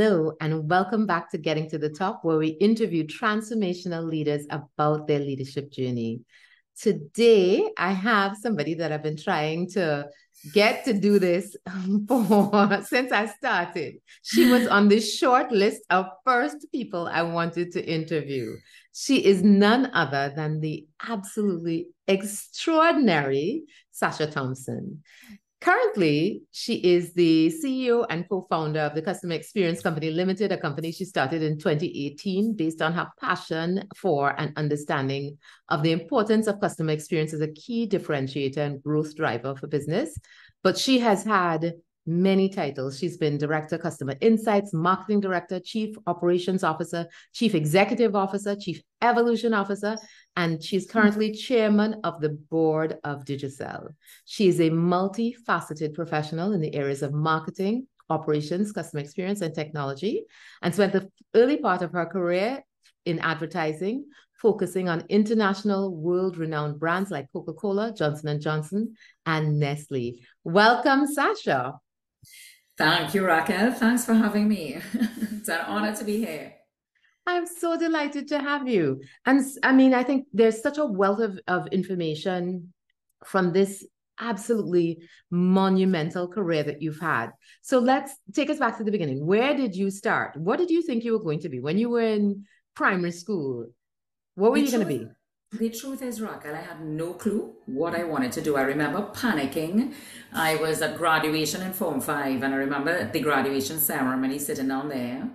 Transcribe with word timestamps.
Hello, 0.00 0.30
and 0.40 0.70
welcome 0.70 1.06
back 1.06 1.28
to 1.32 1.38
Getting 1.38 1.68
to 1.70 1.76
the 1.76 1.88
Top, 1.88 2.20
where 2.22 2.38
we 2.38 2.50
interview 2.60 3.04
transformational 3.04 4.08
leaders 4.08 4.46
about 4.48 5.08
their 5.08 5.18
leadership 5.18 5.72
journey. 5.72 6.20
Today, 6.80 7.68
I 7.76 7.90
have 7.94 8.36
somebody 8.36 8.74
that 8.74 8.92
I've 8.92 9.02
been 9.02 9.16
trying 9.16 9.68
to 9.70 10.06
get 10.54 10.84
to 10.84 10.92
do 10.92 11.18
this 11.18 11.56
for 12.06 12.80
since 12.86 13.10
I 13.10 13.26
started. 13.26 13.96
She 14.22 14.48
was 14.48 14.68
on 14.68 14.86
the 14.86 15.00
short 15.00 15.50
list 15.50 15.82
of 15.90 16.06
first 16.24 16.66
people 16.70 17.08
I 17.08 17.22
wanted 17.22 17.72
to 17.72 17.84
interview. 17.84 18.54
She 18.94 19.24
is 19.24 19.42
none 19.42 19.90
other 19.94 20.32
than 20.36 20.60
the 20.60 20.86
absolutely 21.08 21.88
extraordinary 22.06 23.64
Sacha 23.90 24.28
Thompson. 24.28 25.02
Currently, 25.60 26.42
she 26.52 26.74
is 26.74 27.12
the 27.14 27.48
CEO 27.48 28.06
and 28.08 28.28
co 28.28 28.46
founder 28.48 28.80
of 28.80 28.94
the 28.94 29.02
Customer 29.02 29.34
Experience 29.34 29.82
Company 29.82 30.10
Limited, 30.10 30.52
a 30.52 30.56
company 30.56 30.92
she 30.92 31.04
started 31.04 31.42
in 31.42 31.58
2018 31.58 32.54
based 32.54 32.80
on 32.80 32.92
her 32.92 33.08
passion 33.18 33.82
for 33.96 34.38
and 34.38 34.52
understanding 34.56 35.36
of 35.68 35.82
the 35.82 35.90
importance 35.90 36.46
of 36.46 36.60
customer 36.60 36.92
experience 36.92 37.32
as 37.32 37.40
a 37.40 37.52
key 37.52 37.88
differentiator 37.88 38.58
and 38.58 38.82
growth 38.84 39.16
driver 39.16 39.56
for 39.56 39.66
business. 39.66 40.16
But 40.62 40.78
she 40.78 41.00
has 41.00 41.24
had 41.24 41.74
many 42.08 42.48
titles. 42.48 42.98
She's 42.98 43.18
been 43.18 43.36
Director 43.36 43.78
Customer 43.78 44.14
Insights, 44.20 44.72
Marketing 44.72 45.20
Director, 45.20 45.60
Chief 45.60 45.94
Operations 46.06 46.64
Officer, 46.64 47.06
Chief 47.34 47.54
Executive 47.54 48.16
Officer, 48.16 48.56
Chief 48.56 48.80
Evolution 49.02 49.52
Officer, 49.52 49.96
and 50.38 50.62
she's 50.62 50.86
currently 50.86 51.32
Chairman 51.32 51.96
of 52.04 52.20
the 52.20 52.28
Board 52.28 52.98
of 53.02 53.24
Digicel. 53.24 53.88
She 54.24 54.46
is 54.46 54.60
a 54.60 54.70
multifaceted 54.70 55.94
professional 55.94 56.52
in 56.52 56.60
the 56.60 56.72
areas 56.76 57.02
of 57.02 57.12
marketing, 57.12 57.88
operations, 58.08 58.70
customer 58.70 59.02
experience, 59.02 59.40
and 59.40 59.52
technology, 59.52 60.26
and 60.62 60.72
spent 60.72 60.92
the 60.92 61.10
early 61.34 61.56
part 61.56 61.82
of 61.82 61.90
her 61.90 62.06
career 62.06 62.62
in 63.04 63.18
advertising, 63.18 64.04
focusing 64.40 64.88
on 64.88 65.02
international 65.08 65.92
world-renowned 65.96 66.78
brands 66.78 67.10
like 67.10 67.26
Coca-Cola, 67.32 67.92
Johnson 67.92 68.40
& 68.40 68.40
Johnson, 68.40 68.94
and 69.26 69.58
Nestle. 69.58 70.20
Welcome, 70.44 71.08
Sacha. 71.08 71.80
Thank 72.76 73.12
you, 73.12 73.26
Raquel. 73.26 73.72
Thanks 73.72 74.04
for 74.04 74.14
having 74.14 74.46
me. 74.46 74.78
it's 74.94 75.48
an 75.48 75.62
honor 75.66 75.96
to 75.96 76.04
be 76.04 76.24
here. 76.24 76.57
I'm 77.28 77.46
so 77.46 77.78
delighted 77.78 78.26
to 78.28 78.38
have 78.40 78.66
you. 78.66 79.02
And 79.26 79.44
I 79.62 79.72
mean, 79.72 79.92
I 79.92 80.02
think 80.02 80.26
there's 80.32 80.62
such 80.62 80.78
a 80.78 80.86
wealth 80.86 81.20
of, 81.20 81.38
of 81.46 81.66
information 81.68 82.72
from 83.22 83.52
this 83.52 83.86
absolutely 84.18 85.00
monumental 85.30 86.26
career 86.26 86.62
that 86.62 86.80
you've 86.80 86.98
had. 86.98 87.32
So 87.60 87.80
let's 87.80 88.16
take 88.32 88.48
us 88.48 88.58
back 88.58 88.78
to 88.78 88.84
the 88.84 88.90
beginning. 88.90 89.26
Where 89.26 89.54
did 89.54 89.76
you 89.76 89.90
start? 89.90 90.38
What 90.38 90.58
did 90.58 90.70
you 90.70 90.80
think 90.80 91.04
you 91.04 91.12
were 91.12 91.22
going 91.22 91.40
to 91.40 91.50
be 91.50 91.60
when 91.60 91.76
you 91.76 91.90
were 91.90 92.00
in 92.00 92.46
primary 92.74 93.12
school? 93.12 93.66
What 94.34 94.52
were 94.52 94.58
the 94.58 94.64
you 94.64 94.70
going 94.70 94.88
to 94.88 94.98
be? 94.98 95.06
The 95.52 95.68
truth 95.68 96.02
is, 96.02 96.22
Raquel, 96.22 96.54
I 96.54 96.60
had 96.60 96.80
no 96.82 97.12
clue 97.12 97.54
what 97.66 97.94
I 97.94 98.04
wanted 98.04 98.32
to 98.32 98.40
do. 98.40 98.56
I 98.56 98.62
remember 98.62 99.02
panicking. 99.12 99.92
I 100.32 100.56
was 100.56 100.80
at 100.80 100.96
graduation 100.96 101.60
in 101.60 101.74
Form 101.74 102.00
5, 102.00 102.42
and 102.42 102.54
I 102.54 102.56
remember 102.56 103.10
the 103.10 103.20
graduation 103.20 103.78
ceremony 103.78 104.38
sitting 104.38 104.68
down 104.68 104.88
there. 104.88 105.30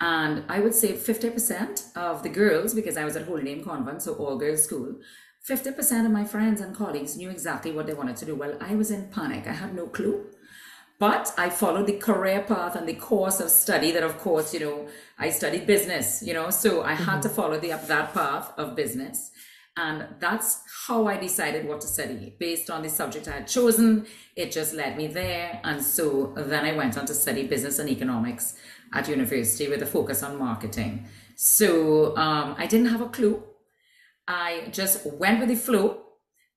And 0.00 0.44
I 0.48 0.60
would 0.60 0.74
say 0.74 0.94
50% 0.94 1.96
of 1.96 2.22
the 2.22 2.30
girls, 2.30 2.74
because 2.74 2.96
I 2.96 3.04
was 3.04 3.16
at 3.16 3.26
Holy 3.26 3.42
Name 3.42 3.62
Convent, 3.62 4.02
so 4.02 4.14
all 4.14 4.38
girls 4.38 4.64
school, 4.64 4.96
50% 5.46 6.06
of 6.06 6.10
my 6.10 6.24
friends 6.24 6.60
and 6.60 6.74
colleagues 6.74 7.16
knew 7.16 7.30
exactly 7.30 7.72
what 7.72 7.86
they 7.86 7.94
wanted 7.94 8.16
to 8.16 8.26
do. 8.26 8.34
Well, 8.34 8.56
I 8.60 8.74
was 8.74 8.90
in 8.90 9.08
panic. 9.08 9.46
I 9.46 9.52
had 9.52 9.74
no 9.74 9.86
clue. 9.86 10.26
But 10.98 11.32
I 11.38 11.48
followed 11.48 11.86
the 11.86 11.96
career 11.96 12.42
path 12.42 12.76
and 12.76 12.86
the 12.86 12.94
course 12.94 13.40
of 13.40 13.50
study 13.50 13.90
that, 13.92 14.02
of 14.02 14.18
course, 14.18 14.52
you 14.52 14.60
know, 14.60 14.88
I 15.18 15.30
studied 15.30 15.66
business, 15.66 16.22
you 16.22 16.34
know, 16.34 16.50
so 16.50 16.82
I 16.82 16.92
had 16.92 17.06
mm-hmm. 17.06 17.20
to 17.22 17.28
follow 17.30 17.58
the, 17.58 17.68
that 17.68 18.12
path 18.12 18.52
of 18.58 18.76
business. 18.76 19.30
And 19.78 20.08
that's 20.18 20.62
how 20.86 21.06
I 21.06 21.16
decided 21.16 21.66
what 21.66 21.80
to 21.80 21.86
study 21.86 22.34
based 22.38 22.68
on 22.68 22.82
the 22.82 22.90
subject 22.90 23.28
I 23.28 23.36
had 23.36 23.48
chosen. 23.48 24.06
It 24.36 24.52
just 24.52 24.74
led 24.74 24.98
me 24.98 25.06
there. 25.06 25.58
And 25.64 25.82
so 25.82 26.34
then 26.36 26.66
I 26.66 26.72
went 26.72 26.98
on 26.98 27.06
to 27.06 27.14
study 27.14 27.46
business 27.46 27.78
and 27.78 27.88
economics 27.88 28.56
at 28.92 29.08
university 29.08 29.68
with 29.68 29.82
a 29.82 29.86
focus 29.86 30.22
on 30.22 30.38
marketing. 30.38 31.06
So 31.36 32.16
um, 32.16 32.54
I 32.58 32.66
didn't 32.66 32.88
have 32.88 33.00
a 33.00 33.08
clue. 33.08 33.42
I 34.28 34.68
just 34.72 35.06
went 35.06 35.40
with 35.40 35.48
the 35.48 35.56
flow 35.56 36.02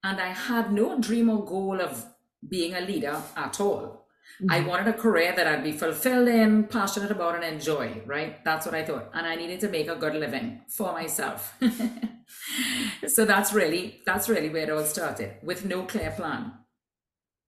and 0.03 0.19
I 0.19 0.29
had 0.29 0.71
no 0.71 0.99
dream 0.99 1.29
or 1.29 1.45
goal 1.45 1.79
of 1.79 2.05
being 2.47 2.73
a 2.73 2.81
leader 2.81 3.21
at 3.35 3.59
all. 3.59 4.07
Mm-hmm. 4.41 4.51
I 4.51 4.59
wanted 4.61 4.87
a 4.87 4.93
career 4.93 5.33
that 5.35 5.47
I'd 5.47 5.63
be 5.63 5.71
fulfilled 5.71 6.27
in, 6.27 6.65
passionate 6.65 7.11
about, 7.11 7.35
and 7.35 7.43
enjoy, 7.43 8.01
right? 8.05 8.43
That's 8.43 8.65
what 8.65 8.75
I 8.75 8.83
thought. 8.83 9.11
And 9.13 9.25
I 9.27 9.35
needed 9.35 9.59
to 9.61 9.69
make 9.69 9.87
a 9.87 9.95
good 9.95 10.15
living 10.15 10.61
for 10.69 10.91
myself. 10.91 11.55
so 13.07 13.25
that's 13.25 13.53
really 13.53 14.01
that's 14.05 14.27
really 14.27 14.49
where 14.49 14.63
it 14.63 14.69
all 14.69 14.83
started 14.83 15.35
with 15.43 15.65
no 15.65 15.83
clear 15.83 16.11
plan 16.11 16.53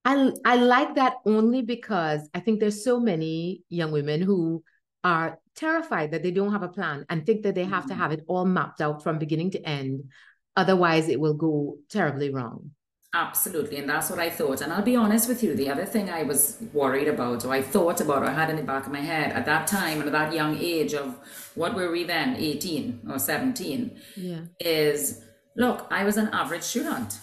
I, 0.05 0.31
I 0.45 0.55
like 0.57 0.95
that 0.95 1.15
only 1.25 1.63
because 1.63 2.29
I 2.35 2.39
think 2.39 2.59
there's 2.59 2.83
so 2.83 2.99
many 2.99 3.63
young 3.69 3.91
women 3.91 4.21
who 4.21 4.63
are 5.05 5.39
terrified 5.55 6.11
that 6.11 6.23
they 6.23 6.31
don't 6.31 6.51
have 6.51 6.63
a 6.63 6.67
plan 6.67 7.05
and 7.09 7.25
think 7.25 7.43
that 7.43 7.55
they 7.55 7.63
have 7.63 7.83
mm-hmm. 7.83 7.89
to 7.89 7.95
have 7.95 8.11
it 8.11 8.25
all 8.27 8.43
mapped 8.43 8.81
out 8.81 9.03
from 9.03 9.19
beginning 9.19 9.51
to 9.51 9.61
end. 9.61 10.09
Otherwise, 10.57 11.07
it 11.07 11.19
will 11.19 11.35
go 11.35 11.77
terribly 11.89 12.31
wrong. 12.31 12.71
Absolutely. 13.13 13.77
And 13.77 13.87
that's 13.87 14.09
what 14.09 14.19
I 14.19 14.29
thought. 14.29 14.59
And 14.59 14.73
I'll 14.73 14.81
be 14.81 14.95
honest 14.95 15.29
with 15.29 15.41
you, 15.41 15.53
the 15.55 15.69
other 15.69 15.85
thing 15.85 16.09
I 16.09 16.23
was 16.23 16.57
worried 16.73 17.07
about, 17.07 17.45
or 17.45 17.53
I 17.53 17.61
thought 17.61 18.01
about, 18.01 18.23
or 18.23 18.25
I 18.25 18.33
had 18.33 18.49
in 18.49 18.57
the 18.57 18.63
back 18.63 18.87
of 18.87 18.91
my 18.91 18.99
head 18.99 19.31
at 19.31 19.45
that 19.45 19.67
time 19.67 19.99
and 19.99 20.07
at 20.07 20.11
that 20.11 20.33
young 20.33 20.57
age 20.57 20.93
of 20.93 21.17
what 21.55 21.75
were 21.75 21.91
we 21.91 22.03
then, 22.03 22.35
18 22.35 23.07
or 23.09 23.19
17, 23.19 23.97
yeah. 24.17 24.41
is 24.59 25.21
look, 25.55 25.87
I 25.89 26.03
was 26.03 26.17
an 26.17 26.27
average 26.33 26.63
student. 26.63 27.17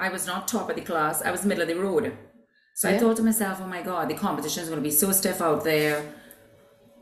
I 0.00 0.08
was 0.08 0.26
not 0.26 0.48
top 0.48 0.68
of 0.68 0.76
the 0.76 0.82
class, 0.82 1.22
I 1.22 1.30
was 1.30 1.44
middle 1.44 1.62
of 1.62 1.68
the 1.68 1.74
road. 1.74 2.16
So 2.74 2.88
yeah. 2.88 2.96
I 2.96 2.98
thought 2.98 3.16
to 3.16 3.22
myself, 3.22 3.60
oh 3.62 3.66
my 3.68 3.82
God, 3.82 4.08
the 4.08 4.14
competition 4.14 4.62
is 4.64 4.68
going 4.68 4.82
to 4.82 4.88
be 4.88 4.90
so 4.90 5.12
stiff 5.12 5.40
out 5.40 5.64
there. 5.64 6.12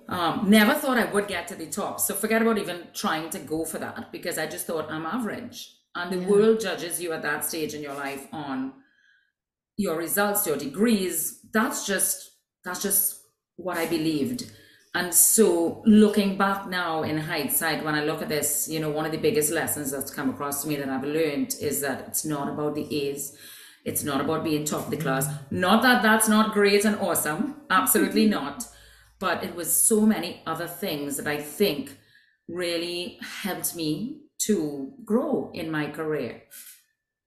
Um, 0.08 0.50
never 0.50 0.74
thought 0.74 0.98
I 0.98 1.10
would 1.10 1.28
get 1.28 1.48
to 1.48 1.54
the 1.54 1.66
top. 1.66 1.98
So 1.98 2.14
forget 2.14 2.42
about 2.42 2.58
even 2.58 2.88
trying 2.92 3.30
to 3.30 3.38
go 3.38 3.64
for 3.64 3.78
that 3.78 4.12
because 4.12 4.38
I 4.38 4.46
just 4.46 4.66
thought 4.66 4.90
I'm 4.90 5.06
average. 5.06 5.74
And 5.94 6.12
the 6.12 6.18
yeah. 6.18 6.28
world 6.28 6.60
judges 6.60 7.00
you 7.00 7.12
at 7.12 7.22
that 7.22 7.44
stage 7.44 7.72
in 7.72 7.82
your 7.82 7.94
life 7.94 8.26
on 8.32 8.72
your 9.76 9.96
results 9.96 10.46
your 10.46 10.56
degrees. 10.56 11.40
That's 11.52 11.86
just 11.86 12.30
that's 12.64 12.82
just 12.82 13.20
what 13.56 13.76
i 13.76 13.86
believed. 13.86 14.50
And 14.96 15.12
so 15.12 15.82
looking 15.86 16.38
back 16.38 16.68
now 16.68 17.02
in 17.02 17.18
hindsight 17.18 17.84
when 17.84 17.94
i 17.94 18.04
look 18.04 18.22
at 18.22 18.28
this 18.28 18.68
you 18.68 18.78
know 18.78 18.90
one 18.90 19.06
of 19.06 19.12
the 19.12 19.18
biggest 19.18 19.50
lessons 19.52 19.90
that's 19.90 20.10
come 20.10 20.30
across 20.30 20.62
to 20.62 20.68
me 20.68 20.76
that 20.76 20.88
i've 20.88 21.04
learned 21.04 21.56
is 21.60 21.80
that 21.80 22.04
it's 22.06 22.24
not 22.24 22.48
about 22.48 22.74
the 22.74 23.08
a's. 23.08 23.36
It's 23.84 24.02
not 24.02 24.20
about 24.22 24.44
being 24.44 24.64
top 24.64 24.86
of 24.86 24.90
the 24.90 24.96
class. 24.96 25.28
Not 25.50 25.82
that 25.82 26.02
that's 26.02 26.28
not 26.28 26.54
great 26.54 26.84
and 26.84 26.96
awesome. 26.96 27.56
Absolutely 27.70 28.26
not 28.38 28.64
but 29.24 29.42
it 29.48 29.54
was 29.60 29.70
so 29.90 29.98
many 30.14 30.30
other 30.52 30.68
things 30.82 31.16
that 31.16 31.28
i 31.36 31.38
think 31.58 31.84
really 32.62 33.18
helped 33.44 33.70
me 33.82 33.90
to 34.46 34.56
grow 35.10 35.50
in 35.60 35.66
my 35.78 35.86
career 35.98 36.32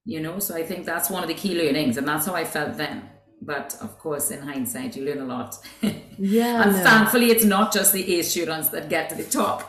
you 0.08 0.22
know? 0.22 0.40
So 0.40 0.56
i 0.56 0.64
think 0.64 0.86
that's 0.86 1.10
one 1.10 1.22
of 1.22 1.28
the 1.28 1.40
key 1.44 1.54
learnings 1.62 1.98
and 1.98 2.08
that's 2.08 2.26
how 2.26 2.34
i 2.34 2.46
felt 2.46 2.78
then. 2.78 3.10
But 3.40 3.78
of 3.82 4.00
course 4.00 4.32
in 4.32 4.42
hindsight 4.42 4.96
you 4.96 5.06
learn 5.06 5.22
a 5.22 5.26
lot. 5.36 5.52
Yeah 6.18 6.64
and 6.64 6.72
no. 6.72 6.84
thankfully 6.90 7.30
it's 7.30 7.46
not 7.46 7.72
just 7.72 7.94
the 7.94 8.04
a 8.16 8.24
students 8.24 8.70
that 8.70 8.90
get 8.90 9.10
to 9.10 9.16
the 9.16 9.30
top. 9.42 9.60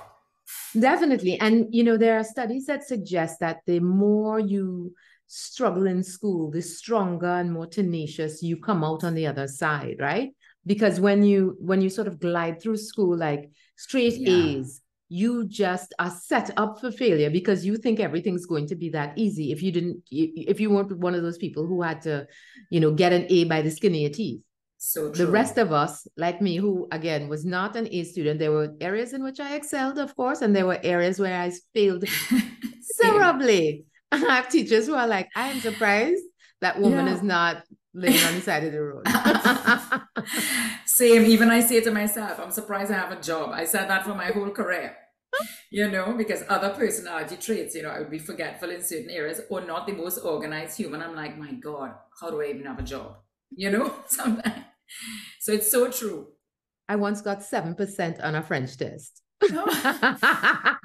Definitely. 0.89 1.35
And 1.39 1.67
you 1.77 1.85
know 1.85 1.99
there 1.99 2.17
are 2.19 2.25
studies 2.25 2.65
that 2.67 2.85
suggest 2.85 3.41
that 3.41 3.59
the 3.67 3.81
more 3.81 4.39
you 4.41 4.95
struggle 5.27 5.87
in 5.87 6.03
school 6.03 6.51
the 6.51 6.63
stronger 6.63 7.35
and 7.41 7.53
more 7.53 7.67
tenacious 7.67 8.43
you 8.43 8.57
come 8.57 8.83
out 8.83 9.05
on 9.05 9.15
the 9.15 9.27
other 9.27 9.47
side 9.47 9.97
right 10.01 10.31
because 10.69 11.01
when 11.01 11.23
you 11.23 11.57
when 11.59 11.81
you 11.81 11.89
sort 11.89 12.07
of 12.07 12.21
glide 12.21 12.61
through 12.61 12.77
school 12.77 13.17
like 13.17 13.51
straight 13.77 14.19
yeah. 14.19 14.31
a's 14.31 14.83
you 15.09 15.49
just 15.49 15.95
are 15.99 16.11
set 16.11 16.51
up 16.59 16.79
for 16.81 16.91
failure 16.93 17.31
because 17.31 17.65
you 17.65 17.77
think 17.79 17.99
everything's 17.99 18.45
going 18.45 18.67
to 18.67 18.77
be 18.77 18.91
that 18.91 19.17
easy 19.17 19.51
if 19.51 19.63
you 19.63 19.73
didn't 19.73 20.03
if 20.11 20.61
you 20.61 20.71
weren't 20.71 20.97
one 20.99 21.15
of 21.15 21.23
those 21.23 21.39
people 21.39 21.67
who 21.67 21.81
had 21.83 22.03
to 22.03 22.27
you 22.71 22.79
know 22.79 22.93
get 22.93 23.13
an 23.13 23.27
a 23.31 23.45
by 23.45 23.63
the 23.63 23.71
skin 23.71 23.95
of 23.95 24.01
your 24.01 24.11
teeth 24.11 24.43
so 24.77 25.11
true. 25.11 25.25
the 25.25 25.31
rest 25.31 25.57
of 25.57 25.73
us 25.73 26.07
like 26.19 26.43
me 26.43 26.57
who 26.57 26.87
again 26.93 27.29
was 27.29 27.45
not 27.45 27.75
an 27.75 27.89
a 27.91 28.05
student 28.05 28.39
there 28.39 28.53
were 28.53 28.75
areas 28.81 29.15
in 29.15 29.25
which 29.25 29.41
i 29.41 29.55
excelled 29.55 29.99
of 29.99 30.15
course 30.15 30.43
and 30.43 30.55
there 30.55 30.67
were 30.67 30.79
areas 30.83 31.19
where 31.19 31.41
i 31.41 31.51
failed 31.75 32.05
terribly 33.01 33.85
i 34.13 34.19
have 34.19 34.49
teachers 34.51 34.87
who 34.87 34.95
are 34.95 35.09
like 35.09 35.29
i 35.35 35.49
am 35.49 35.61
surprised 35.61 36.23
that 36.61 36.79
woman 36.79 37.07
yeah. 37.07 37.15
is 37.15 37.23
not 37.23 37.63
living 37.95 38.23
on 38.25 38.35
the 38.35 38.41
side 38.41 38.65
of 38.65 38.73
the 38.73 38.83
road. 38.83 39.07
Same. 40.87 41.25
Even 41.25 41.51
I 41.51 41.61
say 41.61 41.81
to 41.81 41.91
myself, 41.91 42.39
I'm 42.41 42.51
surprised 42.51 42.91
I 42.91 42.95
have 42.95 43.13
a 43.13 43.21
job. 43.21 43.51
I 43.53 43.65
said 43.65 43.89
that 43.89 44.05
for 44.05 44.15
my 44.15 44.27
whole 44.27 44.51
career. 44.51 44.97
You 45.71 45.91
know, 45.91 46.15
because 46.17 46.43
other 46.49 46.71
personality 46.71 47.37
traits, 47.37 47.75
you 47.75 47.83
know, 47.83 47.91
I 47.91 47.99
would 47.99 48.11
be 48.11 48.19
forgetful 48.19 48.71
in 48.71 48.83
certain 48.83 49.11
areas 49.11 49.43
or 49.51 49.61
not 49.61 49.87
the 49.87 49.93
most 49.93 50.19
organized 50.19 50.77
human. 50.77 51.03
I'm 51.03 51.15
like, 51.15 51.37
my 51.37 51.53
God, 51.53 51.93
how 52.21 52.31
do 52.31 52.41
I 52.41 52.47
even 52.47 52.65
have 52.65 52.79
a 52.79 52.83
job? 52.83 53.17
You 53.51 53.71
know, 53.71 53.95
sometimes. 54.07 54.65
So 55.41 55.53
it's 55.53 55.71
so 55.71 55.91
true. 55.91 56.29
I 56.89 56.97
once 56.97 57.21
got 57.21 57.41
7% 57.41 58.25
on 58.25 58.35
a 58.35 58.43
French 58.43 58.77
test. 58.77 59.23
Oh. 59.43 60.85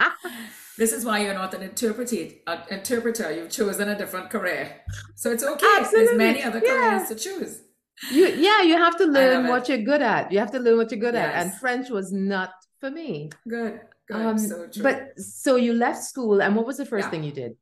this 0.78 0.92
is 0.92 1.06
why 1.06 1.20
you're 1.24 1.34
not 1.34 1.54
an 1.54 1.62
interpreter. 1.62 2.28
An 2.48 2.60
interpreter. 2.70 3.32
You've 3.32 3.50
chosen 3.52 3.90
a 3.90 3.98
different 3.98 4.30
career, 4.30 4.82
so 5.16 5.32
it's 5.32 5.44
okay. 5.44 5.66
Absolutely. 5.80 6.06
There's 6.08 6.18
many 6.18 6.44
other 6.44 6.62
careers 6.62 7.02
Yeah. 7.04 7.06
to 7.08 7.16
choose. 7.16 7.62
you 8.12 8.26
yeah, 8.28 8.62
you 8.64 8.76
have 8.78 8.98
to 8.98 9.06
learn 9.06 9.48
what 9.48 9.70
you're 9.70 9.78
good 9.92 10.02
at. 10.02 10.32
You 10.32 10.40
have 10.40 10.52
to 10.52 10.60
learn 10.60 10.78
what 10.78 10.90
you're 10.92 11.00
good 11.00 11.16
at. 11.16 11.36
And 11.36 11.54
French 11.56 11.90
was 11.90 12.12
not 12.12 12.52
for 12.80 12.90
me. 12.90 13.30
Good, 13.48 13.82
good. 14.08 14.18
Um, 14.26 14.38
so 14.38 14.68
true. 14.68 14.84
but 14.84 15.20
so 15.20 15.56
you 15.58 15.74
left 15.74 16.04
school, 16.04 16.42
and 16.42 16.56
what 16.56 16.66
was 16.66 16.78
the 16.78 16.86
first 16.86 17.06
Yeah. 17.06 17.12
thing 17.12 17.24
you 17.24 17.32
did? 17.32 17.56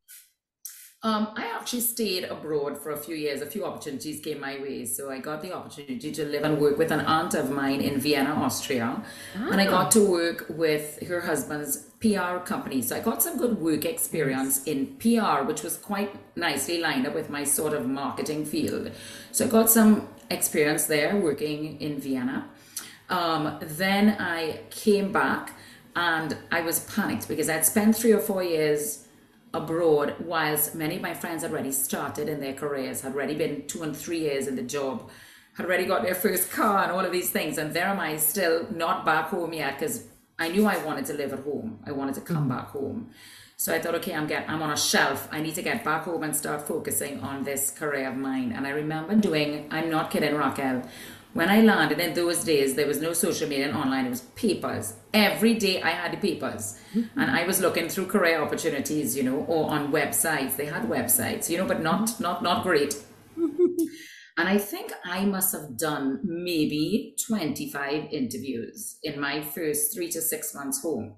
Um, 1.04 1.30
I 1.36 1.48
actually 1.60 1.80
stayed 1.82 2.26
abroad 2.26 2.78
for 2.78 2.92
a 2.92 2.98
few 2.98 3.16
years. 3.16 3.42
A 3.42 3.48
few 3.48 3.66
opportunities 3.66 4.20
came 4.20 4.40
my 4.40 4.60
way. 4.60 4.86
So 4.86 5.10
I 5.10 5.18
got 5.18 5.42
the 5.42 5.52
opportunity 5.52 6.12
to 6.12 6.26
live 6.26 6.44
and 6.44 6.60
work 6.62 6.78
with 6.78 6.92
an 6.92 7.00
aunt 7.00 7.34
of 7.34 7.50
mine 7.50 7.82
in 7.82 8.00
Vienna, 8.00 8.30
Austria. 8.36 9.04
And 9.34 9.60
I 9.60 9.66
Ah. 9.66 9.70
got 9.72 9.92
to 9.92 10.06
work 10.06 10.46
with 10.50 11.00
her 11.08 11.22
husband's 11.22 11.78
PR 12.02 12.38
company. 12.46 12.84
So 12.84 12.96
I 12.96 13.00
got 13.00 13.24
some 13.24 13.38
good 13.40 13.60
work 13.60 13.84
experience 13.84 14.64
in 14.66 14.96
PR, 15.00 15.44
which 15.44 15.64
was 15.64 15.76
quite 15.76 16.12
nicely 16.36 16.80
lined 16.80 17.08
up 17.08 17.16
with 17.16 17.32
my 17.32 17.46
sort 17.46 17.74
of 17.74 17.88
marketing 17.88 18.46
field. 18.46 18.92
So 19.32 19.46
I 19.46 19.48
got 19.48 19.72
some 19.72 20.08
experience 20.30 20.86
there 20.86 21.16
working 21.16 21.82
in 21.82 22.00
Vienna. 22.00 22.46
Um, 23.10 23.58
then 23.60 24.16
I 24.20 24.60
came 24.70 25.12
back 25.12 25.54
and 25.96 26.38
I 26.52 26.62
was 26.62 26.82
panicked 26.82 27.28
because 27.28 27.50
I'd 27.50 27.66
spent 27.66 27.96
three 27.98 28.12
or 28.14 28.20
four 28.20 28.44
years 28.44 29.01
abroad 29.54 30.16
whilst 30.20 30.76
many 30.76 30.96
of 30.96 31.02
my 31.02 31.14
friends 31.14 31.44
had 31.44 31.52
already 31.52 31.72
started 31.72 32.30
in 32.30 32.40
their 32.40 32.54
careers, 32.54 33.02
had 33.02 33.14
already 33.14 33.36
been 33.36 33.68
two 33.68 33.84
and 33.84 33.96
three 33.96 34.20
years 34.20 34.48
in 34.48 34.56
the 34.56 34.62
job, 34.62 35.10
had 35.54 35.66
already 35.66 35.86
got 35.86 36.04
their 36.04 36.16
first 36.16 36.52
car 36.52 36.84
and 36.84 36.92
all 36.92 37.02
of 37.02 37.12
these 37.12 37.30
things. 37.32 37.58
And 37.58 37.74
there 37.74 37.88
am 37.88 38.00
I 38.00 38.18
still 38.18 38.68
not 38.72 39.06
back 39.06 39.28
home 39.28 39.54
yet 39.54 39.78
because 39.80 40.06
I 40.40 40.50
knew 40.50 40.66
I 40.66 40.84
wanted 40.84 41.06
to 41.08 41.14
live 41.14 41.34
at 41.34 41.40
home. 41.40 41.80
I 41.86 41.92
wanted 41.92 42.16
to 42.16 42.22
come 42.22 42.46
mm. 42.46 42.50
back 42.50 42.70
home. 42.70 43.12
So 43.58 43.72
I 43.72 43.80
thought, 43.80 43.94
okay, 43.96 44.16
I'm 44.16 44.26
get 44.26 44.50
I'm 44.50 44.64
on 44.64 44.72
a 44.72 44.78
shelf. 44.78 45.28
I 45.32 45.40
need 45.40 45.54
to 45.54 45.62
get 45.62 45.84
back 45.84 46.06
home 46.06 46.24
and 46.24 46.36
start 46.36 46.68
focusing 46.68 47.20
on 47.20 47.44
this 47.44 47.70
career 47.70 48.10
of 48.10 48.18
mine. 48.18 48.54
And 48.54 48.66
I 48.66 48.72
remember 48.72 49.14
doing, 49.14 49.68
I'm 49.70 49.88
not 49.92 50.10
kidding, 50.10 50.34
Raquel. 50.34 50.82
When 51.34 51.50
I 51.50 51.62
landed 51.62 52.00
in 52.00 52.14
those 52.14 52.44
days, 52.44 52.76
there 52.76 52.88
was 52.88 53.02
no 53.02 53.14
social 53.14 53.48
media 53.48 53.68
and 53.68 53.78
online. 53.78 54.06
It 54.06 54.10
was 54.10 54.22
papers. 54.36 54.96
Every 55.14 55.54
day 55.54 55.82
I 55.82 55.92
had 55.92 56.12
the 56.12 56.18
papers. 56.18 56.78
And 56.94 57.32
I 57.32 57.46
was 57.46 57.62
looking 57.62 57.88
through 57.88 58.08
career 58.08 58.42
opportunities, 58.42 59.16
you 59.16 59.24
know, 59.24 59.46
or 59.48 59.70
on 59.70 59.92
websites. 59.92 60.58
They 60.58 60.66
had 60.66 60.84
websites, 60.84 61.50
you 61.50 61.58
know, 61.58 61.66
but 61.66 61.82
not 61.82 62.20
not 62.20 62.44
not 62.44 62.64
great. 62.64 62.96
And 64.38 64.48
I 64.48 64.58
think 64.58 64.92
I 65.06 65.26
must 65.26 65.54
have 65.54 65.78
done 65.78 66.20
maybe 66.24 67.16
25 67.28 68.06
interviews 68.12 68.98
in 69.04 69.20
my 69.20 69.42
first 69.42 69.94
three 69.94 70.10
to 70.10 70.22
six 70.22 70.56
months 70.56 70.82
home. 70.82 71.16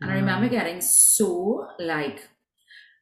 And 0.00 0.10
I 0.10 0.14
remember 0.14 0.48
getting 0.48 0.80
so 0.80 1.66
like, 1.78 2.28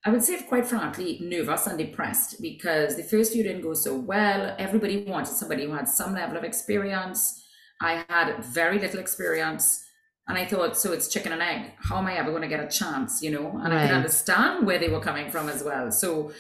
I 0.04 0.10
would 0.10 0.22
say 0.22 0.40
quite 0.42 0.66
frankly, 0.66 1.18
nervous 1.20 1.66
and 1.66 1.76
depressed 1.78 2.40
because 2.40 2.96
the 2.96 3.02
first 3.02 3.32
few 3.32 3.42
didn't 3.42 3.62
go 3.62 3.74
so 3.74 3.96
well. 3.96 4.54
Everybody 4.58 5.04
wanted 5.04 5.34
somebody 5.34 5.64
who 5.64 5.72
had 5.72 5.88
some 5.88 6.14
level 6.14 6.36
of 6.36 6.44
experience. 6.44 7.44
I 7.80 8.04
had 8.08 8.44
very 8.44 8.78
little 8.78 9.00
experience. 9.00 9.84
And 10.28 10.36
I 10.38 10.44
thought, 10.44 10.76
so 10.76 10.92
it's 10.92 11.08
chicken 11.08 11.32
and 11.32 11.42
egg. 11.42 11.72
How 11.80 11.98
am 11.98 12.06
I 12.06 12.16
ever 12.16 12.30
going 12.30 12.42
to 12.42 12.48
get 12.48 12.62
a 12.62 12.68
chance? 12.68 13.22
You 13.22 13.30
know, 13.30 13.60
and 13.62 13.72
I 13.72 13.76
Right. 13.76 13.86
could 13.88 13.96
understand 13.96 14.66
where 14.66 14.78
they 14.78 14.88
were 14.88 15.00
coming 15.00 15.30
from 15.30 15.48
as 15.48 15.64
well. 15.64 15.90
So 15.90 16.32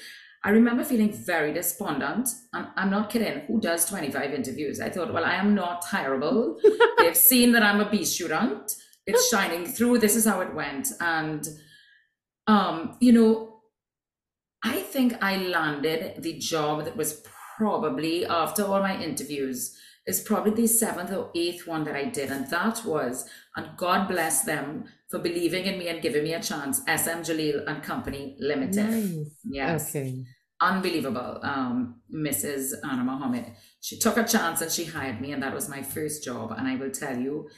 I 0.44 0.50
remember 0.50 0.84
feeling 0.84 1.12
very 1.12 1.52
despondent. 1.52 2.28
And 2.52 2.68
I'm 2.76 2.90
not 2.90 3.10
kidding. 3.10 3.40
Who 3.48 3.60
does 3.60 3.86
25 3.86 4.32
interviews? 4.34 4.78
I 4.80 4.90
thought, 4.90 5.12
well, 5.12 5.24
I 5.24 5.34
am 5.34 5.54
not 5.54 5.84
hireable. 5.84 6.60
They've 6.98 7.16
seen 7.16 7.52
that 7.52 7.62
I'm 7.62 7.80
a 7.80 7.90
bee 7.90 8.04
student. 8.04 8.72
It's 9.06 9.28
shining 9.30 9.66
through. 9.66 9.98
This 9.98 10.16
is 10.16 10.26
how 10.26 10.42
it 10.42 10.54
went. 10.54 10.88
And, 11.00 11.48
um, 12.46 12.96
you 13.00 13.12
know, 13.12 13.47
I 14.64 14.80
think 14.80 15.14
I 15.22 15.36
landed 15.36 16.22
the 16.22 16.34
job 16.38 16.84
that 16.84 16.96
was 16.96 17.22
probably 17.56 18.26
after 18.26 18.64
all 18.64 18.80
my 18.80 19.00
interviews 19.00 19.76
is 20.06 20.20
probably 20.20 20.52
the 20.52 20.66
seventh 20.66 21.12
or 21.12 21.30
eighth 21.34 21.66
one 21.66 21.84
that 21.84 21.94
I 21.94 22.06
did. 22.06 22.30
And 22.30 22.48
that 22.50 22.82
was, 22.84 23.28
and 23.56 23.76
God 23.76 24.08
bless 24.08 24.42
them 24.44 24.84
for 25.10 25.18
believing 25.18 25.66
in 25.66 25.78
me 25.78 25.88
and 25.88 26.00
giving 26.00 26.24
me 26.24 26.32
a 26.34 26.40
chance, 26.42 26.78
SM 26.80 27.20
Jaleel 27.28 27.64
and 27.66 27.82
Company 27.82 28.36
Limited. 28.40 28.88
Nice. 28.90 29.36
Yes 29.44 29.90
Okay. 29.90 30.24
unbelievable 30.60 31.38
um 31.44 32.00
mrs 32.12 32.72
anna 32.90 33.04
mohammed 33.04 33.46
she 33.80 33.96
took 33.96 34.16
a 34.16 34.24
chance 34.24 34.60
and 34.60 34.72
she 34.72 34.84
hired 34.84 35.20
me 35.20 35.30
and 35.32 35.40
that 35.40 35.54
was 35.54 35.68
my 35.68 35.80
first 35.82 36.24
job 36.24 36.50
and 36.50 36.66
i 36.66 36.74
will 36.74 36.90
tell 36.90 37.16
you 37.16 37.48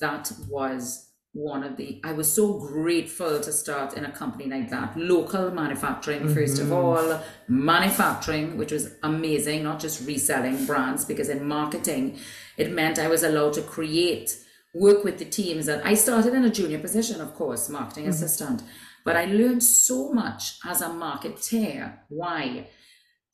that 0.00 0.30
was 0.48 1.10
one 1.34 1.64
of 1.64 1.76
the 1.76 2.00
i 2.04 2.12
was 2.12 2.32
so 2.32 2.60
grateful 2.60 3.40
to 3.40 3.52
start 3.52 3.94
in 3.94 4.04
a 4.04 4.12
company 4.12 4.46
like 4.46 4.70
that. 4.70 4.96
Local 4.96 5.50
manufacturing 5.50 6.32
first 6.32 6.60
of 6.60 6.72
all. 6.72 7.20
Manufacturing 7.48 8.56
which 8.56 8.70
was 8.70 8.94
amazing 9.02 9.64
not 9.64 9.80
just 9.80 10.06
reselling 10.06 10.64
brands 10.64 11.04
because 11.04 11.28
in 11.28 11.44
marketing 11.46 12.18
it 12.56 12.70
meant 12.70 13.00
i 13.00 13.08
was 13.08 13.24
allowed 13.24 13.52
to 13.52 13.62
create 13.62 14.38
work 14.74 15.02
with 15.02 15.18
the 15.18 15.24
teams 15.24 15.66
and 15.66 15.82
i 15.82 15.94
started 15.94 16.34
in 16.34 16.44
a 16.44 16.50
junior 16.50 16.78
position 16.78 17.20
of 17.20 17.34
course 17.34 17.68
marketing 17.68 18.06
assistant. 18.08 18.62
But 19.04 19.16
i 19.16 19.24
learned 19.24 19.62
so 19.62 20.12
much 20.12 20.58
as 20.64 20.80
a 20.80 20.88
marketeer. 20.88 21.98
Why? 22.08 22.68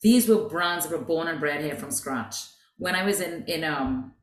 These 0.01 0.27
were 0.27 0.49
brands 0.49 0.87
that 0.87 0.97
were 0.97 1.05
born 1.05 1.27
and 1.27 1.39
bred 1.39 1.63
here 1.63 1.75
from 1.75 1.91
scratch. 1.91 2.35
When 2.77 2.95
I 2.95 3.03
was 3.05 3.21
in 3.21 3.45
in 3.45 3.63
um 3.63 4.13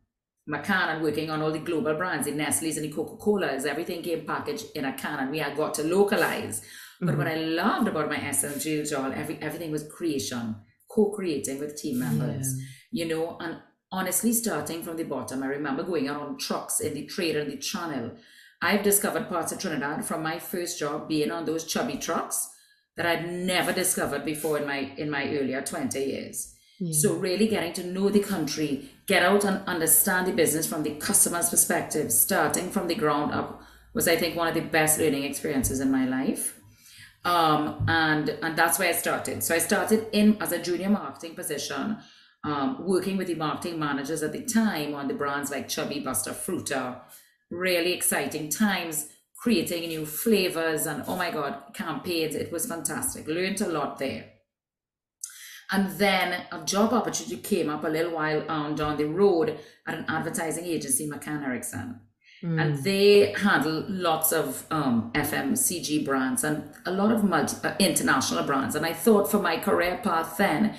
McCann 0.49 0.95
and 0.95 1.03
working 1.03 1.31
on 1.31 1.43
all 1.43 1.53
the 1.53 1.59
global 1.59 1.95
brands, 1.95 2.27
the 2.27 2.33
Nestle's 2.33 2.77
and 2.77 2.85
the 2.85 2.93
Coca-Colas, 2.93 3.67
everything 3.67 4.03
came 4.03 4.25
packaged 4.25 4.67
in 4.75 4.87
a 4.87 4.93
can 4.95 5.19
and 5.19 5.31
we 5.31 5.39
had 5.39 5.57
got 5.57 5.75
to 5.75 5.83
localize. 5.85 6.63
But 7.01 7.17
what 7.17 7.27
mm-hmm. 7.27 7.61
I 7.61 7.63
loved 7.63 7.89
about 7.89 8.09
my 8.09 8.17
SMG 8.17 8.89
job, 8.89 9.13
every 9.15 9.41
everything 9.41 9.71
was 9.71 9.87
creation, 9.89 10.57
co-creating 10.91 11.61
with 11.61 11.81
team 11.81 11.99
members, 12.01 12.61
you 12.91 13.07
know, 13.07 13.37
and 13.41 13.59
honestly 13.93 14.33
starting 14.33 14.83
from 14.83 14.97
the 14.97 15.05
bottom. 15.05 15.43
I 15.43 15.47
remember 15.47 15.83
going 15.83 16.09
out 16.09 16.21
on 16.21 16.39
trucks 16.39 16.81
in 16.81 16.95
the 16.95 17.07
trade 17.07 17.37
and 17.37 17.53
the 17.53 17.57
channel. 17.59 18.13
I've 18.61 18.83
discovered 18.83 19.29
parts 19.29 19.53
of 19.53 19.61
Trinidad 19.61 20.05
from 20.05 20.23
my 20.23 20.39
first 20.39 20.79
job 20.79 21.09
being 21.09 21.31
on 21.31 21.45
those 21.45 21.65
chubby 21.65 21.99
trucks 21.99 22.51
that 22.97 23.07
I'd 23.07 23.31
never 23.31 23.73
discovered 23.73 24.25
before 24.25 24.59
in 24.59 24.67
my 24.67 24.93
in 24.97 25.11
my 25.11 25.29
earlier 25.29 25.63
20 25.63 26.01
years. 26.01 26.55
So 26.93 27.15
really 27.15 27.49
getting 27.49 27.73
to 27.75 27.85
know 27.85 28.09
the 28.09 28.21
country, 28.21 28.89
get 29.07 29.25
out 29.25 29.45
and 29.45 29.67
understand 29.67 30.29
the 30.29 30.33
business 30.33 30.67
from 30.67 30.85
the 30.85 30.95
customer's 30.95 31.51
perspective, 31.51 32.13
starting 32.13 32.71
from 32.71 32.87
the 32.87 32.95
ground 32.95 33.33
up 33.33 33.61
was 33.95 34.07
I 34.07 34.17
think 34.17 34.37
one 34.37 34.47
of 34.47 34.55
the 34.55 34.61
best 34.61 35.01
learning 35.01 35.25
experiences 35.25 35.81
in 35.81 35.91
my 35.91 36.07
life. 36.07 36.57
Um, 37.25 37.85
and 37.89 38.29
and 38.29 38.57
that's 38.57 38.79
where 38.79 38.91
I 38.91 38.93
started. 38.93 39.43
So 39.43 39.57
I 39.57 39.59
started 39.59 40.07
in 40.13 40.41
as 40.41 40.53
a 40.53 40.63
junior 40.63 40.89
marketing 40.89 41.35
position, 41.35 41.99
um, 42.45 42.87
working 42.87 43.17
with 43.17 43.27
the 43.27 43.35
marketing 43.35 43.81
managers 43.81 44.23
at 44.23 44.33
the 44.33 44.45
time 44.45 44.95
on 44.95 45.09
the 45.09 45.15
brands 45.15 45.51
like 45.51 45.69
Chubby 45.69 46.01
Busta 46.01 46.33
Fruta. 46.33 47.01
Really 47.51 47.93
exciting 47.93 48.51
times, 48.51 49.09
creating 49.37 49.89
new 49.89 50.07
flavors 50.07 50.87
and 50.87 51.03
oh 51.09 51.17
my 51.17 51.33
god, 51.33 51.75
campaigns. 51.75 52.37
It 52.37 52.53
was 52.53 52.67
fantastic. 52.67 53.27
Learned 53.27 53.61
a 53.63 53.69
lot 53.69 53.99
there. 53.99 54.27
And 55.71 55.91
then 55.99 56.45
a 56.51 56.65
job 56.65 56.93
opportunity 56.93 57.37
came 57.37 57.69
up 57.69 57.85
a 57.85 57.89
little 57.89 58.13
while 58.13 58.45
on 58.49 58.75
down 58.75 58.97
the 58.97 59.05
road 59.05 59.59
at 59.87 59.99
an 59.99 60.05
advertising 60.09 60.65
agency, 60.65 61.09
McCann 61.09 61.45
Erickson. 61.45 62.01
And 62.61 62.85
they 62.85 63.33
handle 63.33 63.85
lots 63.89 64.33
of 64.33 64.65
um, 64.71 65.11
FMCG 65.13 66.05
brands 66.05 66.45
and 66.45 66.71
a 66.87 66.93
lot 66.93 67.11
of 67.11 67.25
multi, 67.25 67.57
uh, 67.67 67.75
international 67.81 68.45
brands. 68.45 68.77
And 68.77 68.87
I 68.87 68.93
thought 68.93 69.29
for 69.29 69.41
my 69.41 69.59
career 69.59 70.01
path 70.03 70.37
then, 70.39 70.77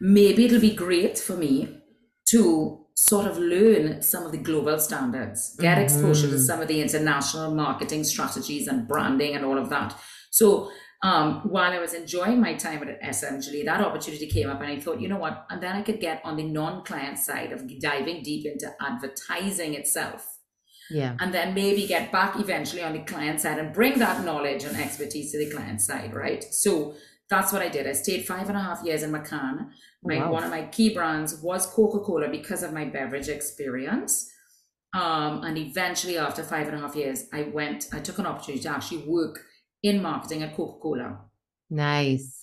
maybe 0.00 0.46
it'll 0.46 0.60
be 0.60 0.74
great 0.74 1.16
for 1.16 1.36
me 1.36 1.82
to 2.30 2.84
sort 2.96 3.28
of 3.28 3.38
learn 3.38 4.02
some 4.02 4.26
of 4.26 4.32
the 4.32 4.38
global 4.38 4.76
standards, 4.80 5.54
get 5.60 5.78
exposure 5.78 6.28
to 6.28 6.38
some 6.38 6.60
of 6.60 6.66
the 6.66 6.82
international 6.82 7.54
marketing 7.54 8.02
strategies 8.02 8.66
and 8.66 8.88
branding 8.88 9.36
and 9.36 9.44
all 9.44 9.56
of 9.56 9.70
that. 9.70 9.96
So 10.30 10.68
um, 11.02 11.42
while 11.48 11.70
I 11.72 11.78
was 11.78 11.94
enjoying 11.94 12.40
my 12.40 12.54
time 12.54 12.82
at 12.82 13.00
SMG, 13.02 13.64
that 13.64 13.80
opportunity 13.80 14.26
came 14.26 14.50
up 14.50 14.60
and 14.60 14.70
I 14.70 14.80
thought, 14.80 15.00
you 15.00 15.08
know 15.08 15.18
what? 15.18 15.46
And 15.48 15.62
then 15.62 15.76
I 15.76 15.82
could 15.82 16.00
get 16.00 16.20
on 16.24 16.36
the 16.36 16.42
non-client 16.42 17.18
side 17.18 17.52
of 17.52 17.62
diving 17.80 18.22
deep 18.22 18.46
into 18.46 18.74
advertising 18.80 19.74
itself 19.74 20.38
Yeah. 20.90 21.16
and 21.20 21.32
then 21.32 21.54
maybe 21.54 21.86
get 21.86 22.10
back 22.10 22.38
eventually 22.40 22.82
on 22.82 22.92
the 22.94 23.00
client 23.00 23.40
side 23.40 23.58
and 23.58 23.72
bring 23.72 23.98
that 24.00 24.24
knowledge 24.24 24.64
and 24.64 24.76
expertise 24.76 25.30
to 25.32 25.38
the 25.38 25.50
client 25.50 25.80
side, 25.80 26.14
right? 26.14 26.42
So 26.42 26.94
that's 27.30 27.52
what 27.52 27.62
I 27.62 27.68
did. 27.68 27.86
I 27.86 27.92
stayed 27.92 28.26
five 28.26 28.48
and 28.48 28.56
a 28.58 28.62
half 28.62 28.82
years 28.84 29.02
in 29.04 29.12
McCann. 29.12 29.70
My 30.02 30.16
Wow. 30.18 30.32
one 30.32 30.44
of 30.44 30.50
my 30.50 30.64
key 30.64 30.92
brands 30.94 31.36
was 31.42 31.66
Coca-Cola 31.66 32.28
because 32.28 32.62
of 32.64 32.72
my 32.72 32.86
beverage 32.86 33.28
experience. 33.28 34.30
Um, 34.94 35.44
and 35.44 35.58
eventually, 35.58 36.16
after 36.16 36.42
five 36.42 36.66
and 36.66 36.74
a 36.76 36.80
half 36.80 36.96
years, 36.96 37.24
I 37.32 37.42
went. 37.42 37.88
I 37.92 37.98
took 38.00 38.18
an 38.18 38.24
opportunity 38.26 38.62
to 38.62 38.70
actually 38.70 39.04
work 39.06 39.44
in 39.82 40.02
marketing 40.02 40.42
at 40.42 40.56
Coca-Cola. 40.56 41.18
Nice. 41.70 42.42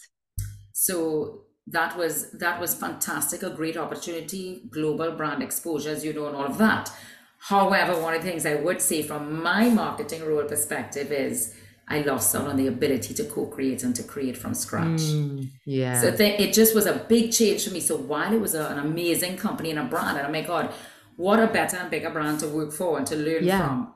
So 0.73 1.41
that 1.67 1.97
was 1.97 2.31
that 2.33 2.59
was 2.59 2.75
fantastic, 2.75 3.41
a 3.43 3.49
great 3.49 3.77
opportunity, 3.77 4.63
global 4.69 5.11
brand 5.11 5.41
exposure, 5.41 5.89
as 5.89 6.05
you 6.05 6.13
know, 6.13 6.27
and 6.27 6.35
all 6.35 6.45
of 6.45 6.57
that. 6.59 6.91
However, 7.39 7.99
one 8.01 8.13
of 8.15 8.23
the 8.23 8.29
things 8.29 8.45
I 8.45 8.55
would 8.55 8.81
say 8.81 9.01
from 9.03 9.41
my 9.41 9.69
marketing 9.69 10.25
role 10.25 10.43
perspective 10.45 11.11
is 11.11 11.53
I 11.87 12.01
lost 12.01 12.35
out 12.35 12.47
on 12.47 12.57
the 12.57 12.67
ability 12.67 13.13
to 13.15 13.23
co-create 13.25 13.83
and 13.83 13.95
to 13.95 14.03
create 14.03 14.35
from 14.37 14.53
scratch. 14.55 15.01
Mm, 15.01 15.49
yeah. 15.65 16.01
So 16.01 16.15
th- 16.15 16.39
it 16.39 16.53
just 16.53 16.73
was 16.73 16.87
a 16.87 16.95
big 17.07 17.31
change 17.31 17.67
for 17.67 17.73
me. 17.73 17.79
So 17.79 17.97
while 17.97 18.33
it 18.33 18.41
was 18.41 18.55
a, 18.55 18.65
an 18.67 18.79
amazing 18.79 19.37
company 19.37 19.69
and 19.69 19.79
a 19.79 19.83
brand, 19.83 20.17
and 20.17 20.27
oh 20.27 20.31
my 20.31 20.41
God, 20.41 20.73
what 21.15 21.39
a 21.39 21.47
better 21.47 21.77
and 21.77 21.91
bigger 21.91 22.09
brand 22.09 22.39
to 22.39 22.47
work 22.47 22.71
for 22.73 22.97
and 22.97 23.05
to 23.07 23.15
learn 23.15 23.43
Yeah. 23.43 23.59
from. 23.59 23.93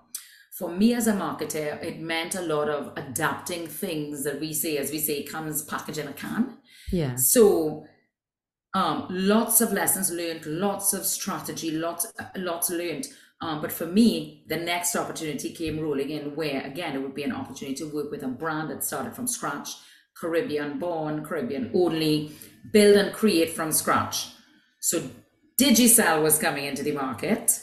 For 0.59 0.69
me 0.69 0.93
as 0.93 1.07
a 1.07 1.13
marketer, 1.13 1.81
it 1.81 2.01
meant 2.01 2.35
a 2.35 2.41
lot 2.41 2.67
of 2.67 2.91
adapting 2.97 3.65
things 3.65 4.25
that 4.25 4.41
we 4.41 4.53
say, 4.53 4.77
as 4.77 4.91
we 4.91 4.99
say, 4.99 5.23
comes 5.23 5.61
packaged 5.61 5.99
in 5.99 6.09
a 6.09 6.13
can. 6.13 6.57
yeah. 6.91 7.15
So, 7.15 7.85
um, 8.73 9.07
lots 9.09 9.61
of 9.61 9.71
lessons 9.71 10.11
learned, 10.11 10.45
lots 10.45 10.91
of 10.91 11.05
strategy, 11.05 11.71
lots, 11.71 12.11
lots 12.35 12.69
learned. 12.69 13.07
Um, 13.39 13.61
but 13.61 13.71
for 13.71 13.85
me, 13.85 14.43
the 14.49 14.57
next 14.57 14.97
opportunity 14.97 15.53
came 15.53 15.79
rolling 15.79 16.09
in 16.09 16.35
where, 16.35 16.61
again, 16.65 16.93
it 16.93 17.01
would 17.01 17.15
be 17.15 17.23
an 17.23 17.31
opportunity 17.31 17.75
to 17.75 17.95
work 17.95 18.11
with 18.11 18.23
a 18.23 18.27
brand 18.27 18.69
that 18.69 18.83
started 18.83 19.15
from 19.15 19.27
scratch, 19.27 19.69
Caribbean 20.13 20.77
born, 20.77 21.23
Caribbean 21.23 21.71
only, 21.73 22.33
build 22.73 22.97
and 22.97 23.13
create 23.13 23.51
from 23.51 23.71
scratch. 23.71 24.33
So, 24.81 25.09
Digicel 25.57 26.21
was 26.21 26.37
coming 26.37 26.65
into 26.65 26.83
the 26.83 26.91
market. 26.91 27.61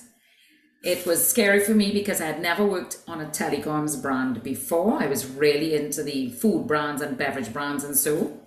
It 0.86 1.04
was 1.04 1.26
scary 1.26 1.60
for 1.60 1.74
me 1.74 1.92
because 1.92 2.20
I 2.20 2.26
had 2.26 2.40
never 2.40 2.64
worked 2.64 2.98
on 3.08 3.20
a 3.20 3.26
telecoms 3.26 4.00
brand 4.00 4.42
before. 4.44 5.02
I 5.02 5.08
was 5.08 5.26
really 5.26 5.74
into 5.74 6.04
the 6.04 6.30
food 6.30 6.68
brands 6.68 7.02
and 7.02 7.18
beverage 7.18 7.52
brands 7.52 7.82
and 7.82 7.96
so 7.96 8.40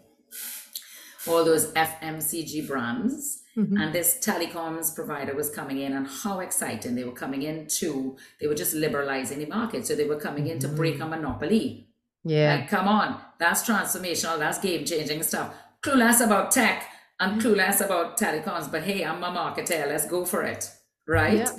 all 1.28 1.44
those 1.44 1.72
FMCG 1.74 2.66
brands. 2.66 3.44
Mhm. 3.58 3.78
And 3.78 3.94
this 3.94 4.20
telecoms 4.24 4.96
provider 4.96 5.36
was 5.36 5.50
coming 5.50 5.80
in, 5.80 5.92
and 5.92 6.08
how 6.08 6.40
exciting 6.40 6.96
they 6.96 7.04
were 7.04 7.20
coming 7.24 7.42
in 7.42 7.68
to, 7.80 8.16
they 8.40 8.48
were 8.48 8.56
just 8.56 8.74
liberalizing 8.74 9.40
the 9.40 9.46
market. 9.48 9.86
So 9.86 9.96
they 9.96 10.08
were 10.08 10.20
coming 10.20 10.48
in 10.48 10.60
to 10.60 10.70
break 10.70 11.02
a 11.02 11.06
monopoly. 11.06 11.90
Yeah. 12.24 12.56
Like, 12.56 12.70
come 12.70 12.88
on, 12.88 13.20
that's 13.38 13.68
transformational, 13.68 14.40
that's 14.40 14.60
game 14.60 14.86
changing 14.86 15.24
stuff. 15.24 15.54
Clueless 15.82 16.24
about 16.24 16.52
tech 16.52 16.86
and 17.20 17.42
clueless 17.42 17.82
about 17.82 18.18
telecoms, 18.18 18.72
but 18.72 18.84
hey, 18.84 19.04
I'm 19.04 19.24
a 19.24 19.32
marketer, 19.32 19.88
let's 19.88 20.08
go 20.08 20.24
for 20.24 20.44
it. 20.44 20.72
Right? 21.08 21.40
Yeah. 21.40 21.52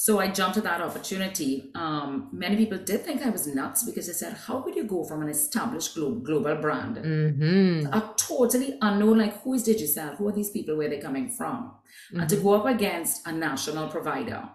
So 0.00 0.20
I 0.20 0.28
jumped 0.30 0.56
at 0.56 0.62
that 0.62 0.80
opportunity. 0.80 1.72
Um, 1.74 2.28
many 2.30 2.54
people 2.54 2.78
did 2.78 3.04
think 3.04 3.26
I 3.26 3.30
was 3.30 3.48
nuts 3.48 3.82
because 3.82 4.06
they 4.06 4.12
said, 4.12 4.32
How 4.34 4.60
could 4.60 4.76
you 4.76 4.84
go 4.84 5.02
from 5.02 5.22
an 5.22 5.28
established 5.28 5.96
glo- 5.96 6.20
global 6.28 6.54
brand 6.54 6.98
hmm 6.98 7.84
a 7.92 8.14
totally 8.16 8.78
unknown, 8.80 9.18
like 9.18 9.42
who 9.42 9.54
is 9.54 9.66
Digicel? 9.66 10.16
Who 10.16 10.28
are 10.28 10.32
these 10.32 10.50
people? 10.50 10.76
Where 10.76 10.86
are 10.86 10.90
they're 10.90 11.02
coming 11.02 11.28
from? 11.28 11.72
And 12.12 12.28
to 12.28 12.36
go 12.36 12.52
up 12.52 12.66
against 12.66 13.26
a 13.26 13.32
national 13.32 13.88
provider. 13.88 14.48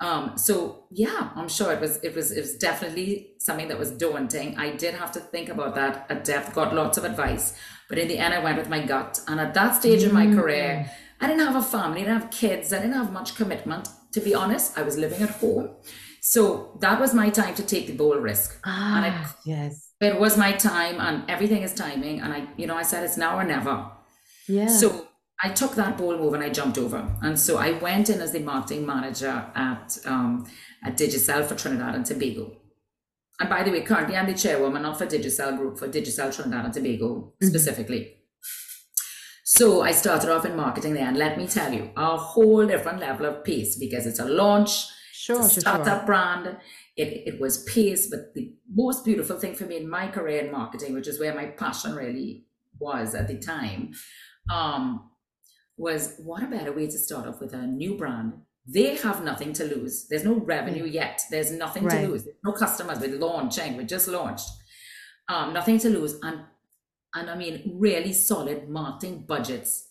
Um, 0.00 0.38
so 0.38 0.84
yeah, 0.90 1.32
I'm 1.34 1.50
sure 1.50 1.70
it 1.74 1.80
was 1.82 1.98
it 2.02 2.14
was 2.14 2.32
it 2.32 2.40
was 2.40 2.56
definitely 2.56 3.34
something 3.38 3.68
that 3.68 3.78
was 3.78 3.90
daunting. 3.90 4.56
I 4.56 4.70
did 4.70 4.94
have 4.94 5.12
to 5.12 5.20
think 5.20 5.50
about 5.50 5.74
that 5.74 6.06
at 6.08 6.24
depth, 6.24 6.54
got 6.54 6.74
lots 6.74 6.96
of 6.96 7.04
advice, 7.04 7.54
but 7.90 7.98
in 7.98 8.08
the 8.08 8.16
end 8.16 8.32
I 8.32 8.42
went 8.42 8.56
with 8.56 8.70
my 8.70 8.82
gut. 8.82 9.20
And 9.28 9.38
at 9.38 9.52
that 9.52 9.74
stage 9.74 10.02
in 10.02 10.14
my 10.14 10.26
career, 10.38 10.90
I 11.20 11.26
didn't 11.26 11.46
have 11.46 11.56
a 11.56 11.62
family, 11.62 12.00
I 12.00 12.04
didn't 12.04 12.22
have 12.22 12.30
kids, 12.30 12.72
I 12.72 12.78
didn't 12.78 12.94
have 12.94 13.12
much 13.12 13.36
commitment. 13.36 13.88
To 14.16 14.20
be 14.20 14.34
honest, 14.34 14.78
I 14.78 14.82
was 14.82 14.96
living 14.96 15.22
at 15.22 15.32
home. 15.42 15.70
So 16.20 16.76
that 16.84 16.98
was 17.00 17.12
my 17.14 17.28
time 17.30 17.54
to 17.54 17.62
take 17.72 17.86
the 17.86 17.96
bold 18.02 18.22
risk. 18.30 18.58
And 18.64 19.04
I 19.08 19.10
Ah, 19.14 19.36
yes. 19.44 19.72
it 20.00 20.18
was 20.24 20.36
my 20.36 20.52
time 20.52 20.96
and 21.06 21.16
everything 21.34 21.62
is 21.62 21.72
timing 21.74 22.20
and 22.22 22.30
i 22.38 22.40
you 22.60 22.66
know 22.68 22.76
i 22.82 22.84
said 22.90 23.02
it's 23.06 23.16
now 23.16 23.32
or 23.40 23.44
never 23.44 23.76
Yeah. 24.56 24.66
so 24.80 24.86
i 25.46 25.48
took 25.60 25.72
that 25.80 25.96
bold 26.00 26.20
move 26.20 26.34
and 26.36 26.44
i 26.48 26.50
jumped 26.58 26.76
over 26.84 27.00
and 27.26 27.34
so 27.46 27.52
i 27.66 27.70
went 27.86 28.06
in 28.10 28.20
as 28.26 28.32
the 28.32 28.40
marketing 28.52 28.84
manager 28.92 29.36
at 29.70 29.88
um 30.12 30.30
at 30.86 30.92
digicel 31.02 31.42
for 31.48 31.54
trinidad 31.62 31.94
and 31.94 32.04
tobago 32.10 32.44
and 33.40 33.48
by 33.54 33.62
the 33.64 33.70
way 33.74 33.80
currently 33.90 34.16
i'm 34.18 34.26
the 34.32 34.38
chairwoman 34.44 34.82
not 34.82 34.98
for 34.98 35.06
digicel 35.14 35.56
group 35.58 35.78
for 35.78 35.88
digicel 35.96 36.28
trinidad 36.36 36.64
and 36.66 36.74
tobago 36.74 37.32
specifically 37.50 38.02
so 39.48 39.80
i 39.80 39.92
started 39.92 40.28
off 40.28 40.44
in 40.44 40.56
marketing 40.56 40.94
there 40.94 41.06
and 41.06 41.16
let 41.16 41.38
me 41.38 41.46
tell 41.46 41.72
you 41.72 41.90
a 41.96 42.16
whole 42.16 42.66
different 42.66 42.98
level 42.98 43.26
of 43.26 43.44
pace 43.44 43.76
because 43.78 44.04
it's 44.06 44.18
a 44.18 44.24
launch 44.24 44.86
sure, 45.26 45.44
it's 45.44 45.56
a 45.56 45.60
startup 45.60 46.00
sure. 46.00 46.06
brand. 46.06 46.56
It, 46.96 47.34
it 47.34 47.40
was 47.40 47.64
pace, 47.64 48.08
but 48.08 48.34
the 48.34 48.54
most 48.72 49.04
beautiful 49.04 49.38
thing 49.38 49.54
for 49.54 49.64
me 49.64 49.76
in 49.76 49.90
my 49.90 50.08
career 50.08 50.44
in 50.44 50.52
marketing, 50.52 50.94
which 50.94 51.08
is 51.08 51.20
where 51.20 51.34
my 51.34 51.46
passion 51.46 51.94
really 51.94 52.46
was 52.78 53.14
at 53.14 53.28
the 53.28 53.38
time, 53.38 53.92
um, 54.50 55.10
was 55.76 56.14
what 56.18 56.42
a 56.42 56.46
better 56.46 56.72
way 56.72 56.86
to 56.86 56.98
start 56.98 57.26
off 57.26 57.40
with 57.40 57.52
a 57.52 57.66
new 57.66 57.96
brand. 57.96 58.32
They 58.66 58.96
have 58.96 59.22
nothing 59.22 59.52
to 59.54 59.64
lose. 59.64 60.06
There's 60.08 60.24
no 60.24 60.34
revenue 60.34 60.86
yet. 60.86 61.22
There's 61.30 61.52
nothing 61.52 61.84
Right. 61.84 62.02
to 62.02 62.08
lose. 62.08 62.24
There's 62.24 62.36
no 62.42 62.52
customers. 62.52 62.98
We're 62.98 63.18
launching. 63.18 63.76
We 63.76 63.84
just 63.84 64.08
launched. 64.08 64.48
Um, 65.28 65.52
nothing 65.52 65.78
to 65.80 65.90
lose. 65.90 66.18
And 66.22 66.40
and 67.16 67.30
I 67.30 67.34
mean 67.34 67.72
really 67.74 68.12
solid 68.12 68.68
marketing 68.68 69.24
budgets 69.26 69.88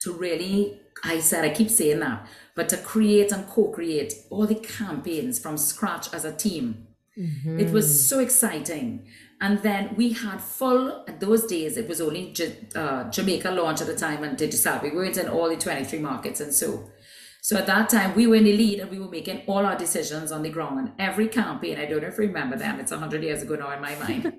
to 0.00 0.12
really 0.12 0.80
I 1.04 1.20
said 1.20 1.44
I 1.44 1.50
keep 1.50 1.70
saying 1.70 2.00
that, 2.00 2.26
but 2.54 2.68
to 2.70 2.76
create 2.76 3.32
and 3.32 3.46
co-create 3.48 4.14
all 4.30 4.46
the 4.46 4.54
campaigns 4.54 5.38
from 5.38 5.56
scratch 5.56 6.12
as 6.12 6.24
a 6.24 6.34
team. 6.34 6.86
Mm-hmm. 7.18 7.60
It 7.60 7.70
was 7.70 8.08
so 8.08 8.20
exciting. 8.20 9.06
And 9.40 9.62
then 9.62 9.96
we 9.96 10.12
had 10.12 10.40
full, 10.40 11.04
at 11.08 11.18
those 11.18 11.44
days, 11.46 11.76
it 11.76 11.88
was 11.88 12.00
only 12.00 12.32
uh, 12.76 13.10
Jamaica 13.10 13.50
launch 13.50 13.80
at 13.80 13.88
the 13.88 13.96
time 13.96 14.22
and 14.22 14.38
Digicel. 14.38 14.82
We 14.82 14.92
weren't 14.92 15.16
in 15.16 15.28
all 15.28 15.48
the 15.48 15.56
23 15.56 15.98
markets 15.98 16.40
and 16.40 16.54
so. 16.54 16.90
So 17.42 17.56
at 17.56 17.66
that 17.66 17.88
time, 17.88 18.14
we 18.14 18.28
were 18.28 18.36
in 18.36 18.44
the 18.44 18.56
lead 18.56 18.78
and 18.78 18.90
we 18.90 19.00
were 19.00 19.08
making 19.08 19.42
all 19.48 19.66
our 19.66 19.76
decisions 19.76 20.30
on 20.30 20.42
the 20.42 20.48
ground. 20.48 20.78
And 20.78 20.92
every 21.00 21.26
campaign, 21.26 21.78
I 21.78 21.86
don't 21.86 22.02
know 22.02 22.08
if 22.08 22.18
you 22.18 22.28
remember 22.28 22.56
them, 22.56 22.78
it's 22.78 22.92
100 22.92 23.24
years 23.24 23.42
ago 23.42 23.56
now 23.56 23.72
in 23.72 23.80
my 23.80 23.96
mind. 23.96 24.32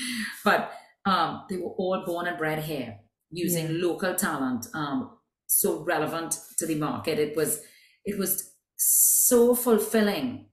but 0.44 0.70
um, 1.10 1.44
they 1.48 1.56
were 1.56 1.74
all 1.82 2.02
born 2.06 2.26
and 2.26 2.38
bred 2.38 2.60
here 2.64 2.98
using 3.30 3.66
Yeah. 3.66 3.86
local 3.86 4.14
talent, 4.14 4.66
um, 4.74 4.98
so 5.46 5.82
relevant 5.82 6.38
to 6.58 6.66
the 6.66 6.76
market. 6.76 7.18
It 7.18 7.36
was, 7.36 7.62
it 8.04 8.18
was 8.18 8.52
so 8.76 9.54
fulfilling 9.54 10.46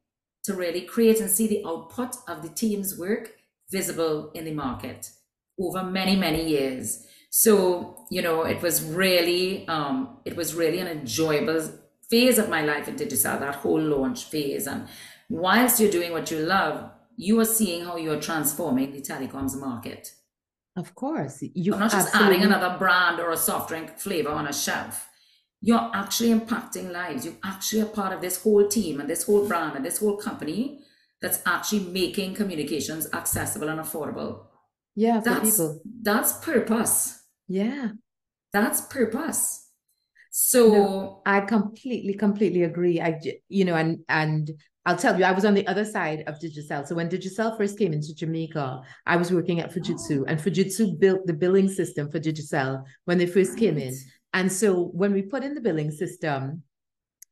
to 0.44 0.54
really 0.54 0.82
create 0.82 1.20
and 1.20 1.30
see 1.30 1.48
the 1.48 1.64
output 1.66 2.16
of 2.28 2.42
the 2.42 2.50
team's 2.50 2.98
work 2.98 3.36
visible 3.70 4.32
in 4.34 4.46
the 4.46 4.54
market 4.54 5.12
over 5.60 5.84
many 5.84 6.16
many 6.16 6.48
years 6.48 7.06
so 7.30 8.06
you 8.10 8.22
know 8.22 8.44
it 8.44 8.62
was 8.62 8.82
really 8.84 9.68
um 9.68 10.20
it 10.26 10.36
was 10.38 10.54
really 10.56 10.80
an 10.80 10.88
enjoyable 10.88 11.62
phase 12.10 12.38
of 12.38 12.50
my 12.50 12.62
life 12.62 12.88
in 12.88 12.96
Digicel 12.96 13.40
that 13.40 13.56
whole 13.56 13.82
launch 13.82 14.26
phase 14.26 14.68
and 14.68 14.88
whilst 15.30 15.80
you're 15.80 15.92
doing 15.92 16.12
what 16.14 16.32
you 16.32 16.40
love 16.40 16.90
you 17.18 17.40
are 17.40 17.46
seeing 17.46 17.84
how 17.84 17.98
you're 17.98 18.22
transforming 18.22 18.92
the 18.94 19.02
telecoms 19.02 19.60
market 19.60 20.14
Of 20.78 20.94
course. 20.96 21.42
You 21.42 21.52
you're 21.64 21.80
not 21.80 21.92
just 21.92 22.08
absolutely- 22.08 22.36
adding 22.38 22.46
another 22.52 22.78
brand 22.78 23.20
or 23.20 23.32
a 23.32 23.38
soft 23.38 23.70
drink 23.70 23.88
flavor 24.06 24.30
on 24.30 24.48
a 24.48 24.54
shelf 24.54 24.96
you're 25.60 25.90
actually 26.02 26.30
impacting 26.40 26.92
lives 26.92 27.26
You're 27.26 27.42
actually 27.44 27.82
a 27.82 27.88
part 28.00 28.14
of 28.14 28.22
this 28.22 28.44
whole 28.44 28.68
team 28.68 29.00
and 29.02 29.10
this 29.10 29.24
whole 29.28 29.48
brand 29.48 29.76
and 29.76 29.84
this 29.84 29.98
whole 30.02 30.16
company 30.16 30.62
that's 31.22 31.40
actually 31.48 31.84
making 32.02 32.36
communications 32.36 33.08
accessible 33.12 33.68
and 33.74 33.80
affordable 33.80 34.32
Yeah, 34.96 35.20
for 35.20 35.30
that's 35.32 35.52
people. 35.58 35.82
that's 36.04 36.32
purpose 36.50 37.24
Yeah. 37.48 37.86
that's 38.54 38.82
purpose 38.82 39.42
so 40.32 40.62
No. 40.72 41.22
I 41.26 41.40
completely, 41.42 42.14
completely 42.14 42.62
agree. 42.64 43.02
I, 43.02 43.20
you 43.50 43.66
know, 43.66 43.76
and 43.76 43.92
and 44.08 44.52
I'll 44.88 44.96
tell 44.96 45.20
you, 45.20 45.26
I 45.26 45.34
was 45.34 45.44
on 45.44 45.54
the 45.54 45.68
other 45.68 45.84
side 45.84 46.24
of 46.28 46.40
Digicel. 46.40 46.88
So 46.88 46.96
when 46.96 47.10
Digicel 47.10 47.58
first 47.58 47.78
came 47.78 47.92
into 47.92 48.16
Jamaica, 48.16 48.84
I 49.06 49.18
was 49.18 49.34
working 49.34 49.60
at 49.60 49.74
Fujitsu, 49.74 50.24
and 50.28 50.40
Fujitsu 50.40 50.98
built 50.98 51.28
the 51.28 51.34
billing 51.34 51.68
system 51.68 52.10
for 52.10 52.22
Digicel 52.22 52.86
when 53.04 53.18
they 53.18 53.26
first 53.26 53.58
came 53.58 53.78
in. 53.78 53.94
And 54.34 54.50
so 54.50 54.86
when 54.94 55.12
we 55.12 55.24
put 55.24 55.44
in 55.44 55.56
the 55.56 55.60
billing 55.60 55.92
system, 55.92 56.64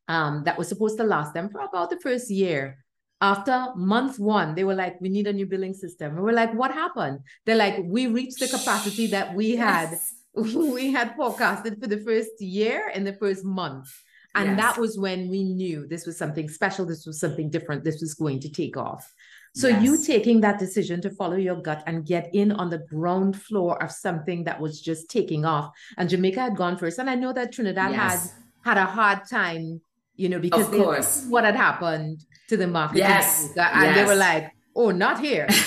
um, 0.09 0.43
that 0.43 0.57
was 0.57 0.67
supposed 0.67 0.97
to 0.97 1.05
last 1.05 1.33
them 1.33 1.47
for 1.50 1.62
about 1.62 1.89
the 1.89 2.00
first 2.01 2.29
year. 2.29 2.83
After 3.21 3.67
month 3.77 4.19
one, 4.19 4.53
they 4.53 4.65
were 4.65 4.75
like, 4.75 5.00
"We 5.00 5.07
need 5.07 5.25
a 5.25 5.31
new 5.31 5.45
billing 5.45 5.75
system." 5.75 6.15
And 6.15 6.24
we're 6.25 6.33
like, 6.33 6.53
"What 6.53 6.71
happened?" 6.74 7.19
They're 7.45 7.55
like, 7.55 7.77
"We 7.85 8.07
reached 8.07 8.41
the 8.41 8.50
capacity 8.50 9.07
that 9.07 9.33
we 9.33 9.55
had." 9.55 9.91
Yes. 9.91 10.13
we 10.35 10.91
had 10.91 11.15
forecasted 11.15 11.79
for 11.79 11.88
the 11.88 12.01
first 12.01 12.41
year 12.41 12.91
and 12.93 13.07
the 13.07 13.13
first 13.13 13.45
month. 13.45 13.88
And 14.35 14.59
that 14.59 14.77
was 14.77 14.97
when 14.97 15.29
we 15.29 15.43
knew 15.43 15.87
this 15.87 16.05
was 16.05 16.17
something 16.17 16.49
special, 16.49 16.85
this 16.85 17.05
was 17.05 17.19
something 17.19 17.49
different, 17.49 17.83
this 17.83 18.01
was 18.01 18.13
going 18.13 18.39
to 18.41 18.49
take 18.49 18.75
off. 18.77 19.11
So 19.55 19.69
you 19.69 20.03
taking 20.03 20.41
that 20.41 20.59
decision 20.59 20.99
to 21.01 21.09
follow 21.09 21.37
your 21.37 21.55
gut 21.61 21.81
and 21.87 22.05
get 22.05 22.29
in 22.33 22.51
on 22.51 22.69
the 22.69 22.79
ground 22.79 23.41
floor 23.41 23.81
of 23.81 23.89
something 23.89 24.43
that 24.43 24.59
was 24.59 24.81
just 24.81 25.09
taking 25.09 25.45
off. 25.45 25.71
And 25.97 26.09
Jamaica 26.09 26.41
had 26.41 26.55
gone 26.57 26.77
first. 26.77 26.99
And 26.99 27.09
I 27.09 27.15
know 27.15 27.31
that 27.31 27.53
Trinidad 27.53 27.91
Yes. 27.91 28.33
had 28.63 28.75
had 28.75 28.77
a 28.83 28.85
hard 28.85 29.19
time, 29.29 29.79
you 30.17 30.27
know, 30.27 30.39
because 30.39 30.65
Of 30.65 30.71
they- 30.71 30.77
course. 30.83 31.25
what 31.29 31.45
had 31.45 31.55
happened 31.55 32.25
to 32.49 32.57
the 32.57 32.67
market. 32.67 32.97
Yes. 32.97 33.53
Jamaica, 33.53 33.75
And 33.77 33.95
they 33.97 34.03
were 34.05 34.15
like, 34.15 34.51
oh, 34.75 34.91
not 34.91 35.21
here. 35.21 35.47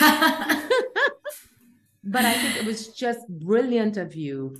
But 2.04 2.25
I 2.25 2.32
think 2.34 2.56
it 2.56 2.64
was 2.66 2.88
just 2.88 3.20
brilliant 3.28 3.96
of 3.96 4.14
you 4.14 4.56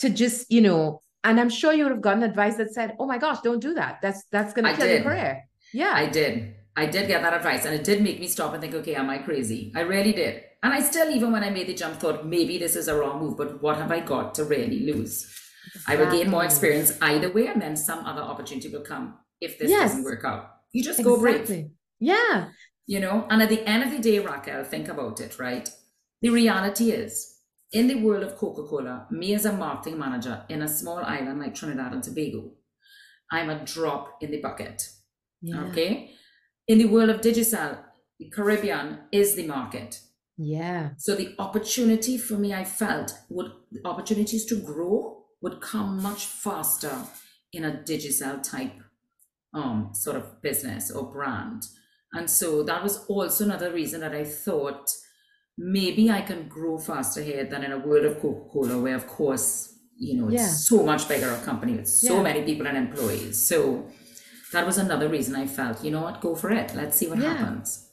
to 0.00 0.08
just, 0.10 0.50
you 0.50 0.60
know, 0.60 1.02
and 1.28 1.38
I'm 1.40 1.50
sure 1.50 1.72
you 1.72 1.84
would 1.84 1.92
have 1.92 2.00
gotten 2.08 2.22
advice 2.22 2.56
that 2.56 2.72
said, 2.72 2.96
"Oh 2.98 3.06
my 3.06 3.18
gosh, 3.18 3.40
don't 3.42 3.60
do 3.60 3.74
that. 3.74 4.00
That's 4.02 4.24
that's 4.32 4.52
going 4.54 4.64
to 4.64 4.74
kill 4.78 4.88
your 4.88 5.02
career." 5.02 5.44
Yeah. 5.72 5.92
I 5.94 6.06
did. 6.06 6.54
I 6.76 6.86
did 6.86 7.08
get 7.08 7.22
that 7.22 7.34
advice 7.34 7.64
and 7.66 7.74
it 7.74 7.82
did 7.82 8.02
make 8.02 8.20
me 8.20 8.28
stop 8.28 8.52
and 8.52 8.60
think, 8.62 8.72
okay, 8.72 8.94
am 8.94 9.10
I 9.10 9.18
crazy? 9.18 9.72
I 9.74 9.80
really 9.80 10.12
did. 10.12 10.44
And 10.62 10.72
I 10.72 10.80
still, 10.80 11.10
even 11.10 11.32
when 11.32 11.42
I 11.42 11.50
made 11.50 11.66
the 11.66 11.74
jump, 11.74 11.98
thought 11.98 12.24
maybe 12.24 12.56
this 12.56 12.76
is 12.76 12.86
a 12.88 12.94
wrong 12.94 13.20
move, 13.20 13.36
but 13.36 13.60
what 13.62 13.76
have 13.78 13.90
I 13.90 14.00
got 14.00 14.34
to 14.36 14.44
really 14.44 14.80
lose? 14.92 15.26
I 15.88 15.96
will 15.96 16.10
gain 16.10 16.30
more 16.30 16.44
experience 16.44 16.96
either 17.02 17.30
way, 17.32 17.46
and 17.48 17.60
then 17.60 17.74
some 17.76 18.06
other 18.06 18.22
opportunity 18.22 18.68
will 18.68 18.82
come 18.92 19.18
if 19.40 19.58
this 19.58 19.70
Yes. 19.70 19.90
doesn't 19.90 20.04
work 20.04 20.24
out. 20.24 20.50
You 20.72 20.82
just 20.84 21.02
go 21.02 21.18
brave, 21.18 21.66
Yeah. 21.98 22.48
you 22.86 23.00
know? 23.00 23.26
And 23.30 23.42
at 23.42 23.48
the 23.48 23.62
end 23.68 23.82
of 23.82 23.90
the 23.90 23.98
day, 23.98 24.18
Raquel, 24.20 24.62
think 24.64 24.88
about 24.88 25.20
it, 25.20 25.38
right? 25.38 25.68
The 26.22 26.30
reality 26.30 26.90
is, 26.92 27.37
in 27.72 27.86
the 27.86 27.96
world 27.96 28.22
of 28.22 28.36
Coca 28.36 28.62
Cola, 28.62 29.06
me 29.10 29.34
as 29.34 29.44
a 29.44 29.52
marketing 29.52 29.98
manager 29.98 30.44
in 30.48 30.62
a 30.62 30.68
small 30.68 30.98
island 30.98 31.40
like 31.40 31.54
Trinidad 31.54 31.92
and 31.92 32.02
Tobago, 32.02 32.52
I'm 33.30 33.50
a 33.50 33.64
drop 33.64 34.18
in 34.22 34.30
the 34.30 34.40
bucket. 34.40 34.88
Yeah. 35.42 35.64
Okay. 35.64 36.12
In 36.66 36.78
the 36.78 36.86
world 36.86 37.10
of 37.10 37.20
Digicel, 37.20 37.78
the 38.18 38.30
Caribbean 38.30 39.00
is 39.12 39.34
the 39.34 39.46
market. 39.46 40.00
Yeah. 40.36 40.90
So 40.96 41.14
the 41.14 41.34
opportunity 41.38 42.16
for 42.16 42.34
me, 42.34 42.54
I 42.54 42.64
felt 42.64 43.12
would 43.28 43.50
the 43.70 43.80
opportunities 43.84 44.46
to 44.46 44.56
grow 44.56 45.24
would 45.42 45.60
come 45.60 46.02
much 46.02 46.26
faster 46.26 47.04
in 47.52 47.64
a 47.64 47.72
Digicel 47.72 48.42
type 48.42 48.72
um 49.54 49.90
sort 49.92 50.16
of 50.16 50.40
business 50.42 50.90
or 50.90 51.10
brand. 51.10 51.64
And 52.12 52.30
so 52.30 52.62
that 52.62 52.82
was 52.82 53.04
also 53.06 53.44
another 53.44 53.72
reason 53.72 54.00
that 54.00 54.14
I 54.14 54.24
thought 54.24 54.90
maybe 55.58 56.08
I 56.08 56.20
can 56.22 56.46
grow 56.48 56.78
faster 56.78 57.20
here 57.20 57.44
than 57.44 57.64
in 57.64 57.72
a 57.72 57.78
world 57.78 58.04
of 58.06 58.20
Coca-Cola, 58.20 58.78
where 58.80 58.94
of 58.94 59.06
course, 59.08 59.74
you 59.98 60.16
know, 60.16 60.28
it's 60.28 60.42
Yeah. 60.42 60.48
so 60.48 60.84
much 60.84 61.08
bigger 61.08 61.30
a 61.30 61.38
company 61.38 61.72
with 61.74 61.88
so 61.88 62.14
Yeah. 62.16 62.22
many 62.22 62.42
people 62.44 62.66
and 62.68 62.76
employees. 62.78 63.36
So 63.44 63.86
that 64.52 64.64
was 64.64 64.78
another 64.78 65.08
reason 65.08 65.34
I 65.34 65.46
felt, 65.46 65.84
you 65.84 65.90
know 65.90 66.02
what, 66.02 66.20
go 66.20 66.36
for 66.36 66.50
it. 66.52 66.74
Let's 66.76 66.96
see 66.96 67.08
what 67.08 67.18
Yeah. 67.18 67.34
happens. 67.34 67.90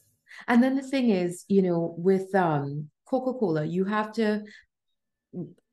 And 0.48 0.62
then 0.62 0.76
the 0.76 0.84
thing 0.84 1.10
is, 1.10 1.44
you 1.48 1.64
know, 1.64 1.96
with 1.98 2.34
um 2.36 2.90
Coca-Cola, 3.06 3.66
you 3.66 3.86
have 3.86 4.12
to 4.14 4.44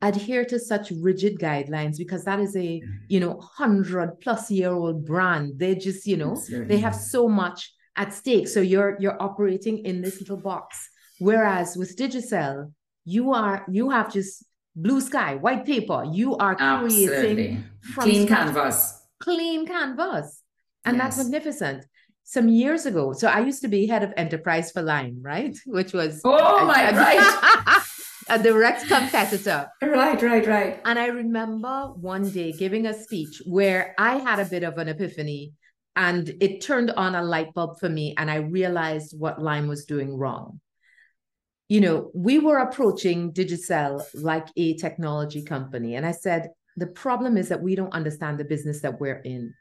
adhere 0.00 0.44
to 0.46 0.58
such 0.58 0.90
rigid 1.00 1.38
guidelines 1.38 1.96
because 1.96 2.24
that 2.24 2.40
is 2.40 2.56
a, 2.56 2.82
you 3.08 3.20
know, 3.20 3.38
hundred 3.40 4.18
plus 4.20 4.50
year 4.50 4.70
old 4.72 5.04
brand. 5.04 5.58
They 5.58 5.74
just, 5.74 6.06
you 6.06 6.16
know, 6.16 6.34
they 6.68 6.78
have 6.78 6.94
so 6.94 7.28
much 7.28 7.72
at 7.96 8.12
stake. 8.14 8.48
So 8.48 8.60
you're 8.60 8.96
you're 8.98 9.20
operating 9.22 9.84
in 9.84 10.00
this 10.00 10.18
little 10.20 10.38
box. 10.38 10.88
Whereas 11.22 11.76
with 11.76 11.96
Digicel, 11.96 12.72
you 13.04 13.32
are 13.32 13.64
you 13.70 13.90
have 13.90 14.12
just 14.12 14.44
blue 14.74 15.00
sky, 15.00 15.36
white 15.36 15.64
paper. 15.66 16.04
You 16.20 16.36
are 16.36 16.54
creating 16.56 17.14
Absolutely. 17.14 17.64
from 17.94 18.04
Clean 18.04 18.26
scratch 18.26 18.38
canvas. 18.54 19.02
clean 19.20 19.66
canvas. 19.66 20.42
And 20.84 20.98
that's 20.98 21.16
magnificent. 21.18 21.84
Some 22.24 22.48
years 22.48 22.86
ago, 22.86 23.12
so 23.12 23.28
I 23.28 23.40
used 23.40 23.62
to 23.62 23.68
be 23.68 23.86
head 23.86 24.02
of 24.02 24.12
enterprise 24.16 24.70
for 24.72 24.82
Lime, 24.82 25.18
right? 25.22 25.56
Which 25.66 25.92
was 25.92 26.20
Oh 26.24 26.58
a- 26.62 26.64
my, 26.64 26.80
a- 26.90 26.94
right. 26.96 27.82
a 28.28 28.38
direct 28.42 28.86
competitor. 28.88 29.68
Right, 29.82 30.20
right, 30.22 30.46
right. 30.46 30.80
And 30.84 30.98
I 30.98 31.06
remember 31.06 31.92
one 31.96 32.30
day 32.30 32.52
giving 32.52 32.86
a 32.86 32.94
speech 32.94 33.42
where 33.46 33.94
I 33.98 34.16
had 34.18 34.38
a 34.40 34.44
bit 34.46 34.62
of 34.64 34.78
an 34.78 34.88
epiphany 34.88 35.52
and 35.94 36.24
it 36.40 36.62
turned 36.62 36.90
on 36.92 37.14
a 37.14 37.22
light 37.22 37.52
bulb 37.54 37.78
for 37.78 37.88
me 37.88 38.14
and 38.16 38.30
I 38.30 38.36
realized 38.36 39.14
what 39.18 39.42
Lime 39.42 39.68
was 39.68 39.84
doing 39.84 40.16
wrong. 40.16 40.60
You 41.72 41.80
know, 41.80 42.10
we 42.12 42.38
were 42.38 42.58
approaching 42.58 43.32
Digicel 43.32 44.04
like 44.12 44.46
a 44.58 44.76
technology 44.76 45.42
company. 45.42 45.94
And 45.94 46.04
I 46.04 46.10
said, 46.12 46.50
the 46.76 46.88
problem 46.88 47.38
is 47.38 47.48
that 47.48 47.62
we 47.62 47.74
don't 47.74 47.94
understand 47.94 48.36
the 48.36 48.44
business 48.44 48.82
that 48.82 49.00
we're 49.00 49.22
in. 49.24 49.54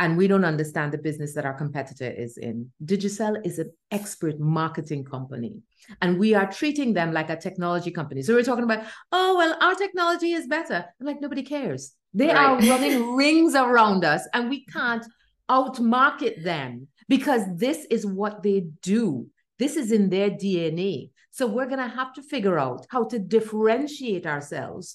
And 0.00 0.16
we 0.18 0.26
don't 0.26 0.44
understand 0.44 0.90
the 0.90 0.98
business 0.98 1.34
that 1.34 1.46
our 1.46 1.54
competitor 1.54 2.10
is 2.10 2.36
in. 2.36 2.72
Digicel 2.84 3.36
is 3.46 3.60
an 3.60 3.70
expert 3.92 4.40
marketing 4.40 5.04
company, 5.04 5.62
and 6.02 6.18
we 6.18 6.34
are 6.34 6.50
treating 6.50 6.94
them 6.94 7.12
like 7.12 7.30
a 7.30 7.36
technology 7.36 7.92
company. 7.92 8.22
So 8.22 8.34
we're 8.34 8.42
talking 8.42 8.64
about, 8.64 8.84
oh, 9.12 9.36
well, 9.36 9.56
our 9.62 9.76
technology 9.76 10.32
is 10.32 10.48
better. 10.48 10.84
I'm 11.00 11.06
like, 11.06 11.20
nobody 11.20 11.44
cares. 11.44 11.92
They 12.12 12.30
are 12.30 12.58
running 12.58 13.14
rings 13.22 13.54
around 13.54 14.04
us, 14.04 14.26
and 14.34 14.50
we 14.50 14.66
can't 14.66 15.06
outmarket 15.48 16.42
them 16.42 16.88
because 17.08 17.42
this 17.54 17.86
is 17.88 18.04
what 18.04 18.42
they 18.42 18.66
do. 18.82 19.28
This 19.60 19.76
is 19.76 19.92
in 19.92 20.10
their 20.10 20.28
DNA. 20.28 21.10
So 21.36 21.46
we're 21.46 21.66
going 21.72 21.86
to 21.90 21.96
have 22.00 22.14
to 22.14 22.22
figure 22.22 22.58
out 22.58 22.86
how 22.88 23.04
to 23.12 23.18
differentiate 23.18 24.26
ourselves 24.34 24.86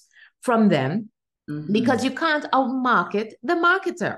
from 0.46 0.60
them 0.76 0.92
Mhm. 1.50 1.72
because 1.78 2.00
you 2.06 2.12
can't 2.24 2.46
outmarket 2.58 3.28
the 3.50 3.56
marketer. 3.68 4.16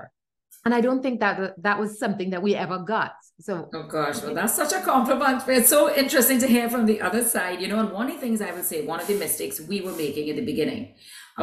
And 0.63 0.73
I 0.77 0.81
don't 0.85 1.01
think 1.05 1.19
that 1.19 1.35
that 1.67 1.77
was 1.79 1.99
something 2.03 2.29
that 2.31 2.41
we 2.47 2.51
ever 2.65 2.79
got. 2.95 3.13
So 3.47 3.53
Oh 3.77 3.87
gosh, 3.97 4.17
well, 4.23 4.33
that's 4.39 4.55
such 4.61 4.73
a 4.73 4.81
compliment. 4.93 5.43
It's 5.47 5.69
so 5.77 5.81
interesting 6.03 6.39
to 6.43 6.47
hear 6.55 6.67
from 6.73 6.83
the 6.91 6.99
other 7.07 7.23
side, 7.23 7.57
you 7.61 7.67
know. 7.67 7.79
And 7.83 7.91
one 7.99 8.07
of 8.09 8.13
the 8.15 8.21
things 8.25 8.41
I 8.41 8.51
would 8.55 8.65
say, 8.71 8.77
one 8.93 8.99
of 9.03 9.07
the 9.07 9.17
mistakes 9.25 9.55
we 9.71 9.77
were 9.85 9.95
making 10.05 10.25
in 10.31 10.35
the 10.35 10.45
beginning, 10.51 10.83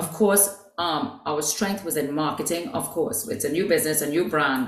of 0.01 0.07
course, 0.21 0.45
um, 0.79 1.03
our 1.31 1.43
strength 1.43 1.85
was 1.85 1.97
in 1.97 2.07
marketing. 2.25 2.69
Of 2.81 2.85
course, 2.97 3.19
it's 3.35 3.45
a 3.45 3.53
new 3.57 3.67
business, 3.75 4.03
a 4.03 4.09
new 4.09 4.25
brand, 4.35 4.67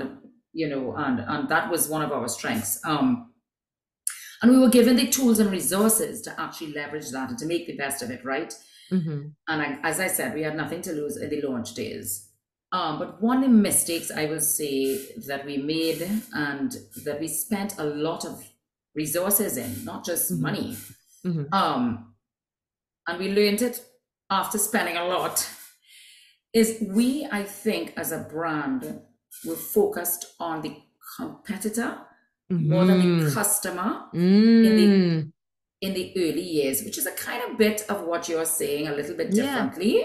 you 0.53 0.67
know, 0.71 0.83
and 1.05 1.17
and 1.33 1.49
that 1.53 1.65
was 1.73 1.81
one 1.95 2.03
of 2.07 2.11
our 2.17 2.27
strengths. 2.37 2.73
Um, 2.91 3.07
and 4.41 4.51
we 4.51 4.57
were 4.59 4.69
given 4.69 4.95
the 4.95 5.07
tools 5.07 5.39
and 5.39 5.51
resources 5.51 6.21
to 6.23 6.39
actually 6.39 6.73
leverage 6.73 7.09
that 7.11 7.29
and 7.29 7.37
to 7.39 7.45
make 7.45 7.67
the 7.67 7.77
best 7.77 8.01
of 8.03 8.09
it, 8.11 8.23
right? 8.25 8.53
mhm, 8.91 9.33
And 9.47 9.61
I, 9.61 9.79
as 9.83 9.99
I 9.99 10.07
said, 10.07 10.33
we 10.35 10.43
had 10.43 10.55
nothing 10.55 10.81
to 10.83 10.93
lose 10.93 11.17
in 11.17 11.29
the 11.29 11.41
launch 11.41 11.73
days. 11.73 12.29
Um, 12.71 12.99
but 12.99 13.21
one 13.21 13.37
of 13.37 13.43
the 13.43 13.49
mistakes 13.49 14.11
I 14.11 14.25
will 14.25 14.41
say 14.41 14.97
that 15.27 15.45
we 15.45 15.57
made 15.57 16.01
and 16.33 16.75
that 17.05 17.19
we 17.19 17.27
spent 17.27 17.77
a 17.79 17.83
lot 17.85 18.25
of 18.25 18.43
resources 18.93 19.57
in, 19.57 19.83
not 19.85 20.05
just 20.05 20.31
Mhm. 20.31 20.39
money, 20.39 20.77
mhm. 21.25 21.53
um, 21.53 22.15
and 23.07 23.19
we 23.19 23.31
learned 23.31 23.61
it 23.61 23.83
after 24.29 24.57
spending 24.57 24.97
a 24.97 25.05
lot, 25.05 25.47
is 26.53 26.81
we, 26.81 27.27
I 27.31 27.43
think, 27.43 27.93
as 27.97 28.11
a 28.11 28.19
brand, 28.19 29.01
were 29.45 29.55
focused 29.55 30.25
on 30.39 30.61
the 30.61 30.75
competitor 31.17 31.99
more 32.49 32.85
than 32.85 32.99
the 33.19 33.25
Mhm. 33.25 33.33
customer 33.33 34.01
Mm. 34.13 34.65
in 34.65 34.75
the 34.77 35.31
in 35.81 35.93
the 35.93 36.13
early 36.17 36.41
years, 36.41 36.83
which 36.83 36.97
is 36.97 37.05
a 37.05 37.11
kind 37.11 37.43
of 37.43 37.57
bit 37.57 37.85
of 37.89 38.01
what 38.03 38.27
you're 38.29 38.45
saying, 38.45 38.87
a 38.87 38.95
little 38.95 39.15
bit 39.15 39.31
Yeah. 39.33 39.43
differently. 39.43 40.03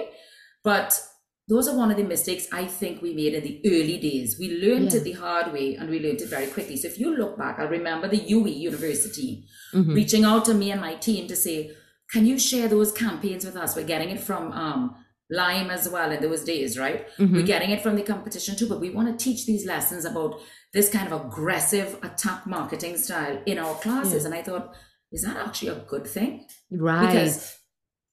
But 0.64 1.00
those 1.48 1.68
are 1.68 1.76
one 1.76 1.90
of 1.90 1.96
the 1.96 2.02
mistakes 2.02 2.46
I 2.52 2.66
think 2.66 3.00
we 3.00 3.14
made 3.14 3.34
in 3.34 3.42
the 3.44 3.60
early 3.66 3.96
days. 3.98 4.36
We 4.38 4.48
learned 4.60 4.92
Yeah. 4.92 4.98
it 4.98 5.04
the 5.04 5.12
hard 5.12 5.52
way 5.52 5.76
and 5.76 5.88
we 5.88 6.00
learned 6.00 6.20
it 6.20 6.28
very 6.28 6.48
quickly. 6.48 6.76
So 6.76 6.88
if 6.88 6.98
you 6.98 7.16
look 7.16 7.38
back, 7.38 7.58
I 7.58 7.62
remember 7.64 8.08
the 8.08 8.18
UE 8.18 8.48
University 8.50 9.46
Mhm. 9.72 9.94
reaching 9.94 10.24
out 10.24 10.44
to 10.46 10.54
me 10.54 10.70
and 10.70 10.80
my 10.80 10.94
team 10.96 11.28
to 11.28 11.36
say, 11.36 11.70
can 12.12 12.26
you 12.26 12.38
share 12.38 12.68
those 12.68 12.92
campaigns 12.92 13.44
with 13.46 13.56
us? 13.56 13.74
We're 13.76 13.86
getting 13.86 14.10
it 14.10 14.20
from 14.20 14.52
um, 14.52 14.96
Lime 15.30 15.70
as 15.70 15.88
well 15.88 16.10
in 16.10 16.20
those 16.20 16.42
days, 16.44 16.76
right? 16.78 17.06
We're 17.18 17.26
Mhm. 17.26 17.46
getting 17.46 17.70
it 17.70 17.82
from 17.82 17.94
the 17.96 18.02
competition 18.02 18.56
too, 18.56 18.68
but 18.68 18.80
we 18.80 18.90
want 18.90 19.06
to 19.16 19.24
teach 19.24 19.46
these 19.46 19.64
lessons 19.64 20.04
about 20.04 20.40
this 20.72 20.88
kind 20.90 21.06
of 21.12 21.24
aggressive 21.26 21.98
attack 22.02 22.46
marketing 22.46 22.96
style 22.96 23.38
in 23.46 23.58
our 23.58 23.74
classes. 23.76 24.22
Yeah. 24.22 24.26
And 24.26 24.34
I 24.34 24.42
thought, 24.42 24.74
is 25.12 25.22
that 25.22 25.36
actually 25.36 25.68
a 25.68 25.84
good 25.92 26.06
thing? 26.06 26.46
Right. 26.70 27.06
Because, 27.06 27.56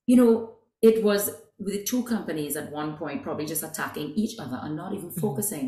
you 0.05 0.15
know, 0.15 0.57
it 0.81 1.03
was 1.03 1.31
with 1.59 1.73
the 1.73 1.83
two 1.83 2.03
companies 2.03 2.55
at 2.55 2.71
one 2.71 2.97
point 2.97 3.23
probably 3.23 3.45
just 3.47 3.63
attacking 3.63 4.11
each 4.11 4.37
other 4.39 4.59
and 4.63 4.75
not 4.75 4.93
even 4.93 5.09
focusing 5.11 5.67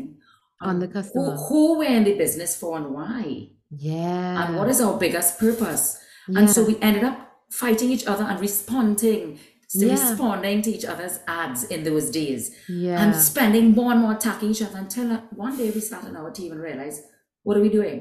Mm-hmm. 0.62 0.68
On 0.68 0.78
the 0.78 0.88
customer. 0.88 1.36
who 1.48 1.78
we're 1.78 1.88
in 1.88 2.04
the 2.04 2.14
business 2.18 2.54
for 2.54 2.76
and 2.76 2.92
why. 2.94 3.48
yeah. 3.70 4.44
And 4.46 4.56
what 4.56 4.68
is 4.68 4.80
our 4.80 4.96
biggest 4.98 5.38
purpose? 5.40 5.98
And 6.28 6.48
so 6.50 6.62
we 6.64 6.76
ended 6.82 7.02
up 7.02 7.16
fighting 7.50 7.90
each 7.90 8.06
other 8.06 8.24
and 8.24 8.38
responding, 8.38 9.40
still 9.74 9.88
Yeah. 9.90 10.00
responding 10.10 10.62
to 10.62 10.70
each 10.76 10.84
other's 10.92 11.16
ads 11.40 11.60
in 11.74 11.80
those 11.84 12.06
days 12.20 12.42
yeah. 12.84 13.00
and 13.02 13.10
spending 13.30 13.66
more 13.78 13.92
and 13.92 14.00
more 14.04 14.14
attacking 14.18 14.50
each 14.50 14.62
other 14.66 14.78
until 14.84 15.06
uh, 15.12 15.20
one 15.46 15.54
day 15.60 15.70
we 15.70 15.80
sat 15.80 16.04
in 16.08 16.16
our 16.20 16.30
team 16.38 16.50
and 16.52 16.60
realized, 16.70 17.00
what 17.44 17.56
are 17.56 17.62
we 17.66 17.68
doing? 17.80 18.00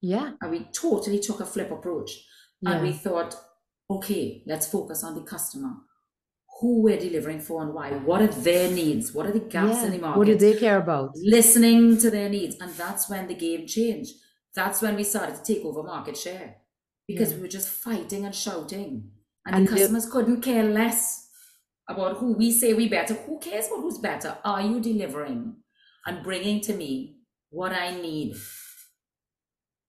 yeah. 0.00 0.26
And 0.40 0.50
we 0.54 0.60
totally 0.84 1.18
took 1.18 1.40
a 1.40 1.44
flip 1.54 1.70
approach. 1.78 2.10
Yeah. 2.60 2.70
And 2.72 2.82
we 2.86 2.92
thought, 3.04 3.32
okay, 3.96 4.42
let's 4.50 4.66
focus 4.76 5.02
on 5.02 5.12
the 5.16 5.22
customer. 5.34 5.72
Who 6.60 6.82
we're 6.84 6.98
delivering 7.08 7.40
for 7.40 7.62
and 7.62 7.72
why. 7.74 7.90
What 8.10 8.20
are 8.22 8.34
their 8.48 8.70
needs? 8.70 9.12
What 9.14 9.26
are 9.26 9.32
the 9.38 9.46
gaps 9.56 9.82
in 9.84 9.90
the 9.92 9.98
market? 9.98 10.18
What 10.18 10.26
do 10.28 10.36
they 10.36 10.54
care 10.64 10.78
about? 10.84 11.10
Listening 11.16 11.98
to 11.98 12.10
their 12.10 12.28
needs. 12.28 12.54
And 12.60 12.72
that's 12.82 13.08
when 13.10 13.26
the 13.28 13.34
game 13.46 13.66
changed. 13.66 14.12
That's 14.54 14.82
when 14.82 14.94
we 14.96 15.04
started 15.04 15.34
to 15.36 15.42
take 15.54 15.64
over 15.64 15.82
market 15.84 16.16
share. 16.16 16.48
Because 17.08 17.30
Yeah. 17.30 17.36
we 17.36 17.42
were 17.42 17.48
just 17.58 17.68
fighting 17.68 18.24
and 18.24 18.34
shouting. 18.34 19.10
And, 19.48 19.56
And 19.56 19.66
the 19.66 19.72
the- 19.72 19.76
customers 19.80 20.06
couldn't 20.10 20.42
care 20.42 20.64
less 20.64 21.28
about 21.88 22.18
who 22.18 22.32
we 22.34 22.52
say 22.52 22.74
we 22.74 22.88
better. 22.88 23.14
Who 23.14 23.38
cares 23.38 23.66
about 23.66 23.80
who's 23.80 23.98
better? 23.98 24.36
Are 24.44 24.60
you 24.62 24.78
delivering 24.80 25.56
and 26.06 26.22
bringing 26.22 26.60
to 26.62 26.74
me 26.74 27.16
what 27.50 27.72
I 27.72 27.94
need 28.00 28.36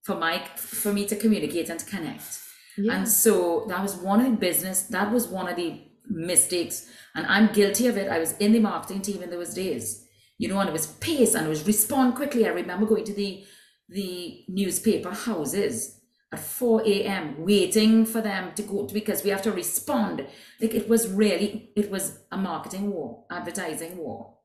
for 0.03 0.15
my 0.15 0.43
for 0.55 0.93
me 0.93 1.05
to 1.07 1.15
communicate 1.15 1.69
and 1.69 1.79
to 1.79 1.85
connect? 1.85 2.39
Yeah. 2.77 2.93
And 2.93 3.07
so 3.07 3.65
that 3.67 3.81
was 3.83 3.95
one 3.95 4.21
of 4.21 4.31
the 4.31 4.37
business, 4.37 4.83
that 4.83 5.11
was 5.11 5.27
one 5.27 5.49
of 5.49 5.57
the 5.57 5.81
mistakes. 6.09 6.89
And 7.15 7.25
I'm 7.27 7.51
guilty 7.51 7.87
of 7.87 7.97
it. 7.97 8.09
I 8.09 8.19
was 8.19 8.37
in 8.37 8.53
the 8.53 8.59
marketing 8.59 9.01
team 9.01 9.21
in 9.21 9.29
those 9.29 9.53
days, 9.53 10.05
you 10.37 10.47
know, 10.47 10.59
and 10.59 10.69
it 10.69 10.73
was 10.73 10.87
pace 10.87 11.33
and 11.35 11.45
it 11.45 11.49
was 11.49 11.67
respond 11.67 12.15
quickly. 12.15 12.45
I 12.45 12.49
remember 12.51 12.85
going 12.85 13.03
to 13.05 13.13
the 13.13 13.43
the 13.89 14.45
newspaper 14.47 15.09
houses 15.11 15.98
at 16.31 16.39
4 16.39 16.83
a.m. 16.85 17.43
waiting 17.43 18.05
for 18.05 18.21
them 18.21 18.53
to 18.55 18.61
go 18.61 18.83
because 18.83 19.23
we 19.23 19.31
have 19.31 19.41
to 19.43 19.51
respond. 19.51 20.27
Like 20.61 20.75
it 20.75 20.87
was 20.87 21.09
really, 21.09 21.71
it 21.75 21.89
was 21.89 22.19
a 22.31 22.37
marketing 22.37 22.91
war, 22.91 23.25
advertising 23.31 23.97
war. 23.97 24.35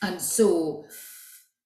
And 0.00 0.20
so, 0.20 0.86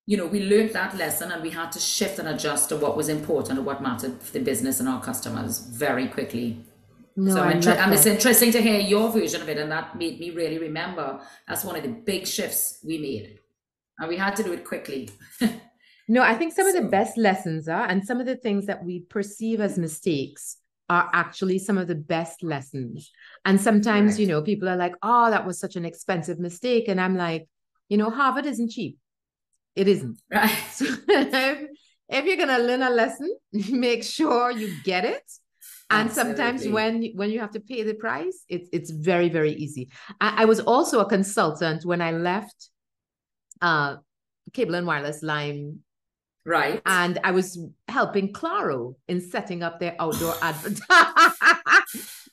you 0.07 0.17
know, 0.17 0.27
we 0.27 0.43
learned 0.43 0.73
that 0.73 0.97
lesson 0.97 1.31
and 1.31 1.43
we 1.43 1.51
had 1.51 1.71
to 1.73 1.79
shift 1.79 2.19
and 2.19 2.29
adjust 2.29 2.71
to 2.71 2.77
what 2.77 2.97
was 2.97 3.09
important 3.09 3.59
and 3.59 3.67
what 3.67 3.83
mattered 3.83 4.21
for 4.21 4.33
the 4.33 4.41
business 4.41 4.81
and 4.81 4.89
our 4.89 5.01
customers 5.01 5.61
very 5.61 6.09
quickly. 6.09 6.65
No, 7.15 7.35
so 7.35 7.43
I 7.43 7.53
inter- 7.53 7.73
and 7.73 7.93
it's 7.93 8.07
interesting 8.07 8.51
to 8.53 8.63
hear 8.63 8.81
your 8.81 9.11
version 9.11 9.43
of 9.43 9.49
it, 9.51 9.59
and 9.59 9.71
that 9.71 9.97
made 9.99 10.19
me 10.19 10.31
really 10.31 10.59
remember 10.59 11.21
that's 11.47 11.63
one 11.63 11.77
of 11.77 11.83
the 11.83 11.91
big 11.91 12.27
shifts 12.27 12.79
we 12.83 12.97
made, 12.97 13.39
and 13.99 14.09
we 14.09 14.17
had 14.17 14.35
to 14.37 14.43
do 14.43 14.53
it 14.55 14.65
quickly. 14.65 15.11
No, 16.09 16.23
I 16.23 16.35
think 16.35 16.53
some 16.53 16.67
of 16.67 16.75
the 16.75 16.89
best 16.89 17.17
lessons 17.17 17.69
are, 17.69 17.87
and 17.87 18.05
some 18.05 18.21
of 18.21 18.27
the 18.27 18.37
things 18.37 18.67
that 18.67 18.85
we 18.85 19.01
perceive 19.01 19.61
as 19.61 19.79
mistakes 19.79 20.57
are 20.89 21.09
actually 21.13 21.59
some 21.59 21.79
of 21.79 21.89
the 21.89 21.95
best 21.95 22.43
lessons. 22.43 23.11
And 23.45 23.61
sometimes, 23.61 24.19
you 24.21 24.27
know, 24.27 24.43
people 24.43 24.69
are 24.69 24.77
like, 24.77 24.95
oh, 25.03 25.31
that 25.31 25.47
was 25.47 25.59
such 25.59 25.77
an 25.77 25.85
expensive 25.85 26.39
mistake. 26.39 26.89
And 26.89 27.01
I'm 27.01 27.17
like, 27.17 27.49
you 27.89 27.97
know, 27.97 28.11
Harvard 28.11 28.47
isn't 28.47 28.71
cheap. 28.71 28.99
It 29.75 29.89
isn't. 29.89 30.21
Right? 30.31 30.51
So 30.77 30.85
if, 31.09 31.69
if 32.09 32.25
you're 32.27 32.37
gonna 32.37 32.59
learn 32.59 32.83
a 32.83 32.91
lesson, 32.91 33.35
make 33.71 34.03
sure 34.03 34.51
you 34.51 34.75
get 34.85 35.05
it. 35.05 35.23
And 35.89 36.11
sometimes 36.11 36.67
when 36.67 37.13
when 37.15 37.31
you 37.31 37.41
have 37.41 37.51
to 37.53 37.61
pay 37.61 37.83
the 37.83 37.95
price, 37.95 38.45
it's 38.49 38.69
it's 38.73 38.91
very 38.91 39.29
very 39.29 39.53
easy. 39.53 39.91
I, 40.21 40.43
I 40.43 40.45
was 40.47 40.61
also 40.61 41.01
a 41.01 41.09
consultant 41.09 41.85
when 41.85 42.01
I 42.01 42.13
left 42.13 42.71
uh, 43.61 43.97
Cable 44.53 44.75
and 44.75 44.87
Wireless 44.87 45.23
Lime, 45.23 45.81
Right. 46.45 46.83
and 46.87 47.19
I 47.23 47.31
was 47.31 47.59
helping 47.89 48.33
Claro 48.33 48.97
in 49.09 49.21
setting 49.21 49.63
up 49.63 49.79
their 49.81 49.95
outdoor 50.01 50.35
advert. 50.43 50.81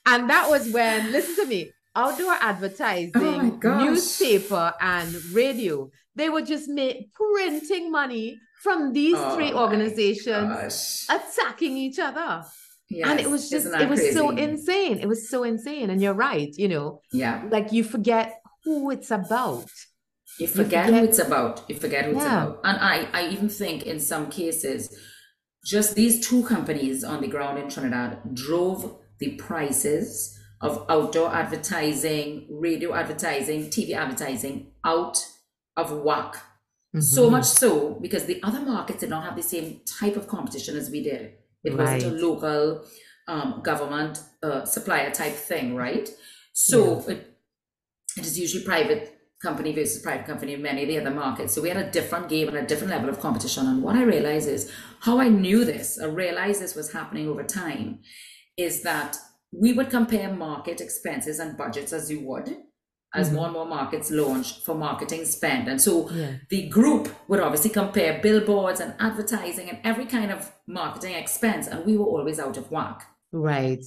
and 0.05 0.29
that 0.29 0.49
was 0.49 0.71
when 0.71 1.11
listen 1.11 1.35
to 1.43 1.45
me, 1.45 1.71
outdoor 1.95 2.33
advertising, 2.33 3.59
Oh 3.63 3.77
newspaper, 3.85 4.73
and 4.81 5.13
radio. 5.31 5.89
They 6.15 6.29
were 6.29 6.41
just 6.41 6.67
make, 6.69 7.13
printing 7.13 7.91
money 7.91 8.39
from 8.63 8.91
these 8.93 9.15
Oh 9.17 9.35
three 9.35 9.53
organizations 9.53 10.27
Gosh. 10.27 11.05
attacking 11.09 11.77
each 11.77 11.97
other 11.99 12.43
and 12.91 13.19
it 13.19 13.29
was 13.29 13.49
just, 13.49 13.67
it 13.67 13.87
was 13.87 14.13
so 14.13 14.31
insane 14.31 14.97
it 14.99 15.07
was 15.07 15.29
so 15.29 15.43
insane 15.43 15.89
and 15.91 16.01
you're 16.01 16.15
right 16.15 16.49
you 16.57 16.67
know 16.67 16.99
Yeah. 17.13 17.43
like 17.51 17.71
you 17.71 17.83
forget 17.85 18.41
who 18.65 18.89
it's 18.91 19.11
about 19.11 19.69
You 20.39 20.47
forget, 20.47 20.85
forget- 20.85 21.01
who 21.03 21.07
it's 21.09 21.19
about. 21.19 21.63
You 21.69 21.75
forget 21.75 22.05
who 22.05 22.11
it's 22.11 22.23
about. 22.25 22.59
And 22.63 22.77
I, 22.79 23.07
I 23.13 23.29
even 23.29 23.49
think 23.49 23.83
in 23.85 23.99
some 23.99 24.29
cases, 24.29 24.95
just 25.65 25.95
these 25.95 26.25
two 26.27 26.43
companies 26.43 27.03
on 27.03 27.21
the 27.21 27.27
ground 27.27 27.59
in 27.59 27.69
Trinidad 27.69 28.33
drove 28.33 28.97
the 29.19 29.31
prices 29.35 30.37
of 30.61 30.85
outdoor 30.89 31.33
advertising, 31.33 32.47
radio 32.49 32.93
advertising, 32.93 33.65
TV 33.69 33.93
advertising 33.93 34.71
out 34.85 35.17
of 35.77 35.91
whack. 36.03 36.35
So 36.99 37.27
Mhm. 37.27 37.31
much 37.31 37.45
so 37.45 37.99
because 38.01 38.25
the 38.25 38.41
other 38.41 38.61
markets 38.61 39.01
did 39.01 39.09
not 39.09 39.23
have 39.23 39.35
the 39.35 39.43
same 39.43 39.81
type 39.99 40.15
of 40.15 40.27
competition 40.27 40.75
as 40.75 40.89
we 40.89 41.03
did. 41.03 41.33
It 41.63 41.77
wasn't 41.77 42.03
a 42.03 42.25
local 42.27 42.83
um, 43.27 43.61
government 43.63 44.23
uh, 44.41 44.65
supplier 44.65 45.11
type 45.11 45.33
thing, 45.33 45.75
right? 45.75 46.09
So 46.53 46.99
it, 47.07 47.37
it 48.17 48.25
is 48.25 48.39
usually 48.39 48.63
private 48.63 49.18
company 49.41 49.73
versus 49.73 50.01
private 50.01 50.25
company 50.25 50.53
in 50.53 50.61
many 50.61 50.83
of 50.83 50.87
the 50.89 50.99
other 50.99 51.11
markets. 51.15 51.53
So 51.53 51.61
we 51.61 51.69
had 51.69 51.77
a 51.77 51.89
different 51.91 52.27
game 52.29 52.49
and 52.49 52.57
a 52.57 52.65
different 52.65 52.91
level 52.91 53.09
of 53.09 53.19
competition. 53.19 53.67
And 53.67 53.81
what 53.81 53.95
I 53.95 54.03
realized 54.03 54.49
is 54.49 54.71
how 55.01 55.19
I 55.19 55.29
knew 55.29 55.63
this, 55.65 55.99
I 55.99 56.05
realized 56.07 56.61
this 56.61 56.75
was 56.75 56.91
happening 56.91 57.27
over 57.27 57.43
time, 57.43 57.99
is 58.57 58.83
that 58.83 59.17
we 59.51 59.73
would 59.73 59.89
compare 59.89 60.31
market 60.33 60.81
expenses 60.81 61.39
and 61.39 61.57
budgets 61.57 61.93
as 61.93 62.11
you 62.11 62.19
would 62.27 62.57
as 63.15 63.29
Mhm. 63.29 63.33
more 63.33 63.45
and 63.45 63.53
more 63.53 63.65
markets 63.65 64.11
launch 64.11 64.61
for 64.63 64.75
marketing 64.75 65.25
spend. 65.25 65.67
And 65.67 65.81
so 65.81 66.09
yeah 66.11 66.33
the 66.49 66.67
group 66.69 67.09
would 67.27 67.39
obviously 67.39 67.71
compare 67.71 68.19
billboards 68.21 68.79
and 68.79 68.93
advertising 68.99 69.67
and 69.69 69.79
every 69.83 70.05
kind 70.05 70.31
of 70.31 70.51
marketing 70.67 71.15
expense, 71.15 71.65
and 71.67 71.85
we 71.85 71.97
were 71.97 72.05
always 72.05 72.39
out 72.39 72.57
of 72.57 72.69
whack. 72.71 73.07
right 73.31 73.83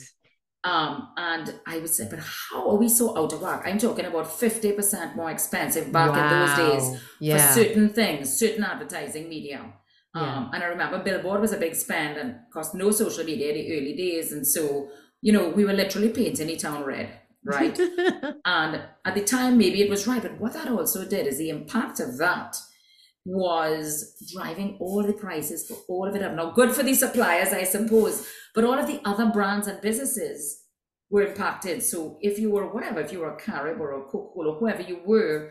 Um, 0.65 1.09
and 1.17 1.55
I 1.67 1.79
would 1.79 1.91
say, 1.91 2.07
but 2.09 2.21
how 2.21 2.71
are 2.71 2.77
we 2.77 2.89
so 2.89 3.19
out 3.19 3.33
of 3.33 3.43
whack? 3.43 3.63
I'm 3.67 3.79
talking 3.79 4.05
about 4.05 4.27
50% 4.27 5.17
more 5.17 5.31
expensive 5.31 5.91
back 5.93 6.11
in 6.11 6.39
those 6.39 6.57
days 6.57 6.83
Wow. 6.91 6.97
for 6.97 7.25
yeah 7.25 7.53
certain 7.53 7.89
things, 7.91 8.39
certain 8.39 8.63
advertising 8.65 9.29
medium. 9.29 9.73
Um, 10.15 10.23
Yeah. 10.23 10.51
and 10.55 10.63
I 10.63 10.67
remember 10.67 11.03
Billboard 11.03 11.41
was 11.41 11.53
a 11.53 11.57
big 11.57 11.75
spend 11.75 12.17
and 12.17 12.37
cost 12.53 12.75
no 12.75 12.91
social 12.93 13.25
media 13.25 13.49
in 13.53 13.55
the 13.57 13.77
early 13.77 13.97
days. 13.97 14.31
And 14.31 14.47
so, 14.47 14.89
you 15.21 15.33
know, 15.33 15.49
we 15.49 15.65
were 15.65 15.73
literally 15.73 16.11
painting 16.11 16.47
the 16.47 16.57
town 16.57 16.85
red, 16.85 17.09
right? 17.45 17.77
And 18.45 18.83
at 19.05 19.15
the 19.15 19.25
time, 19.25 19.57
maybe 19.59 19.83
it 19.83 19.91
was 19.91 20.07
right, 20.07 20.23
but 20.23 20.39
what 20.41 20.53
that 20.53 20.69
also 20.69 21.05
did 21.05 21.27
is 21.27 21.39
the 21.39 21.51
impact 21.51 21.99
of 22.01 22.19
that 22.19 22.57
was 23.25 24.17
driving 24.33 24.77
all 24.81 25.03
the 25.03 25.13
prices 25.13 25.67
for 25.67 25.77
all 25.89 26.09
of 26.09 26.17
it 26.17 26.23
up. 26.23 26.35
Now, 26.35 26.51
good 26.51 26.73
for 26.73 26.83
the 26.83 26.95
suppliers, 26.95 27.53
I 27.53 27.65
suppose, 27.65 28.27
but 28.55 28.65
all 28.65 28.79
of 28.79 28.87
the 28.87 29.01
other 29.05 29.27
brands 29.27 29.67
and 29.67 29.81
businesses 29.81 30.65
were 31.11 31.27
impacted. 31.27 31.83
So 31.83 32.19
if 32.21 32.39
you 32.39 32.51
were 32.51 32.73
whatever, 32.73 33.01
if 33.01 33.13
you 33.13 33.21
were 33.21 33.35
a 33.35 33.37
Carib 33.37 33.81
or 33.81 33.93
a 33.93 34.05
Coca-Cola, 34.05 34.59
whoever 34.59 34.83
you 34.83 35.01
were, 35.05 35.51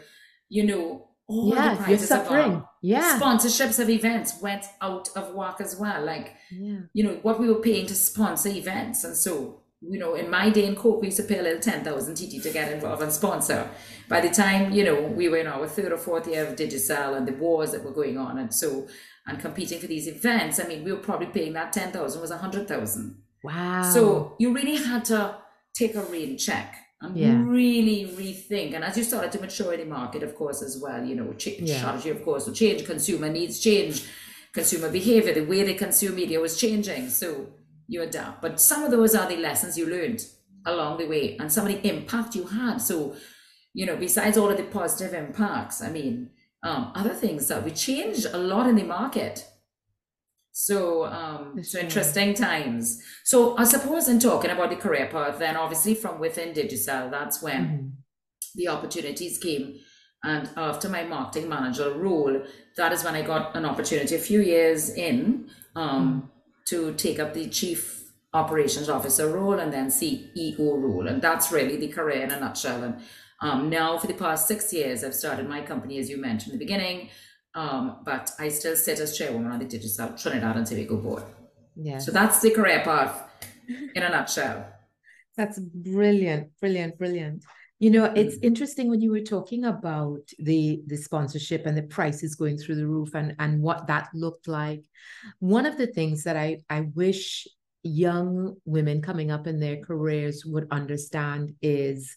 you 0.49 0.65
know, 0.65 1.07
all 1.27 1.53
of 1.53 1.55
the 1.55 1.62
yeah 1.62 1.71
you're 1.71 1.84
prices 1.84 2.12
of 2.12 2.17
our 2.19 2.25
suffering 2.25 2.63
yeah 2.81 3.19
sponsorships 3.19 3.79
of 3.79 3.89
events 3.89 4.41
went 4.41 4.65
out 4.81 5.07
of 5.15 5.34
whack 5.34 5.62
as 5.62 5.77
well. 5.77 6.03
Like 6.03 6.36
yeah 6.51 6.79
you 6.93 7.03
know, 7.03 7.19
what 7.21 7.39
we 7.39 7.47
were 7.47 7.62
paying 7.62 7.86
to 7.88 7.95
sponsor 7.95 8.49
events. 8.49 9.03
And 9.03 9.15
so, 9.15 9.61
you 9.82 9.98
know, 10.00 10.13
in 10.15 10.30
my 10.30 10.50
day 10.50 10.65
in 10.65 10.76
Coke, 10.76 11.02
we 11.02 11.08
used 11.08 11.17
to 11.17 11.24
pay 11.24 11.39
a 11.39 11.44
little 11.44 11.60
10,000 11.60 12.15
TT 12.15 12.41
to 12.44 12.52
get 12.52 12.72
involved 12.72 13.02
and 13.02 13.12
sponsor. 13.12 13.67
By 14.08 14.22
the 14.22 14.30
time, 14.30 14.72
you 14.72 14.84
know, 14.84 15.02
we 15.02 15.28
were 15.28 15.38
in 15.38 15.48
our 15.48 15.67
third 15.67 15.91
or 15.91 15.98
fourth 15.98 16.28
year 16.28 16.46
of 16.46 16.56
Digicel 16.56 17.17
and 17.17 17.28
the 17.28 17.34
wars 17.34 17.72
that 17.72 17.84
were 17.84 17.91
going 17.91 18.17
on. 18.17 18.38
And 18.38 18.54
so, 18.54 18.88
and 19.26 19.39
competing 19.39 19.80
for 19.80 19.88
these 19.88 20.08
events, 20.08 20.60
I 20.60 20.67
mean, 20.67 20.84
we 20.84 20.91
were 20.91 21.00
probably 21.00 21.28
paying 21.28 21.54
that 21.54 21.74
10,000 21.74 22.22
was 22.22 22.30
100,000. 22.30 23.15
wow 23.44 23.82
So 23.91 24.36
you 24.38 24.54
really 24.54 24.76
had 24.78 25.04
to 25.06 25.38
take 25.74 25.96
a 25.96 26.04
rain 26.04 26.38
check 26.38 26.76
and 27.02 27.17
Yeah. 27.17 27.41
really 27.44 28.06
rethink. 28.15 28.76
And 28.76 28.84
as 28.84 28.96
you 28.98 29.04
started 29.04 29.32
to 29.32 29.39
mature 29.41 29.74
in 29.74 29.80
the 29.80 29.86
market, 29.88 30.22
of 30.22 30.36
course, 30.36 30.62
as 30.62 30.78
well, 30.80 31.04
you 31.04 31.15
know, 31.15 31.34
ch- 31.34 31.60
Yeah. 31.60 31.78
strategy, 31.80 32.10
of 32.12 32.24
course, 32.24 32.46
will 32.46 32.54
change. 32.54 32.86
Consumer 32.86 33.30
needs 33.30 33.60
change. 33.60 34.04
Consumer 34.54 34.89
behavior, 34.89 35.34
the 35.34 35.46
way 35.46 35.63
they 35.63 35.74
consume 35.74 36.15
media 36.15 36.39
was 36.39 36.56
changing. 36.60 37.10
So 37.10 37.48
you 37.91 38.01
adapt. 38.01 38.41
But 38.41 38.60
some 38.62 38.84
of 38.84 38.91
those 38.91 39.13
are 39.13 39.27
the 39.27 39.36
lessons 39.36 39.77
you 39.77 39.86
learned 39.86 40.25
along 40.65 40.97
the 40.97 41.08
way 41.08 41.36
and 41.38 41.51
some 41.51 41.67
of 41.67 41.73
the 41.73 41.86
impact 41.88 42.36
you 42.36 42.45
had. 42.45 42.77
So, 42.77 43.15
you 43.73 43.86
know, 43.86 43.97
besides 43.97 44.38
all 44.38 44.49
of 44.49 44.56
the 44.56 44.63
positive 44.63 45.13
impacts, 45.13 45.82
I 45.84 45.89
mean, 45.89 46.30
um, 46.63 46.93
other 46.95 47.13
things 47.13 47.49
that 47.49 47.65
we 47.65 47.71
changed 47.71 48.27
a 48.32 48.38
lot 48.38 48.69
in 48.69 48.75
the 48.77 48.84
market. 48.84 49.45
So, 50.54 51.06
um, 51.06 51.62
so 51.63 51.80
interesting 51.80 52.34
times. 52.34 53.01
So, 53.25 53.58
I 53.58 53.65
suppose 53.65 54.08
in 54.08 54.19
talking 54.19 54.51
about 54.51 54.69
the 54.69 54.77
career 54.77 55.10
path, 55.12 55.39
then 55.39 55.58
obviously 55.58 55.93
from 55.93 56.19
within 56.19 56.54
Digicel, 56.54 57.12
that's 57.12 57.41
when 57.41 57.62
Mhm. 57.63 57.91
the 58.56 58.69
opportunities 58.69 59.38
came. 59.38 59.80
And 60.23 60.49
after 60.56 60.88
my 60.88 61.04
marketing 61.04 61.49
manager 61.49 61.91
role, 61.91 62.43
that 62.77 62.93
is 62.93 63.04
when 63.04 63.15
I 63.15 63.21
got 63.21 63.56
an 63.56 63.65
opportunity 63.65 64.15
a 64.15 64.19
few 64.30 64.41
years 64.41 64.89
in 64.89 65.49
um, 65.75 66.30
to 66.71 66.93
take 66.93 67.19
up 67.19 67.34
the 67.34 67.47
chief 67.47 68.01
operations 68.34 68.89
officer 68.89 69.27
role 69.27 69.60
and 69.60 69.71
then 69.73 69.88
CEO 69.88 70.57
role. 70.60 71.07
And 71.07 71.21
that's 71.21 71.51
really 71.51 71.77
the 71.77 71.89
career 71.89 72.21
in 72.21 72.31
a 72.31 72.39
nutshell. 72.39 72.84
And 72.84 73.01
um, 73.41 73.69
now, 73.69 73.97
for 73.97 74.07
the 74.07 74.13
past 74.13 74.47
six 74.47 74.71
years, 74.71 75.03
I've 75.03 75.15
started 75.15 75.49
my 75.49 75.62
company, 75.62 75.99
as 75.99 76.10
you 76.10 76.17
mentioned 76.17 76.53
in 76.53 76.60
the 76.60 76.65
beginning. 76.65 77.10
Um, 77.53 77.97
but 78.05 78.31
I 78.39 78.47
still 78.47 78.77
sit 78.77 78.99
as 78.99 79.17
chairwoman 79.17 79.51
on 79.51 79.60
the 79.60 79.65
Digicel 79.65 80.21
Trinidad 80.21 80.55
and 80.55 80.65
Tobago 80.65 80.97
board. 80.97 81.23
yeah 81.75 81.97
So 81.97 82.12
that's 82.12 82.39
the 82.39 82.51
career 82.51 82.81
path 82.86 83.15
in 83.95 84.03
a 84.03 84.10
nutshell. 84.10 84.67
That's 85.36 85.60
brilliant, 85.60 86.51
brilliant, 86.62 86.97
brilliant. 86.97 87.43
You 87.82 87.89
know, 87.89 88.06
it's 88.06 88.38
Mm. 88.38 88.44
interesting 88.44 88.89
when 88.89 89.02
you 89.02 89.10
were 89.10 89.28
talking 89.36 89.65
about 89.65 90.22
the 90.38 90.84
the 90.86 90.98
sponsorship 90.98 91.65
and 91.65 91.76
the 91.76 91.88
prices 91.98 92.36
going 92.36 92.58
through 92.60 92.76
the 92.76 92.88
roof 92.88 93.15
and 93.15 93.36
and 93.39 93.60
what 93.60 93.88
that 93.88 94.10
looked 94.13 94.48
like. 94.48 94.84
One 95.39 95.65
of 95.65 95.78
the 95.80 95.88
things 95.88 96.24
that 96.26 96.38
I 96.38 96.50
I 96.70 96.82
wish 96.82 97.48
young 97.82 98.56
women 98.65 99.02
coming 99.02 99.32
up 99.32 99.48
in 99.48 99.60
their 99.60 99.78
careers 99.78 100.46
would 100.46 100.67
understand 100.70 101.56
is 101.63 102.15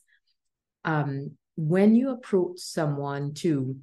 um 0.85 1.31
when 1.57 1.95
you 1.95 2.11
approach 2.11 2.59
someone 2.59 3.33
to 3.45 3.75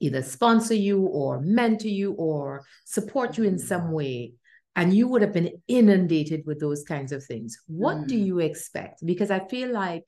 either 0.00 0.20
sponsor 0.20 0.74
you 0.74 1.00
or 1.00 1.40
mentor 1.40 1.88
you 2.00 2.12
or 2.18 2.66
support 2.84 3.38
you 3.38 3.44
in 3.44 3.58
some 3.58 3.92
way 3.92 4.34
and 4.76 4.92
you 4.92 5.08
would 5.08 5.22
have 5.22 5.32
been 5.32 5.52
inundated 5.68 6.44
with 6.44 6.60
those 6.60 6.84
kinds 6.84 7.12
of 7.12 7.24
things 7.24 7.56
what 7.66 8.06
do 8.06 8.14
Mm. 8.16 8.26
you 8.26 8.38
expect 8.40 8.96
because 9.06 9.30
i 9.30 9.40
feel 9.48 9.72
like 9.72 10.04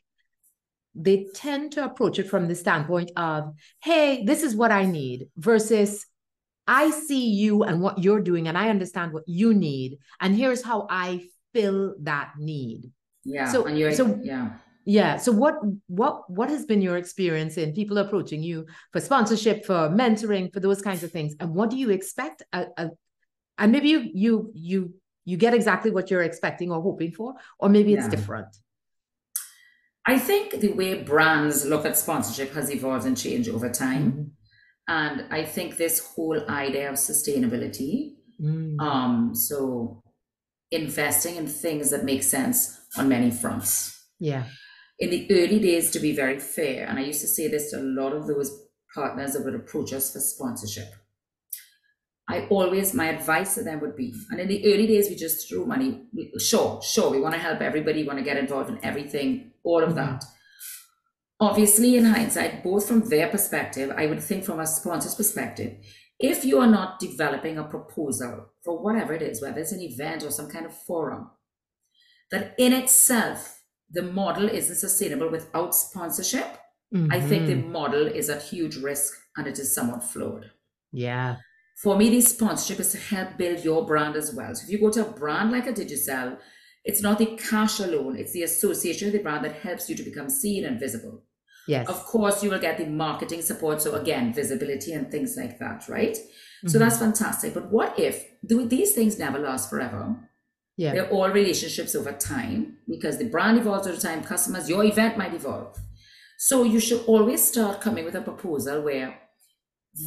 they 0.94 1.26
tend 1.35 1.72
to 1.72 1.85
approach 1.85 2.18
it 2.18 2.29
from 2.29 2.48
the 2.48 2.55
standpoint 2.55 3.11
of 3.16 3.55
hey 3.83 4.24
this 4.24 4.42
is 4.42 4.55
what 4.57 4.72
i 4.72 4.85
need 4.85 5.29
versus 5.37 6.07
I 6.66 6.90
see 6.90 7.31
you 7.31 7.64
and 7.64 7.81
what 7.83 7.98
you're 7.98 8.20
doing, 8.20 8.46
and 8.46 8.57
I 8.57 8.68
understand 8.68 9.12
what 9.12 9.24
you 9.26 9.53
need, 9.55 9.98
and 10.20 10.37
here's 10.37 10.62
how 10.62 10.87
I 10.88 11.26
fill 11.53 11.94
that 12.03 12.35
need. 12.38 12.92
Yeah. 13.24 13.50
So- 13.50 13.64
so- 13.92 14.20
yeah. 14.22 14.50
Yeah. 14.85 15.16
So 15.16 15.33
what 15.33 15.57
what 15.88 16.31
what 16.31 16.48
has 16.48 16.64
been 16.66 16.81
your 16.81 16.96
experience 16.96 17.57
in 17.57 17.72
people 17.72 17.98
approaching 17.98 18.40
you 18.42 18.66
for 18.92 19.00
sponsorship, 19.00 19.64
for 19.64 19.88
mentoring, 19.88 20.53
for 20.53 20.61
those 20.61 20.81
kinds 20.81 21.03
of 21.03 21.11
things? 21.11 21.35
And 21.40 21.55
what 21.57 21.70
do 21.70 21.76
you 21.76 21.90
expect? 21.90 22.42
A, 22.53 22.66
a, 22.76 22.90
and 23.59 23.72
maybe 23.72 23.88
you 23.88 24.00
you 24.14 24.50
you 24.55 24.94
you 25.24 25.37
get 25.37 25.55
exactly 25.55 25.90
what 25.90 26.09
you're 26.11 26.22
expecting 26.22 26.70
or 26.70 26.81
hoping 26.81 27.11
for, 27.12 27.35
or 27.59 27.68
maybe 27.68 27.94
it's 27.94 28.05
Yeah. 28.05 28.11
different. 28.11 28.57
I 30.07 30.19
think 30.19 30.61
the 30.61 30.73
way 30.73 31.03
brands 31.03 31.65
look 31.67 31.85
at 31.87 31.97
sponsorship 31.97 32.53
has 32.55 32.71
evolved 32.73 33.07
and 33.07 33.17
changed 33.17 33.49
over 33.49 33.69
time. 33.71 34.13
Mhm. 34.13 34.31
And 34.89 35.25
I 35.33 35.45
think 35.45 35.77
this 35.77 36.01
whole 36.01 36.41
idea 36.49 36.89
of 36.89 36.97
sustainability, 36.97 38.17
Mm. 38.41 38.81
um, 38.81 39.35
so 39.35 40.03
investing 40.71 41.37
in 41.37 41.47
things 41.47 41.91
that 41.91 42.05
make 42.05 42.23
sense 42.23 42.79
on 42.97 43.09
many 43.09 43.31
fronts. 43.31 43.97
yeah. 44.19 44.45
In 44.99 45.09
the 45.11 45.27
early 45.31 45.59
days, 45.59 45.91
to 45.93 45.99
be 45.99 46.13
very 46.15 46.39
fair, 46.39 46.87
and 46.87 46.99
I 46.99 47.03
used 47.05 47.23
to 47.23 47.27
say 47.27 47.49
this 47.49 47.71
to 47.71 47.79
a 47.81 47.83
lot 48.01 48.13
of 48.13 48.27
those 48.27 48.51
partners 48.95 49.33
that 49.33 49.45
would 49.47 49.55
approach 49.55 49.95
us 49.95 50.13
for 50.13 50.21
sponsorship. 50.21 50.89
I 52.31 52.47
always, 52.49 52.95
my 52.95 53.09
advice 53.09 53.55
to 53.57 53.62
them 53.62 53.81
would 53.81 53.97
be, 53.97 54.14
and 54.31 54.38
in 54.40 54.49
the 54.49 54.64
early 54.73 54.87
days, 54.87 55.09
we 55.09 55.16
just 55.16 55.49
threw 55.49 55.66
money. 55.66 56.07
We- 56.12 56.33
Sure, 56.38 56.81
sure, 56.83 57.11
we 57.11 57.21
want 57.21 57.35
to 57.35 57.40
help 57.40 57.61
everybody, 57.61 58.05
want 58.05 58.19
to 58.19 58.25
get 58.25 58.37
involved 58.37 58.71
in 58.71 58.79
everything, 58.85 59.53
all 59.64 59.83
of 59.83 59.95
that. 59.97 60.25
Obviously, 61.40 61.97
in 61.97 62.05
hindsight, 62.05 62.62
both 62.62 62.87
from 62.87 63.09
their 63.09 63.29
perspective, 63.29 63.90
I 63.97 64.07
would 64.07 64.23
think 64.23 64.45
from 64.45 64.61
a 64.61 64.66
sponsor's 64.66 65.14
perspective, 65.14 65.77
if 66.19 66.45
you 66.45 66.59
are 66.59 66.66
not 66.66 66.99
developing 67.01 67.57
a 67.57 67.64
proposal 67.64 68.51
for 68.62 68.83
whatever 68.83 69.14
it 69.14 69.23
is, 69.23 69.40
whether 69.40 69.59
it's 69.61 69.73
an 69.73 69.81
event 69.81 70.23
or 70.23 70.31
some 70.31 70.51
kind 70.51 70.66
of 70.66 70.77
forum, 70.77 71.31
that 72.31 72.55
in 72.59 72.73
itself, 72.75 73.62
the 73.90 74.03
model 74.03 74.49
isn't 74.49 74.77
sustainable 74.77 75.31
without 75.31 75.75
sponsorship, 75.75 76.59
I 77.09 77.21
think 77.21 77.47
the 77.47 77.55
Mhm. 77.55 77.71
model 77.71 78.07
is 78.07 78.29
at 78.29 78.43
huge 78.43 78.77
risk 78.77 79.14
and 79.37 79.47
it 79.47 79.59
is 79.59 79.75
somewhat 79.75 80.03
flawed. 80.05 80.51
yeah. 80.93 81.37
For 81.83 81.97
me, 81.97 82.11
this 82.11 82.29
sponsorship 82.29 82.81
is 82.81 82.93
to 82.93 82.99
help 82.99 83.38
build 83.38 83.64
your 83.64 83.87
brand 83.87 84.14
as 84.16 84.35
well. 84.35 84.55
So 84.55 84.64
if 84.64 84.71
you 84.71 84.79
go 84.79 84.90
to 84.90 85.07
a 85.07 85.11
brand 85.11 85.51
like 85.51 85.66
a 85.66 85.73
Digicel, 85.73 86.38
it's 86.85 87.03
not 87.03 87.19
the 87.19 87.37
cash 87.37 87.81
alone, 87.81 88.16
it's 88.16 88.33
the 88.33 88.43
association 88.43 89.07
with 89.07 89.14
the 89.14 89.23
brand 89.23 89.45
that 89.45 89.57
helps 89.57 89.88
you 89.88 89.97
to 89.97 90.03
become 90.03 90.29
seen 90.29 90.64
and 90.64 90.79
visible. 90.79 91.23
Yes. 91.66 91.88
Of 91.88 92.05
course, 92.05 92.43
you 92.43 92.51
will 92.51 92.59
get 92.59 92.79
the 92.79 92.87
marketing 92.87 93.43
support. 93.43 93.81
So 93.81 93.95
again, 93.95 94.33
visibility 94.35 94.93
and 94.93 95.11
things 95.11 95.37
like 95.37 95.59
that, 95.59 95.88
right? 95.88 96.16
So 96.66 96.77
Mhm. 96.77 96.81
that's 96.81 96.99
fantastic. 96.99 97.55
But 97.55 97.71
what 97.71 97.99
if 97.99 98.27
do 98.45 98.66
these 98.66 98.93
things 98.95 99.19
never 99.19 99.38
last 99.38 99.71
forever? 99.71 100.16
yeah. 100.77 100.93
They're 100.95 101.11
all 101.11 101.29
relationships 101.29 101.95
over 101.95 102.12
time 102.12 102.79
because 102.88 103.19
the 103.19 103.29
brand 103.29 103.59
evolves 103.59 103.87
over 103.87 104.01
time, 104.01 104.25
customers, 104.25 104.69
your 104.69 104.83
event 104.83 105.19
might 105.19 105.35
evolve. 105.35 105.79
So 106.38 106.62
you 106.62 106.81
should 106.81 107.05
always 107.07 107.45
start 107.45 107.83
coming 107.83 108.07
with 108.07 108.14
a 108.14 108.23
proposal 108.23 108.81
where 108.81 109.19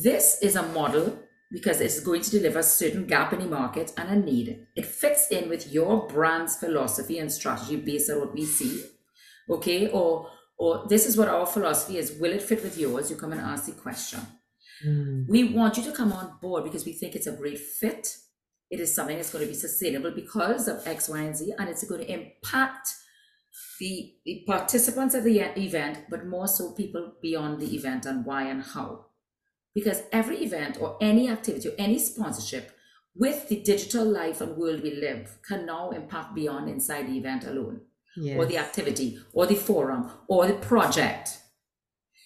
this 0.03 0.39
is 0.41 0.55
a 0.55 0.63
model 0.63 1.19
because 1.51 1.81
it's 1.81 1.99
going 1.99 2.21
to 2.21 2.31
deliver 2.31 2.59
a 2.59 2.63
certain 2.63 3.05
gap 3.05 3.31
in 3.33 3.39
the 3.39 3.45
market 3.45 3.93
and 3.97 4.09
a 4.09 4.15
need. 4.15 4.65
It 4.75 4.85
fits 4.85 5.27
in 5.29 5.49
with 5.49 5.71
your 5.71 6.07
brand's 6.07 6.55
philosophy 6.55 7.19
and 7.19 7.31
strategy 7.31 7.75
based 7.75 8.09
on 8.09 8.19
what 8.19 8.33
we 8.33 8.45
see. 8.45 8.83
Okay, 9.49 9.89
or 9.89 10.29
or 10.57 10.85
this 10.87 11.05
is 11.05 11.17
what 11.17 11.27
our 11.27 11.45
philosophy 11.45 11.97
is. 11.97 12.17
Will 12.19 12.31
it 12.31 12.41
fit 12.41 12.63
with 12.63 12.77
yours? 12.77 13.09
You 13.09 13.17
come 13.17 13.33
and 13.33 13.41
ask 13.41 13.65
the 13.65 13.73
question. 13.73 14.21
Mm. 14.85 15.27
We 15.27 15.43
want 15.45 15.77
you 15.77 15.83
to 15.83 15.91
come 15.91 16.13
on 16.13 16.37
board 16.41 16.63
because 16.63 16.85
we 16.85 16.93
think 16.93 17.15
it's 17.15 17.27
a 17.27 17.35
great 17.35 17.59
fit. 17.59 18.07
It 18.69 18.79
is 18.79 18.95
something 18.95 19.17
that's 19.17 19.31
going 19.31 19.45
to 19.45 19.51
be 19.51 19.57
sustainable 19.57 20.11
because 20.11 20.67
of 20.67 20.85
X, 20.87 21.09
Y, 21.09 21.19
and 21.19 21.35
Z, 21.35 21.53
and 21.59 21.69
it's 21.69 21.83
going 21.83 22.01
to 22.01 22.11
impact 22.11 22.89
the, 23.79 24.13
the 24.25 24.43
participants 24.47 25.13
of 25.13 25.23
the 25.23 25.39
event, 25.39 26.05
but 26.09 26.25
more 26.25 26.47
so 26.47 26.71
people 26.71 27.13
beyond 27.21 27.59
the 27.59 27.75
event 27.75 28.05
and 28.05 28.25
why 28.25 28.43
and 28.43 28.63
how. 28.63 29.05
Because 29.75 30.03
every 30.11 30.37
event 30.43 30.77
or 30.79 30.97
any 31.01 31.29
activity 31.29 31.69
or 31.69 31.75
any 31.77 31.97
sponsorship 31.99 32.71
with 33.15 33.47
the 33.49 33.59
digital 33.61 34.05
life 34.05 34.41
and 34.41 34.57
world 34.57 34.81
we 34.81 34.91
live 34.95 35.37
can 35.47 35.65
now 35.65 35.91
impact 35.91 36.33
beyond 36.35 36.69
inside 36.69 37.07
the 37.07 37.17
event 37.17 37.45
alone 37.45 37.81
Yes. 38.15 38.37
or 38.37 38.45
the 38.45 38.57
activity 38.59 39.17
or 39.33 39.47
the 39.47 39.55
forum 39.55 40.11
or 40.27 40.45
the 40.45 40.53
project. 40.53 41.39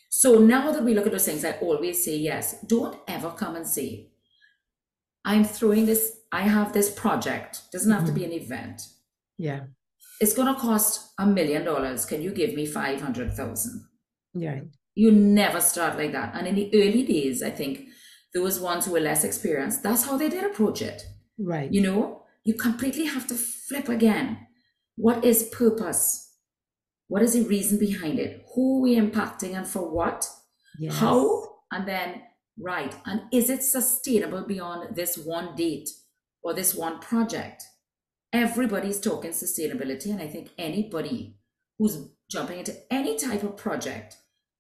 So 0.10 0.38
now 0.40 0.72
that 0.72 0.84
we 0.84 0.94
look 0.94 1.06
at 1.06 1.14
those 1.14 1.26
things, 1.26 1.46
I 1.46 1.52
always 1.62 2.04
say 2.04 2.18
yes. 2.18 2.62
Don't 2.66 3.00
ever 3.08 3.30
come 3.32 3.56
and 3.56 3.66
say, 3.66 4.10
I'm 5.24 5.44
throwing 5.46 5.86
this, 5.86 6.20
I 6.32 6.42
have 6.42 6.74
this 6.74 6.90
project. 6.90 7.62
Doesn't 7.72 7.92
have 7.92 8.06
to 8.06 8.12
be 8.12 8.22
mm-hmm. 8.22 8.32
an 8.32 8.38
event. 8.40 8.82
yeah. 9.38 9.62
It's 10.20 10.34
going 10.34 10.52
to 10.52 10.60
cost 10.60 11.14
a 11.20 11.28
million 11.28 11.64
dollars. 11.64 12.04
Can 12.06 12.24
you 12.24 12.32
give 12.32 12.56
me 12.56 12.66
500,000? 12.66 13.86
Yeah. 14.34 14.62
You 14.98 15.12
never 15.12 15.62
start 15.62 15.96
like 15.96 16.12
that. 16.14 16.34
And 16.34 16.48
in 16.48 16.56
the 16.56 16.72
early 16.74 17.04
days, 17.04 17.44
I 17.44 17.52
think 17.52 17.88
those 18.34 18.60
ones 18.60 18.86
who 18.86 18.94
were 18.94 19.00
less 19.00 19.24
experienced, 19.24 19.84
that's 19.84 20.06
how 20.06 20.18
they 20.18 20.28
did 20.28 20.44
approach 20.44 20.82
it. 20.82 21.04
Right. 21.38 21.72
You 21.72 21.82
know, 21.82 22.24
you 22.44 22.56
completely 22.56 23.06
have 23.06 23.28
to 23.28 23.36
flip 23.36 23.90
again. 23.90 24.48
What 24.96 25.24
is 25.24 25.50
purpose? 25.50 26.34
What 27.10 27.22
is 27.22 27.34
the 27.34 27.48
reason 27.48 27.78
behind 27.78 28.18
it? 28.18 28.44
Who 28.56 28.80
are 28.80 28.82
we 28.82 28.96
impacting 28.96 29.56
and 29.56 29.68
for 29.68 29.88
what? 29.88 30.28
Yes. 30.80 30.98
How? 30.98 31.44
And 31.72 31.88
then, 31.88 32.24
right. 32.60 32.96
And 33.06 33.22
is 33.32 33.52
it 33.52 33.62
sustainable 33.62 34.48
beyond 34.48 34.96
this 34.96 35.16
one 35.16 35.56
date 35.56 35.90
or 36.42 36.56
this 36.56 36.74
one 36.74 37.00
project? 37.00 37.64
Everybody's 38.34 39.00
talking 39.00 39.30
sustainability. 39.30 40.08
And 40.08 40.22
I 40.22 40.28
think 40.28 40.50
anybody 40.58 41.38
who's 41.78 42.10
jumping 42.32 42.58
into 42.58 42.76
any 42.92 43.16
type 43.16 43.44
of 43.44 43.58
project, 43.58 44.18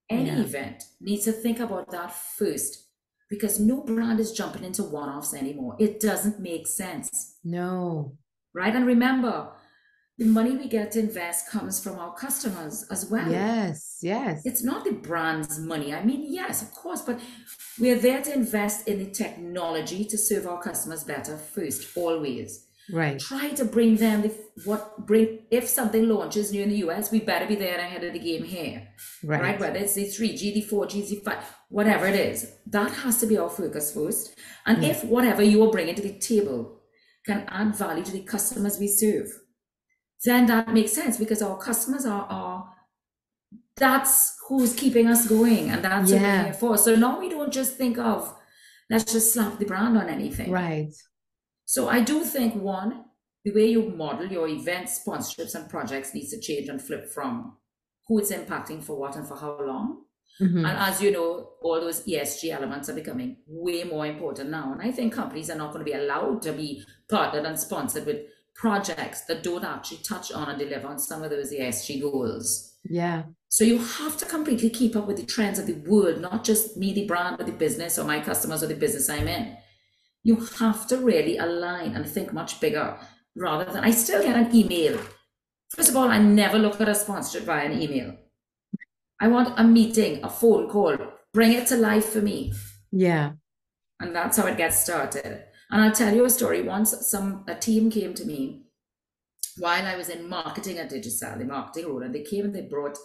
any 0.10 0.30
Yeah. 0.30 0.40
event, 0.40 0.86
needs 1.02 1.26
to 1.26 1.32
think 1.32 1.60
about 1.60 1.92
that 1.92 2.14
first 2.14 2.86
because 3.30 3.60
no 3.60 3.82
brand 3.82 4.20
is 4.20 4.32
jumping 4.32 4.64
into 4.64 4.84
one 4.84 5.10
offs 5.10 5.34
anymore. 5.34 5.76
It 5.80 6.00
doesn't 6.00 6.40
make 6.40 6.66
sense 6.68 7.36
No. 7.44 8.18
right? 8.54 8.76
And 8.76 8.86
remember, 8.86 9.52
the 10.18 10.26
money 10.26 10.56
we 10.58 10.68
get 10.68 10.92
to 10.94 11.00
invest 11.00 11.48
comes 11.50 11.80
from 11.84 12.00
our 12.00 12.14
customers 12.16 12.86
as 12.90 13.06
well. 13.10 13.30
Yes. 13.30 14.00
Yes. 14.02 14.42
It's 14.46 14.64
not 14.64 14.84
the 14.84 14.94
brand's 14.94 15.60
money. 15.60 15.94
I 15.94 16.04
mean, 16.04 16.24
yes, 16.28 16.64
of 16.64 16.72
course, 16.72 17.02
but 17.02 17.20
we're 17.80 18.00
there 18.00 18.24
to 18.24 18.34
invest 18.34 18.88
in 18.88 18.98
the 18.98 19.12
technology 19.12 20.06
to 20.06 20.18
serve 20.18 20.48
our 20.48 20.60
customers 20.60 21.04
better 21.04 21.38
first, 21.38 21.96
always. 21.96 22.67
Right. 22.92 23.20
Try 23.20 23.50
to 23.50 23.66
bring 23.66 23.98
them 23.98 24.22
the, 24.22 24.34
what 24.64 25.06
bring 25.06 25.40
if 25.52 25.68
something 25.68 26.08
launches 26.08 26.52
new 26.52 26.64
in 26.64 26.70
the 26.70 26.78
US, 26.88 27.12
we 27.12 27.20
better 27.20 27.46
be 27.46 27.56
there 27.56 27.78
ahead 27.78 28.04
of 28.04 28.14
the 28.14 28.20
game 28.20 28.44
here. 28.44 28.88
Right. 29.24 29.42
Right. 29.42 29.60
Whether 29.60 29.80
it's 29.80 29.96
the 29.96 30.06
3G, 30.06 30.54
the 30.54 30.62
4G, 30.64 31.10
the 31.10 31.16
5, 31.26 31.56
whatever 31.70 32.08
it 32.08 32.16
is, 32.16 32.52
that 32.68 32.92
has 32.92 33.18
to 33.20 33.28
be 33.28 33.38
our 33.38 33.50
focus 33.50 33.94
first. 33.94 34.38
And 34.66 34.82
Yeah. 34.84 34.90
if 34.90 35.04
whatever 35.04 35.44
you 35.44 35.64
are 35.66 35.72
bringing 35.72 35.96
to 35.96 36.02
the 36.02 36.18
table 36.18 36.82
can 37.26 37.46
add 37.50 37.76
value 37.76 38.04
to 38.06 38.12
the 38.12 38.22
customers 38.24 38.80
we 38.80 38.88
serve, 38.88 39.28
then 40.24 40.46
that 40.46 40.74
makes 40.74 40.94
sense 40.94 41.18
because 41.18 41.42
our 41.42 41.58
customers 41.58 42.06
are, 42.06 42.26
are 42.30 42.74
that's 43.76 44.36
who's 44.48 44.74
keeping 44.74 45.08
us 45.08 45.28
going 45.28 45.70
and 45.70 45.84
that's 45.84 46.12
what 46.12 46.22
Yeah. 46.22 46.38
we're 46.40 46.44
here 46.46 46.54
for. 46.54 46.78
So 46.78 46.96
now 46.96 47.20
we 47.20 47.30
don't 47.30 47.52
just 47.52 47.76
think 47.76 47.98
of 47.98 48.34
let's 48.90 49.12
just 49.12 49.34
slap 49.34 49.60
the 49.60 49.66
brand 49.66 49.98
on 49.98 50.08
anything. 50.10 50.50
Right. 50.50 50.94
So 51.68 51.90
I 51.90 52.00
do 52.00 52.24
think 52.24 52.56
one, 52.56 53.04
the 53.44 53.52
way 53.52 53.66
you 53.66 53.90
model 53.90 54.32
your 54.32 54.48
events, 54.48 55.02
sponsorships 55.06 55.54
and 55.54 55.70
projects 55.70 56.14
needs 56.14 56.32
to 56.32 56.40
change 56.40 56.70
and 56.70 56.82
flip 56.82 57.10
from 57.10 57.58
who 58.08 58.20
it's 58.20 58.32
impacting 58.32 58.82
for 58.82 58.98
what 58.98 59.18
and 59.18 59.28
for 59.28 59.36
how 59.36 59.62
long. 59.62 60.06
Mhm. 60.40 60.60
And 60.60 60.78
as 60.78 61.02
you 61.02 61.12
know, 61.12 61.50
all 61.62 61.82
those 61.82 62.08
ESG 62.08 62.52
elements 62.52 62.88
are 62.88 62.94
becoming 62.94 63.38
way 63.48 63.84
more 63.84 64.06
important 64.06 64.50
now. 64.50 64.72
And 64.72 64.82
I 64.82 64.92
think 64.92 65.12
companies 65.12 65.50
are 65.50 65.58
not 65.58 65.74
going 65.74 65.86
to 65.86 65.92
be 65.92 65.98
allowed 65.98 66.42
to 66.44 66.54
be 66.54 66.86
partnered 67.10 67.46
and 67.46 67.60
sponsored 67.60 68.06
with 68.06 68.22
projects 68.56 69.26
that 69.26 69.44
don't 69.44 69.66
actually 69.66 69.98
touch 70.04 70.32
on 70.32 70.48
and 70.48 70.58
deliver 70.58 70.88
on 70.88 71.00
some 71.00 71.22
of 71.22 71.32
those 71.32 71.52
ESG 71.52 72.00
goals. 72.00 72.76
Yeah. 72.90 73.24
So 73.50 73.66
you 73.66 73.80
have 73.80 74.16
to 74.18 74.26
completely 74.26 74.70
keep 74.70 74.96
up 74.96 75.06
with 75.06 75.18
the 75.18 75.26
trends 75.26 75.60
of 75.60 75.66
the 75.66 75.74
world, 75.74 76.22
not 76.22 76.46
just 76.46 76.78
me, 76.78 76.94
the 76.94 77.08
brand, 77.08 77.42
or 77.42 77.44
the 77.44 77.52
business, 77.52 78.00
or 78.00 78.06
my 78.06 78.22
customers, 78.22 78.64
or 78.64 78.68
the 78.68 78.76
business 78.76 79.10
I'm 79.10 79.28
in. 79.28 79.58
You 80.24 80.36
have 80.60 80.88
to 80.88 80.98
really 80.98 81.38
align 81.38 81.96
and 81.96 82.06
think 82.08 82.34
much 82.34 82.60
bigger 82.60 82.98
rather 83.36 83.72
than 83.72 83.84
I 83.84 83.92
still 83.92 84.22
get 84.22 84.36
an 84.36 84.56
email. 84.56 85.00
First 85.70 85.90
of 85.90 85.98
all, 85.98 86.10
I 86.10 86.18
never 86.18 86.58
look 86.58 86.80
at 86.82 86.90
a 86.90 86.96
sponsorship 86.96 87.46
via 87.46 87.66
an 87.66 87.82
email. 87.82 88.16
I 89.20 89.28
want 89.28 89.60
a 89.60 89.64
meeting, 89.64 90.24
a 90.24 90.30
phone 90.30 90.70
call, 90.70 90.98
bring 91.34 91.54
it 91.54 91.68
to 91.68 91.76
life 91.76 92.10
for 92.10 92.22
me. 92.22 92.54
Yeah. 92.92 93.32
And 94.00 94.16
that's 94.16 94.38
how 94.38 94.46
it 94.48 94.58
gets 94.58 94.84
started. 94.84 95.44
And 95.72 95.82
I'll 95.82 95.92
tell 95.92 96.14
you 96.14 96.26
a 96.26 96.30
story. 96.30 96.62
Once 96.62 97.10
some 97.10 97.44
a 97.48 97.56
team 97.56 97.90
came 97.90 98.14
to 98.14 98.26
me 98.26 98.64
while 99.58 99.86
I 99.86 99.98
was 99.98 100.10
in 100.10 100.30
marketing 100.30 100.78
at 100.78 100.92
Digicel, 100.92 101.38
the 101.38 101.46
marketing 101.46 101.88
role, 101.88 102.04
and 102.04 102.14
they 102.14 102.22
came 102.22 102.46
and 102.46 102.56
they 102.56 102.62
brought 102.62 102.98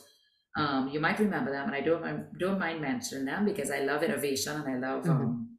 um, 0.56 0.88
you 0.88 1.00
might 1.00 1.18
remember 1.18 1.50
them, 1.50 1.66
and 1.66 1.74
I 1.74 1.80
don't 1.80 2.02
mind, 2.02 2.26
don't 2.38 2.58
mind 2.58 2.80
mentioning 2.80 3.24
them 3.24 3.44
because 3.44 3.70
I 3.70 3.80
love 3.80 4.02
innovation 4.02 4.60
and 4.60 4.84
I 4.84 4.88
love 4.88 5.08
um, 5.08 5.58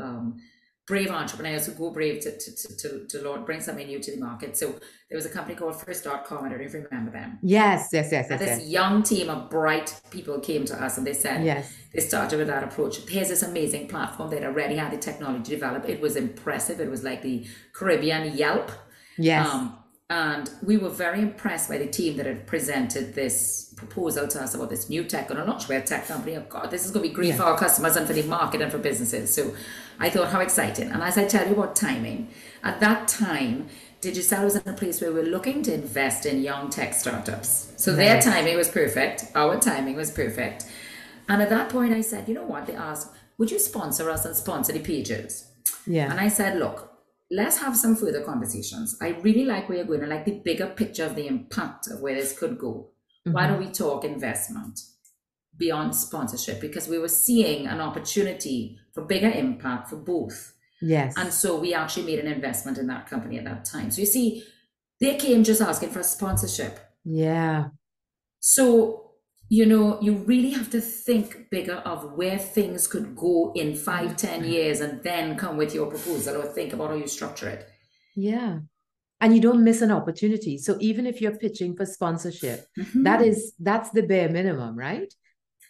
um, 0.00 0.36
brave 0.90 1.10
entrepreneurs 1.12 1.66
who 1.66 1.72
go 1.72 1.88
brave 1.92 2.20
to, 2.20 2.36
to, 2.36 2.56
to, 2.56 2.76
to, 2.76 3.06
to 3.06 3.22
Lord, 3.22 3.46
bring 3.46 3.60
something 3.60 3.86
new 3.86 4.00
to 4.00 4.10
the 4.10 4.20
market. 4.20 4.56
So 4.56 4.72
there 5.08 5.16
was 5.16 5.24
a 5.24 5.28
company 5.28 5.54
called 5.54 5.80
First.com. 5.80 6.44
I 6.44 6.48
don't 6.48 6.58
know 6.58 6.64
if 6.64 6.74
you 6.74 6.84
remember 6.90 7.12
them. 7.12 7.38
Yes, 7.42 7.90
yes, 7.92 8.08
yes, 8.10 8.26
yes. 8.28 8.30
And 8.32 8.40
this 8.40 8.58
yes. 8.58 8.68
young 8.68 9.04
team 9.04 9.30
of 9.30 9.48
bright 9.48 10.00
people 10.10 10.40
came 10.40 10.64
to 10.64 10.84
us 10.84 10.98
and 10.98 11.06
they 11.06 11.12
said, 11.12 11.44
Yes. 11.44 11.72
they 11.94 12.00
started 12.00 12.38
with 12.38 12.48
that 12.48 12.64
approach. 12.64 13.08
Here's 13.08 13.28
this 13.28 13.44
amazing 13.44 13.86
platform 13.86 14.30
that 14.30 14.42
already 14.42 14.74
had 14.74 14.90
the 14.90 14.98
technology 14.98 15.52
developed. 15.52 15.88
It 15.88 16.00
was 16.00 16.16
impressive. 16.16 16.80
It 16.80 16.90
was 16.90 17.04
like 17.04 17.22
the 17.22 17.46
Caribbean 17.72 18.36
Yelp. 18.36 18.72
Yes. 19.16 19.46
Um, 19.46 19.78
and 20.10 20.50
we 20.62 20.76
were 20.76 20.90
very 20.90 21.20
impressed 21.22 21.68
by 21.70 21.78
the 21.78 21.86
team 21.86 22.16
that 22.18 22.26
had 22.26 22.46
presented 22.46 23.14
this 23.14 23.72
proposal 23.76 24.28
to 24.28 24.42
us 24.42 24.54
about 24.54 24.68
this 24.68 24.90
new 24.90 25.04
tech 25.04 25.30
on 25.30 25.38
a 25.38 25.44
launch. 25.44 25.68
We're 25.68 25.78
a 25.78 25.82
tech 25.82 26.06
company. 26.06 26.36
Oh 26.36 26.44
God, 26.48 26.70
this 26.70 26.84
is 26.84 26.90
going 26.90 27.04
to 27.04 27.08
be 27.08 27.14
great 27.14 27.28
Yeah. 27.28 27.36
for 27.36 27.44
our 27.44 27.56
customers 27.56 27.96
and 27.96 28.06
for 28.06 28.12
the 28.12 28.24
market 28.24 28.60
and 28.60 28.70
for 28.70 28.78
businesses. 28.78 29.32
So 29.32 29.54
I 29.98 30.10
thought, 30.10 30.28
how 30.30 30.40
exciting. 30.40 30.90
And 30.90 31.02
as 31.02 31.16
I 31.16 31.24
tell 31.26 31.46
you 31.46 31.54
about 31.54 31.76
timing, 31.76 32.28
at 32.62 32.80
that 32.80 33.08
time, 33.08 33.68
Digicel 34.02 34.44
was 34.44 34.56
in 34.56 34.68
a 34.68 34.72
place 34.76 35.00
where 35.00 35.12
we 35.12 35.20
were 35.20 35.26
looking 35.26 35.62
to 35.62 35.72
invest 35.72 36.26
in 36.26 36.42
young 36.42 36.70
tech 36.70 36.92
startups. 36.94 37.72
So 37.76 37.94
their 37.94 38.20
timing 38.20 38.56
was 38.56 38.68
perfect. 38.68 39.26
Our 39.34 39.58
timing 39.60 39.94
was 39.96 40.10
perfect. 40.10 40.66
And 41.28 41.40
at 41.40 41.50
that 41.50 41.68
point, 41.70 41.92
I 41.94 42.00
said, 42.00 42.26
you 42.28 42.34
know 42.34 42.44
what? 42.44 42.66
They 42.66 42.74
asked, 42.74 43.12
would 43.38 43.50
you 43.50 43.58
sponsor 43.58 44.10
us 44.10 44.24
and 44.24 44.34
sponsor 44.34 44.72
the 44.72 44.80
pages? 44.80 45.46
yeah. 45.86 46.10
And 46.10 46.18
I 46.20 46.28
said, 46.28 46.58
look, 46.58 46.89
let's 47.30 47.58
have 47.58 47.76
some 47.76 47.96
further 47.96 48.22
conversations. 48.22 48.96
I 49.00 49.08
really 49.08 49.44
like 49.44 49.68
where 49.68 49.78
you're 49.78 49.86
going. 49.86 50.02
I 50.02 50.06
like 50.06 50.24
the 50.24 50.40
bigger 50.44 50.66
picture 50.66 51.04
of 51.04 51.14
the 51.14 51.26
impact 51.26 51.88
of 51.88 52.00
where 52.00 52.14
this 52.14 52.36
could 52.36 52.58
go. 52.58 52.90
Why 53.24 53.42
mm-hmm. 53.42 53.52
don't 53.52 53.66
we 53.66 53.72
talk 53.72 54.04
investment 54.04 54.80
beyond 55.56 55.94
sponsorship? 55.94 56.60
Because 56.60 56.88
we 56.88 56.98
were 56.98 57.08
seeing 57.08 57.66
an 57.66 57.80
opportunity 57.80 58.78
for 58.92 59.04
bigger 59.04 59.30
impact 59.30 59.90
for 59.90 59.96
both. 59.96 60.54
yes. 60.80 61.14
And 61.16 61.32
so 61.32 61.60
we 61.60 61.74
actually 61.74 62.06
made 62.06 62.18
an 62.18 62.26
investment 62.26 62.78
in 62.78 62.86
that 62.88 63.08
company 63.08 63.38
at 63.38 63.44
that 63.44 63.64
time. 63.64 63.90
So 63.90 64.00
you 64.00 64.06
see, 64.06 64.44
they 65.00 65.16
came 65.16 65.44
just 65.44 65.60
asking 65.60 65.90
for 65.90 66.00
a 66.00 66.04
sponsorship. 66.04 66.78
yeah. 67.04 67.68
So, 68.40 69.09
you 69.52 69.66
know, 69.66 70.00
you 70.00 70.14
really 70.14 70.50
have 70.50 70.70
to 70.70 70.80
think 70.80 71.50
bigger 71.50 71.74
of 71.84 72.12
where 72.12 72.38
things 72.38 72.86
could 72.86 73.16
go 73.16 73.52
in 73.56 73.74
five, 73.74 74.16
ten 74.16 74.44
years 74.44 74.80
and 74.80 75.02
then 75.02 75.36
come 75.36 75.56
with 75.56 75.74
your 75.74 75.88
proposal 75.88 76.36
or 76.36 76.44
think 76.44 76.72
about 76.72 76.90
how 76.90 76.96
you 76.96 77.08
structure 77.08 77.48
it. 77.48 77.68
Yeah. 78.14 78.60
And 79.20 79.34
you 79.34 79.40
don't 79.40 79.64
miss 79.64 79.82
an 79.82 79.90
opportunity. 79.90 80.56
So 80.56 80.76
even 80.80 81.04
if 81.04 81.20
you're 81.20 81.36
pitching 81.36 81.76
for 81.76 81.84
sponsorship, 81.84 82.64
mm-hmm. 82.78 83.02
that 83.02 83.22
is 83.22 83.52
that's 83.58 83.90
the 83.90 84.04
bare 84.04 84.28
minimum, 84.28 84.78
right? 84.78 85.12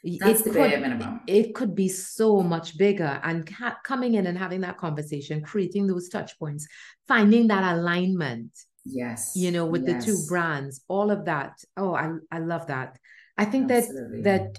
That's 0.04 0.40
it 0.40 0.44
the 0.44 0.50
could- 0.50 0.70
bare 0.70 0.80
minimum. 0.80 1.20
It 1.26 1.54
could 1.54 1.74
be 1.74 1.88
so 1.88 2.42
much 2.42 2.76
bigger 2.76 3.18
and 3.24 3.46
ca- 3.46 3.78
coming 3.82 4.12
in 4.14 4.26
and 4.26 4.36
having 4.36 4.60
that 4.60 4.76
conversation, 4.76 5.42
creating 5.42 5.86
those 5.86 6.10
touch 6.10 6.38
points, 6.38 6.68
finding 7.08 7.48
that 7.48 7.64
alignment, 7.76 8.50
Yes. 8.84 9.32
you 9.36 9.50
know, 9.50 9.64
with 9.64 9.86
the 9.86 10.00
two 10.00 10.18
brands, 10.28 10.82
all 10.86 11.10
of 11.10 11.24
that. 11.24 11.52
Oh, 11.78 11.94
I 11.94 12.12
I 12.30 12.40
love 12.40 12.66
that. 12.66 12.98
I 13.40 13.46
think 13.46 13.70
Absolutely. 13.70 14.22
that 14.22 14.52
that 14.52 14.58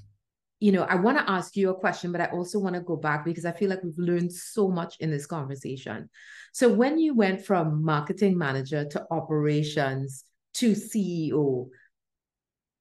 you 0.60 0.72
know, 0.72 0.84
I 0.84 0.96
want 0.96 1.18
to 1.18 1.30
ask 1.30 1.56
you 1.56 1.72
a 1.72 1.80
question, 1.80 2.12
but 2.12 2.22
I 2.22 2.26
also 2.26 2.60
want 2.60 2.76
to 2.76 2.82
go 2.82 2.96
back 2.96 3.26
because 3.26 3.46
I 3.46 3.52
feel 3.52 3.70
like 3.70 3.84
we've 3.84 3.98
learned 3.98 4.32
so 4.32 4.70
much 4.70 4.96
in 5.00 5.10
this 5.10 5.26
conversation. 5.26 6.08
So 6.54 6.70
when 6.72 7.00
you 7.00 7.16
went 7.16 7.44
from 7.44 7.84
marketing 7.84 8.38
manager 8.38 8.86
to 8.86 9.04
operations 9.10 10.24
to 10.56 10.74
CEO, 10.74 11.70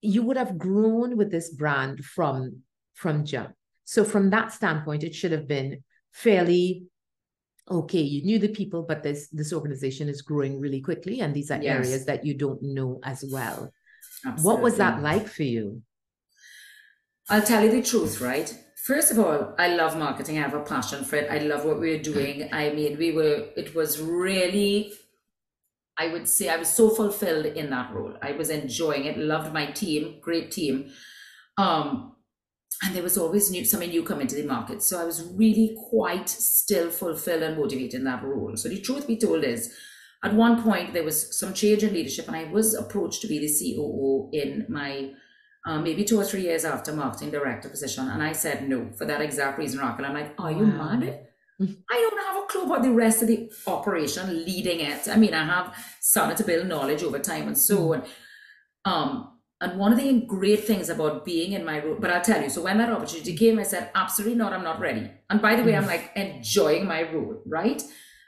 you 0.02 0.22
would 0.22 0.36
have 0.36 0.58
grown 0.58 1.16
with 1.16 1.30
this 1.30 1.50
brand 1.50 2.04
from 2.04 2.62
from 2.94 3.24
jump. 3.24 3.52
So 3.84 4.04
from 4.04 4.30
that 4.30 4.52
standpoint, 4.52 5.02
it 5.02 5.14
should 5.14 5.32
have 5.32 5.48
been 5.48 5.82
fairly 6.12 6.84
okay. 7.70 8.02
You 8.02 8.22
knew 8.24 8.38
the 8.38 8.48
people, 8.60 8.82
but 8.82 9.02
this 9.02 9.28
this 9.28 9.52
organization 9.52 10.08
is 10.08 10.22
growing 10.22 10.60
really 10.60 10.80
quickly, 10.80 11.20
and 11.20 11.34
these 11.34 11.50
are 11.50 11.62
Yes. 11.62 11.76
areas 11.76 12.04
that 12.06 12.24
you 12.26 12.34
don't 12.34 12.62
know 12.62 13.00
as 13.04 13.24
well. 13.32 13.72
What 14.42 14.60
was 14.60 14.76
that 14.76 15.02
like 15.02 15.28
for 15.28 15.44
you? 15.44 15.82
I'll 17.30 17.42
tell 17.42 17.62
you 17.62 17.70
the 17.70 17.80
truth, 17.80 18.20
right? 18.20 18.52
First 18.84 19.12
of 19.12 19.20
all, 19.20 19.54
I 19.56 19.68
love 19.76 19.96
marketing. 19.96 20.38
I 20.38 20.42
have 20.42 20.54
a 20.54 20.64
passion 20.64 21.04
for 21.04 21.14
it. 21.14 21.30
I 21.30 21.38
love 21.38 21.64
what 21.64 21.78
we're 21.78 22.02
doing. 22.02 22.52
I 22.52 22.70
mean, 22.70 22.98
we 22.98 23.12
were, 23.12 23.46
it 23.56 23.72
was 23.72 24.00
really, 24.00 24.92
I 25.96 26.08
would 26.08 26.26
say, 26.26 26.48
I 26.48 26.56
was 26.56 26.68
so 26.68 26.90
fulfilled 26.90 27.46
in 27.46 27.70
that 27.70 27.94
role. 27.94 28.14
I 28.20 28.32
was 28.32 28.50
enjoying 28.50 29.04
it, 29.04 29.16
loved 29.16 29.52
my 29.52 29.66
team, 29.66 30.16
great 30.20 30.50
team. 30.50 30.90
Um, 31.56 32.16
and 32.82 32.96
there 32.96 33.02
was 33.04 33.16
always 33.16 33.48
new, 33.48 33.64
something 33.64 33.90
new 33.90 34.02
coming 34.02 34.26
to 34.26 34.34
the 34.34 34.42
market. 34.42 34.82
So 34.82 35.00
I 35.00 35.04
was 35.04 35.22
really 35.34 35.76
quite 35.88 36.28
still 36.28 36.90
fulfilled 36.90 37.44
and 37.44 37.56
motivated 37.56 37.94
in 37.94 38.04
that 38.04 38.24
role. 38.24 38.56
So 38.56 38.68
the 38.68 38.80
truth 38.80 39.06
be 39.06 39.16
told 39.16 39.44
is, 39.44 39.72
at 40.24 40.34
one 40.34 40.62
point 40.62 40.94
there 40.94 41.04
was 41.04 41.38
some 41.38 41.54
change 41.54 41.84
in 41.84 41.94
leadership, 41.94 42.26
and 42.26 42.36
I 42.36 42.44
was 42.44 42.74
approached 42.74 43.22
to 43.22 43.28
be 43.28 43.38
the 43.38 43.46
COO 43.48 44.30
in 44.32 44.66
my 44.68 45.12
um, 45.66 45.82
maybe 45.84 46.04
two 46.04 46.18
or 46.18 46.24
three 46.24 46.42
years 46.42 46.64
after 46.64 46.92
marketing 46.92 47.30
director 47.30 47.68
position, 47.68 48.08
and 48.08 48.22
I 48.22 48.32
said 48.32 48.68
no 48.68 48.90
for 48.96 49.04
that 49.04 49.20
exact 49.20 49.58
reason, 49.58 49.80
Raquel. 49.80 50.06
I'm 50.06 50.14
like, 50.14 50.34
are 50.38 50.52
you 50.52 50.64
Wow. 50.64 50.94
mad? 50.96 51.26
I 51.90 52.08
don't 52.10 52.24
have 52.26 52.42
a 52.42 52.46
clue 52.46 52.62
about 52.64 52.82
the 52.82 52.90
rest 52.90 53.20
of 53.20 53.28
the 53.28 53.52
operation 53.66 54.44
leading 54.46 54.80
it. 54.80 55.06
I 55.08 55.16
mean, 55.16 55.34
I 55.34 55.44
have 55.44 55.74
started 56.00 56.38
to 56.38 56.44
build 56.44 56.66
knowledge 56.66 57.02
over 57.02 57.18
time 57.18 57.46
and 57.48 57.58
so 57.58 57.92
on. 57.92 58.02
Um, 58.86 59.38
and 59.60 59.78
one 59.78 59.92
of 59.92 59.98
the 59.98 60.22
great 60.22 60.64
things 60.64 60.88
about 60.88 61.26
being 61.26 61.52
in 61.52 61.66
my 61.66 61.84
role, 61.84 61.96
but 62.00 62.10
I'll 62.10 62.22
tell 62.22 62.42
you, 62.42 62.48
so 62.48 62.62
when 62.62 62.78
that 62.78 62.88
opportunity 62.90 63.36
came, 63.36 63.58
I 63.58 63.62
said, 63.64 63.90
absolutely 63.94 64.38
not, 64.38 64.54
I'm 64.54 64.64
not 64.64 64.80
ready. 64.80 65.10
And 65.28 65.42
by 65.42 65.54
the 65.54 65.62
way, 65.62 65.76
I'm 65.76 65.86
like 65.86 66.12
enjoying 66.16 66.86
my 66.86 67.02
role, 67.12 67.42
right? 67.46 67.82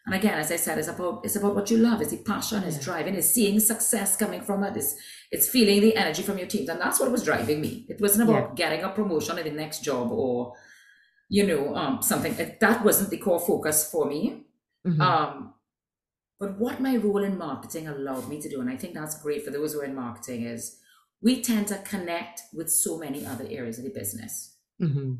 And 0.05 0.15
again, 0.15 0.39
as 0.39 0.53
I 0.53 0.57
said, 0.57 0.77
it's 0.79 0.89
about 0.89 1.25
it's 1.25 1.37
about 1.37 1.55
what 1.55 1.71
you 1.71 1.79
love, 1.79 2.03
it's 2.03 2.11
the 2.11 2.19
passion, 2.19 2.65
it's 2.65 2.77
Yeah. 2.77 2.83
driving, 2.83 3.15
it's 3.15 3.31
seeing 3.31 3.59
success 3.61 4.15
coming 4.17 4.43
from 4.43 4.63
it, 4.65 4.77
it's 4.77 4.95
it's 5.33 5.49
feeling 5.49 5.81
the 5.81 5.97
energy 5.97 6.23
from 6.23 6.39
your 6.39 6.47
teams. 6.47 6.69
And 6.69 6.81
that's 6.81 7.01
what 7.01 7.11
was 7.11 7.25
driving 7.25 7.61
me. 7.61 7.87
It 7.89 8.01
wasn't 8.01 8.29
about 8.29 8.55
getting 8.55 8.83
a 8.83 8.91
promotion 8.91 9.39
in 9.39 9.45
the 9.45 9.51
next 9.63 9.83
job 9.83 10.13
or, 10.13 10.53
you 11.29 11.45
know, 11.47 11.75
um 11.75 12.03
something. 12.03 12.35
That 12.61 12.85
wasn't 12.85 13.11
the 13.11 13.17
core 13.17 13.41
focus 13.41 13.91
for 13.91 14.05
me. 14.07 14.45
Mhm. 14.87 15.01
Um, 15.01 15.55
but 16.39 16.59
what 16.59 16.81
my 16.81 16.97
role 16.97 17.25
in 17.25 17.39
marketing 17.39 17.89
allowed 17.89 18.29
me 18.29 18.41
to 18.43 18.49
do, 18.49 18.61
and 18.61 18.69
I 18.69 18.77
think 18.77 18.95
that's 18.95 19.23
great 19.23 19.45
for 19.45 19.53
those 19.53 19.73
who 19.73 19.81
are 19.81 19.85
in 19.85 19.95
marketing, 19.95 20.45
is 20.45 20.79
we 21.23 21.41
tend 21.41 21.69
to 21.69 21.79
connect 21.79 22.43
with 22.53 22.69
so 22.69 22.99
many 22.99 23.25
other 23.25 23.47
areas 23.49 23.79
of 23.79 23.85
the 23.85 23.91
business. 24.01 24.57
Mhm. 24.81 25.19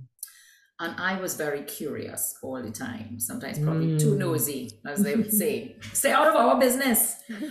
And 0.83 0.93
I 0.99 1.13
was 1.25 1.33
very 1.37 1.63
curious 1.63 2.23
all 2.43 2.61
the 2.69 2.73
time, 2.73 3.21
sometimes 3.21 3.57
probably 3.67 3.91
too 4.05 4.15
Mm. 4.15 4.19
nosy, 4.25 4.63
as 4.93 4.99
they 5.05 5.15
would 5.15 5.33
say. 5.43 5.77
Stay 5.93 6.11
out 6.19 6.27
of 6.31 6.35
our 6.43 6.59
business. 6.59 7.01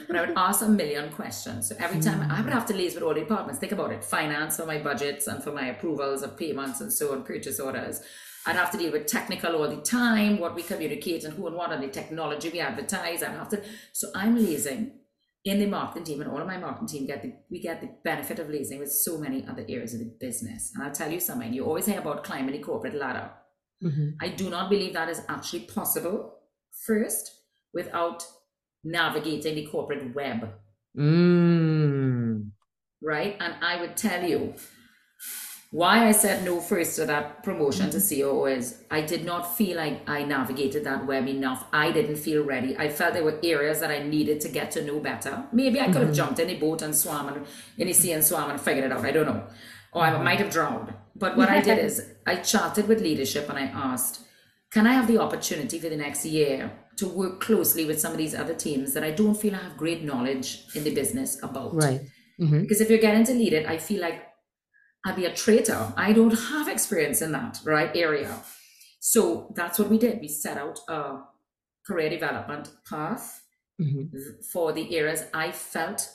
But 0.08 0.16
I 0.18 0.22
would 0.24 0.34
ask 0.48 0.62
a 0.62 0.68
million 0.82 1.06
questions. 1.22 1.70
So 1.70 1.76
every 1.86 2.02
time 2.08 2.20
I 2.30 2.42
would 2.42 2.52
have 2.52 2.66
to 2.68 2.74
liaise 2.74 2.94
with 2.96 3.04
all 3.06 3.14
the 3.14 3.22
departments. 3.22 3.58
Think 3.62 3.72
about 3.72 3.92
it 3.96 4.04
finance 4.04 4.58
for 4.58 4.66
my 4.66 4.80
budgets 4.90 5.28
and 5.28 5.42
for 5.46 5.54
my 5.60 5.66
approvals 5.74 6.24
of 6.24 6.36
payments 6.44 6.82
and 6.82 6.92
so 6.92 7.14
on, 7.14 7.24
purchase 7.24 7.58
orders. 7.68 8.02
I'd 8.46 8.58
have 8.58 8.72
to 8.72 8.78
deal 8.78 8.92
with 8.92 9.06
technical 9.06 9.56
all 9.56 9.70
the 9.70 9.82
time, 9.82 10.40
what 10.44 10.54
we 10.56 10.64
communicate 10.64 11.24
and 11.24 11.34
who 11.36 11.48
and 11.48 11.56
what, 11.56 11.72
and 11.72 11.82
the 11.84 11.88
technology 11.88 12.50
we 12.50 12.60
advertise. 12.60 13.24
I'd 13.24 13.30
have 13.42 13.50
to. 13.50 13.62
So 13.94 14.06
I'm 14.16 14.36
liaising 14.38 14.92
in 15.44 15.60
the 15.60 15.66
marketing 15.66 16.04
team, 16.04 16.22
and 16.22 16.30
all 16.30 16.40
of 16.40 16.48
my 16.48 16.58
marketing 16.58 16.88
team 16.88 17.08
get 17.08 17.22
the 17.24 17.34
we 17.50 17.60
get 17.60 17.82
the 17.82 17.90
benefit 18.04 18.40
of 18.40 18.48
liaising 18.48 18.80
with 18.80 18.92
so 18.92 19.18
many 19.18 19.46
other 19.48 19.66
areas 19.68 19.94
of 19.94 20.00
the 20.00 20.12
business. 20.20 20.72
And 20.76 20.84
I'll 20.84 20.92
tell 20.94 21.12
you 21.12 21.20
something. 21.20 21.52
You 21.54 21.66
always 21.66 21.86
hear 21.88 22.00
about 22.00 22.24
climbing 22.24 22.54
the 22.54 22.60
corporate 22.60 22.96
ladder. 22.96 23.32
Mhm. 23.84 24.16
I 24.22 24.30
do 24.30 24.50
not 24.50 24.70
believe 24.70 24.94
that 24.94 25.10
is 25.10 25.22
actually 25.28 25.62
possible 25.62 26.38
first 26.86 27.32
without 27.74 28.24
navigating 28.84 29.56
the 29.56 29.66
corporate 29.68 30.14
web, 30.14 30.50
Mm. 30.98 32.52
right? 33.02 33.36
And 33.40 33.54
I 33.64 33.80
would 33.82 33.96
tell 33.98 34.24
you 34.24 34.54
why 35.72 36.06
I 36.06 36.12
said 36.12 36.44
no 36.44 36.60
first 36.60 36.98
to 36.98 37.06
that 37.06 37.44
promotion 37.44 37.90
to 37.92 37.98
mm-hmm. 37.98 38.22
COO 38.22 38.46
is 38.46 38.84
I 38.92 39.02
did 39.02 39.24
not 39.24 39.56
feel 39.56 39.78
like 39.78 40.08
I 40.08 40.24
navigated 40.24 40.84
that 40.84 41.06
web 41.06 41.30
enough. 41.30 41.66
I 41.72 41.94
didn't 41.94 42.18
feel 42.18 42.44
ready. 42.44 42.78
I 42.78 42.90
felt 42.90 43.14
there 43.14 43.24
were 43.24 43.40
areas 43.42 43.80
that 43.80 43.90
I 43.90 44.04
needed 44.04 44.42
to 44.42 44.50
get 44.50 44.72
to 44.72 44.84
know 44.84 45.00
better. 45.00 45.46
Maybe 45.54 45.80
I 45.80 45.86
could 45.86 45.96
have 45.96 46.08
mm-hmm. 46.08 46.14
jumped 46.14 46.40
in 46.40 46.50
a 46.50 46.60
boat 46.60 46.82
and 46.82 46.94
swam 46.94 47.30
and 47.30 47.46
in 47.78 47.88
the 47.88 47.94
sea 47.94 48.12
and 48.12 48.24
swam 48.24 48.50
and 48.50 48.60
figured 48.60 48.84
it 48.84 48.92
out. 48.92 49.06
I 49.06 49.12
don't 49.12 49.26
know. 49.26 49.44
Or 49.94 50.04
I 50.04 50.12
mm-hmm. 50.12 50.24
might 50.26 50.40
have 50.40 50.52
drowned. 50.52 50.94
But 51.16 51.38
what 51.38 51.48
I 51.48 51.62
did 51.62 51.80
is 51.80 52.16
I 52.28 52.36
chatted 52.38 52.90
with 52.90 53.00
leadership 53.00 53.48
and 53.50 53.58
I 53.58 53.64
asked, 53.64 54.22
can 54.72 54.86
I 54.86 54.94
have 54.94 55.08
the 55.08 55.20
opportunity 55.20 55.80
for 55.80 55.88
the 55.88 55.98
next 55.98 56.26
year 56.26 56.72
to 56.98 57.08
work 57.08 57.40
closely 57.40 57.86
with 57.86 58.00
some 58.00 58.12
of 58.12 58.18
these 58.18 58.36
other 58.36 58.54
teams 58.54 58.94
that 58.94 59.06
I 59.06 59.12
don't 59.12 59.36
feel 59.36 59.56
I 59.56 59.60
have 59.60 59.78
great 59.78 60.04
knowledge 60.04 60.66
in 60.76 60.84
the 60.84 60.94
business 60.94 61.42
about? 61.42 61.74
Right. 61.76 62.02
Mhm. 62.42 62.62
Because 62.64 62.82
if 62.82 62.90
you're 62.90 63.00
getting 63.00 63.24
to 63.26 63.34
lead 63.34 63.54
it, 63.54 63.68
I 63.68 63.78
feel 63.78 64.02
like 64.02 64.31
I'd 65.06 65.16
be 65.16 65.26
a 65.26 65.34
traitor. 65.34 65.94
I 65.98 66.14
don't 66.14 66.38
have 66.38 66.68
experience 66.68 67.22
in 67.22 67.32
that 67.32 67.60
right 67.66 67.92
area. 67.96 68.44
So 69.00 69.52
that's 69.56 69.80
what 69.80 69.90
we 69.90 69.98
did. 69.98 70.22
We 70.22 70.28
set 70.28 70.58
out 70.58 70.80
a 70.88 71.24
career 71.88 72.10
development 72.10 72.70
path 72.88 73.44
Mhm. 73.80 74.46
for 74.52 74.72
the 74.74 74.96
areas 74.96 75.26
I 75.34 75.52
felt 75.52 76.08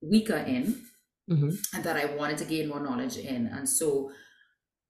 weaker 0.00 0.36
in 0.36 0.86
Mhm. 1.28 1.56
and 1.72 1.84
that 1.84 1.96
I 1.96 2.16
wanted 2.16 2.38
to 2.38 2.44
gain 2.44 2.68
more 2.68 2.80
knowledge 2.80 3.16
in. 3.16 3.46
And 3.46 3.68
so 3.68 4.10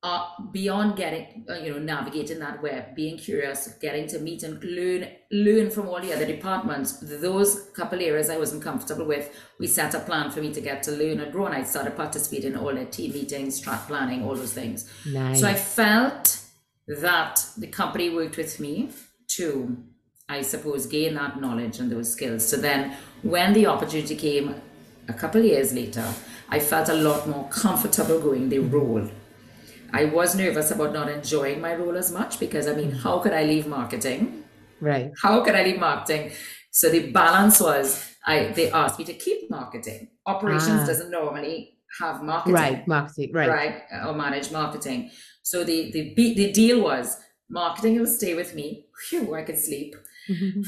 uh, 0.03 0.27
beyond 0.51 0.97
getting 0.97 1.45
uh, 1.49 1.55
you 1.55 1.71
know 1.71 1.79
navigating 1.79 2.39
that 2.39 2.63
web 2.63 2.95
being 2.95 3.19
curious 3.19 3.69
getting 3.81 4.07
to 4.07 4.19
meet 4.19 4.43
and 4.43 4.63
learn 4.65 5.07
learn 5.31 5.71
from 5.71 5.89
all 5.89 6.01
the 6.01 6.13
other 6.13 6.25
departments. 6.25 6.99
Those 7.03 7.69
couple 7.75 8.01
areas 8.01 8.31
i 8.31 8.39
wasn't 8.39 8.63
comfortable 8.63 9.05
with 9.05 9.31
we 9.59 9.67
set 9.67 9.95
a 9.95 10.01
plan 10.01 10.31
for 10.31 10.41
me 10.41 10.55
to 10.55 10.61
get 10.61 10.83
to 10.85 10.93
learn 10.93 11.21
and 11.21 11.31
grow 11.31 11.47
and 11.47 11.55
i 11.55 11.63
started 11.63 11.97
participating 11.97 12.53
in 12.53 12.59
all 12.59 12.75
the 12.75 12.87
team 12.87 13.13
meetings 13.13 13.61
track 13.61 13.87
planning 13.87 14.25
all 14.25 14.35
those 14.35 14.55
things. 14.55 14.91
Nice. 15.07 15.41
so 15.41 15.47
i 15.47 15.55
felt 15.55 16.41
that 16.89 17.45
the 17.59 17.67
company 17.67 18.09
worked 18.09 18.39
with 18.39 18.59
me 18.59 18.89
to 19.37 19.77
i 20.31 20.41
suppose 20.41 20.87
gain 20.87 21.15
that 21.15 21.41
knowledge 21.41 21.79
and 21.79 21.93
those 21.93 22.13
skills. 22.13 22.49
So 22.49 22.57
then 22.57 22.97
when 23.23 23.53
the 23.53 23.67
opportunity 23.67 24.17
came 24.17 24.55
a 25.09 25.13
couple 25.13 25.43
years 25.43 25.75
later 25.75 26.07
i 26.49 26.59
felt 26.59 26.89
a 26.89 26.95
lot 26.95 27.29
more 27.29 27.47
comfortable 27.51 28.19
going 28.19 28.49
the 28.49 28.61
role 28.61 29.07
I 29.93 30.05
was 30.07 30.35
nervous 30.35 30.71
about 30.71 30.93
not 30.93 31.09
enjoying 31.09 31.61
my 31.61 31.75
role 31.75 31.97
as 31.97 32.11
much 32.13 32.39
because 32.41 32.67
I 32.67 32.75
mean, 32.75 32.91
how 32.93 33.19
could 33.19 33.33
I 33.33 33.45
leave 33.45 33.67
marketing? 33.67 34.45
right. 34.81 35.11
How 35.23 35.43
could 35.45 35.55
I 35.55 35.63
leave 35.65 35.79
marketing? 35.79 36.33
So 36.71 36.89
the 36.89 37.11
balance 37.11 37.61
was 37.61 37.87
I 38.27 38.49
they 38.57 38.71
asked 38.71 38.99
me 38.99 39.05
to 39.07 39.15
keep 39.15 39.51
marketing. 39.51 40.09
Operations 40.27 40.81
Ah. 40.83 40.87
doesn't 40.87 41.11
normally 41.11 41.77
have 42.01 42.23
marketing, 42.23 42.55
Right. 42.55 42.87
Marketing. 42.89 43.31
Right. 43.33 43.49
right, 43.49 43.75
or 44.07 44.15
manage 44.15 44.51
marketing. 44.53 45.11
So 45.43 45.65
the 45.65 45.91
the 45.93 46.15
the 46.41 46.53
deal 46.53 46.81
was 46.83 47.17
marketing 47.49 47.99
will 47.99 48.07
stay 48.21 48.35
with 48.35 48.55
me. 48.55 48.87
Phew, 49.09 49.35
I 49.35 49.43
could 49.43 49.59
sleep. 49.59 49.97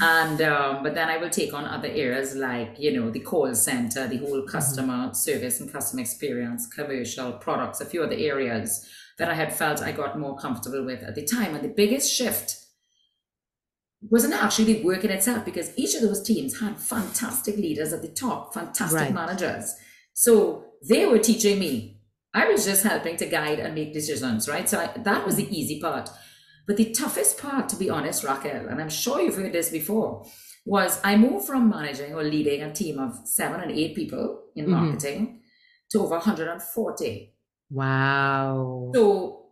and 0.02 0.42
um, 0.42 0.82
but 0.82 0.94
then 0.94 1.08
I 1.08 1.16
will 1.18 1.30
take 1.30 1.52
on 1.54 1.64
other 1.64 1.88
areas 1.88 2.34
like 2.34 2.70
you 2.78 2.90
know 2.96 3.10
the 3.10 3.20
call 3.20 3.54
center, 3.54 4.08
the 4.08 4.16
whole 4.18 4.42
customer 4.56 5.14
service 5.14 5.60
and 5.60 5.72
customer 5.72 6.02
experience, 6.02 6.66
commercial 6.66 7.32
products, 7.34 7.80
a 7.80 7.84
few 7.86 8.02
other 8.02 8.16
areas 8.32 8.68
that 9.22 9.30
I 9.30 9.34
had 9.34 9.52
felt 9.54 9.80
I 9.82 9.92
got 9.92 10.18
more 10.18 10.36
comfortable 10.36 10.84
with 10.84 11.02
at 11.04 11.14
the 11.14 11.24
time. 11.24 11.54
And 11.54 11.62
the 11.64 11.68
biggest 11.82 12.12
shift 12.12 12.56
wasn't 14.00 14.34
actually 14.34 14.72
the 14.72 14.82
work 14.82 15.04
in 15.04 15.12
itself 15.12 15.44
because 15.44 15.70
each 15.76 15.94
of 15.94 16.02
those 16.02 16.22
teams 16.24 16.58
had 16.58 16.76
fantastic 16.80 17.56
leaders 17.56 17.92
at 17.92 18.02
the 18.02 18.08
top, 18.08 18.52
fantastic 18.52 18.98
Right. 19.00 19.14
managers. 19.14 19.74
So 20.12 20.64
they 20.88 21.06
were 21.06 21.20
teaching 21.20 21.60
me. 21.60 22.00
I 22.34 22.48
was 22.48 22.64
just 22.64 22.82
helping 22.82 23.16
to 23.18 23.26
guide 23.26 23.60
and 23.60 23.74
make 23.76 23.92
decisions, 23.92 24.48
right? 24.48 24.68
So 24.68 24.80
I, 24.80 24.86
that 25.02 25.24
was 25.24 25.36
the 25.36 25.48
easy 25.56 25.78
part. 25.80 26.10
But 26.66 26.76
the 26.78 26.90
toughest 26.90 27.38
part, 27.38 27.68
to 27.68 27.76
be 27.76 27.90
honest, 27.90 28.24
Raquel, 28.24 28.66
and 28.68 28.80
I'm 28.80 28.88
sure 28.88 29.20
you've 29.20 29.36
heard 29.36 29.52
this 29.52 29.70
before, 29.70 30.26
was 30.66 31.00
I 31.04 31.16
moved 31.16 31.46
from 31.46 31.68
managing 31.68 32.12
or 32.14 32.24
leading 32.24 32.62
a 32.62 32.72
team 32.72 32.98
of 32.98 33.20
seven 33.24 33.60
and 33.60 33.70
eight 33.70 33.94
people 33.94 34.42
in 34.56 34.66
Mhm. 34.66 34.68
marketing 34.70 35.42
to 35.92 36.00
over 36.00 36.16
140. 36.18 37.31
Wow. 37.72 38.90
So 38.94 39.46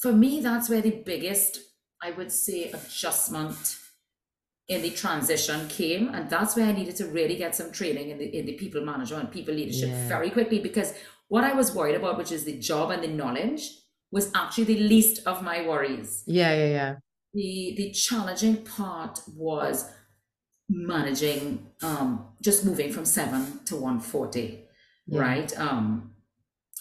for 0.00 0.12
me, 0.12 0.40
that's 0.40 0.68
where 0.70 0.80
the 0.80 0.90
biggest, 0.92 1.60
I 2.02 2.12
would 2.12 2.30
say, 2.30 2.70
adjustment 2.70 3.76
in 4.68 4.82
the 4.82 4.90
transition 4.90 5.66
came. 5.68 6.08
And 6.14 6.28
that's 6.30 6.56
where 6.56 6.66
I 6.66 6.72
needed 6.72 6.96
to 6.96 7.06
really 7.06 7.36
get 7.36 7.56
some 7.56 7.72
training 7.72 8.10
in 8.10 8.18
the 8.18 8.26
in 8.38 8.46
the 8.46 8.52
people 8.54 8.84
management 8.84 9.24
and 9.24 9.32
people 9.32 9.54
leadership 9.54 9.88
Yeah. 9.88 10.08
very 10.08 10.30
quickly 10.30 10.58
because 10.60 10.94
what 11.28 11.44
I 11.44 11.52
was 11.54 11.74
worried 11.74 11.96
about, 11.96 12.18
which 12.18 12.32
is 12.32 12.44
the 12.44 12.58
job 12.58 12.90
and 12.90 13.02
the 13.02 13.08
knowledge, 13.08 13.62
was 14.10 14.30
actually 14.34 14.64
the 14.64 14.80
least 14.80 15.26
of 15.26 15.42
my 15.42 15.66
worries. 15.66 16.22
Yeah. 16.26 16.54
Yeah. 16.54 16.70
Yeah. 16.78 16.94
The 17.34 17.74
the 17.76 17.90
challenging 17.92 18.64
part 18.64 19.20
was 19.36 19.90
managing 20.70 21.66
um 21.82 22.28
just 22.42 22.64
moving 22.64 22.92
from 22.92 23.04
seven 23.06 23.60
to 23.64 23.74
140 23.76 24.64
Yeah. 25.06 25.20
right 25.20 25.58
um 25.58 26.12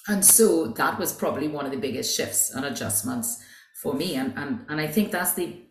and 0.08 0.26
so 0.26 0.68
that 0.68 0.98
was 1.00 1.12
probably 1.14 1.48
one 1.48 1.66
of 1.66 1.72
the 1.72 1.78
biggest 1.78 2.16
shifts 2.16 2.50
and 2.54 2.66
adjustments 2.66 3.44
for 3.82 3.94
me 3.94 4.16
and 4.16 4.34
and, 4.38 4.66
and 4.70 4.80
i 4.82 4.88
think 4.88 5.12
that's 5.12 5.34
the 5.34 5.62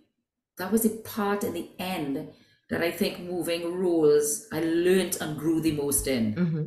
that 0.59 0.71
was 0.73 0.83
the 0.83 0.91
part 1.05 1.45
in 1.45 1.53
the 1.55 1.71
end 1.79 2.29
that 2.71 2.83
i 2.83 2.91
think 2.91 3.21
moving 3.21 3.75
roles 3.79 4.47
i 4.53 4.61
learned 4.61 5.17
and 5.21 5.39
grew 5.39 5.61
the 5.61 5.73
most 5.73 6.07
in 6.07 6.33
hmm 6.35 6.67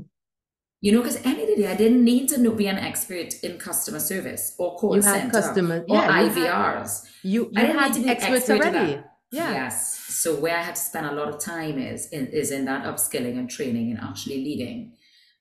you 0.81 0.91
know 0.93 1.01
because 1.01 1.17
any 1.25 1.45
day 1.55 1.67
i 1.67 1.75
didn't 1.75 2.03
need 2.05 2.29
to 2.29 2.39
know, 2.39 2.51
be 2.51 2.67
an 2.67 2.77
expert 2.77 3.33
in 3.43 3.57
customer 3.57 3.99
service 3.99 4.55
or 4.57 4.77
call 4.77 4.95
You 4.95 5.01
center 5.01 5.29
customer- 5.31 5.83
or 5.89 5.95
yeah, 5.97 6.21
you 6.21 6.29
ivrs 6.29 6.91
You 7.23 7.51
I 7.55 7.61
you 7.61 7.67
didn't 7.67 7.79
had 7.79 7.87
need 7.91 7.97
to 7.99 8.03
be 8.05 8.09
experts 8.09 8.49
expert 8.49 8.65
already. 8.65 9.03
Yeah. 9.31 9.51
Yes. 9.51 9.75
So 10.23 10.27
where 10.43 10.55
I 10.57 10.63
had 10.63 10.75
to 10.75 10.81
spend 10.81 11.05
a 11.05 11.11
lot 11.11 11.27
of 11.27 11.37
time 11.39 11.77
is 11.77 12.09
in, 12.09 12.27
is 12.27 12.49
in 12.51 12.63
that 12.65 12.81
upskilling 12.85 13.37
and 13.37 13.47
training 13.49 13.91
and 13.91 13.99
actually 13.99 14.37
leading 14.47 14.93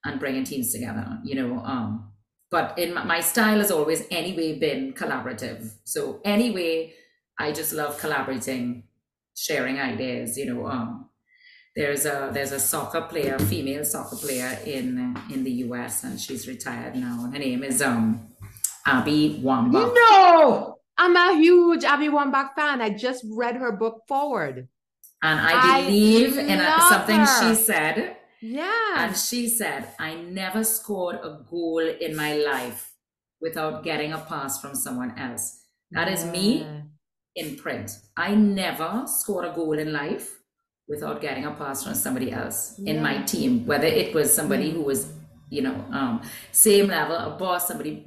and 0.05 0.20
bringing 0.20 0.45
teams 0.45 0.72
together. 0.72 1.07
You 1.24 1.37
know, 1.37 1.61
um, 1.61 2.11
but 2.51 2.78
in 2.78 2.94
my, 2.94 3.05
my 3.05 3.20
style 3.20 3.59
has 3.59 3.70
always 3.70 4.07
anyway 4.11 4.59
been 4.59 4.92
collaborative. 4.94 5.70
So 5.84 6.20
anyway, 6.24 6.94
I 7.38 7.53
just 7.53 7.72
love 7.72 7.99
collaborating, 7.99 8.84
sharing 9.36 9.78
ideas. 9.78 10.36
You 10.38 10.55
know, 10.55 10.66
um, 10.66 11.11
there's 11.76 12.07
a 12.07 12.30
there's 12.32 12.53
a 12.53 12.61
soccer 12.61 13.03
player, 13.03 13.38
female 13.38 13.84
soccer 13.84 14.16
player 14.16 14.59
in 14.66 15.16
in 15.32 15.44
the 15.44 15.53
U.S. 15.68 16.05
and 16.05 16.20
she's 16.20 16.49
retired 16.49 16.96
now. 16.96 17.24
And 17.24 17.34
her 17.34 17.38
name 17.38 17.62
is 17.62 17.82
um 17.82 18.28
Abby 18.86 19.40
Wambach. 19.44 19.94
No, 19.94 20.78
I'm 20.96 21.16
a 21.16 21.36
huge 21.36 21.84
Abby 21.84 22.09
Wambach 22.09 22.55
fan. 22.57 22.80
I 22.80 22.90
just 22.90 23.24
read 23.30 23.57
her 23.57 23.72
book 23.72 24.03
Forward. 24.09 24.68
And 25.22 25.40
I 25.40 25.80
I 25.80 25.82
believe 25.84 26.38
in 26.38 26.61
a, 26.61 26.80
something 26.88 27.20
her. 27.20 27.49
she 27.49 27.55
said. 27.55 28.16
Yeah. 28.41 28.95
And 28.97 29.16
she 29.16 29.49
said, 29.49 29.89
I 29.99 30.14
never 30.14 30.64
scored 30.64 31.16
a 31.16 31.41
goal 31.51 31.80
in 32.01 32.16
my 32.16 32.34
life 32.34 32.93
without 33.41 33.84
getting 33.84 34.12
a 34.12 34.18
pass 34.18 34.61
from 34.61 34.74
someone 34.74 35.18
else. 35.18 35.64
That 35.91 36.09
is 36.09 36.24
me 36.26 36.66
in 37.34 37.57
print. 37.57 37.91
I 38.16 38.34
never 38.34 39.05
scored 39.07 39.47
a 39.47 39.53
goal 39.53 39.78
in 39.78 39.93
life 39.93 40.39
without 40.89 41.20
getting 41.20 41.45
a 41.45 41.53
pass 41.53 41.84
from 41.84 41.95
somebody 41.95 42.32
else 42.32 42.78
in 42.84 43.03
my 43.03 43.22
team, 43.22 43.66
whether 43.66 43.86
it 43.86 44.14
was 44.14 44.34
somebody 44.34 44.70
who 44.70 44.82
was, 44.82 45.12
you 45.51 45.62
know, 45.62 45.84
um, 45.93 46.22
same 46.53 46.89
level, 46.89 47.16
a 47.16 47.36
boss, 47.39 47.68
somebody. 47.68 48.05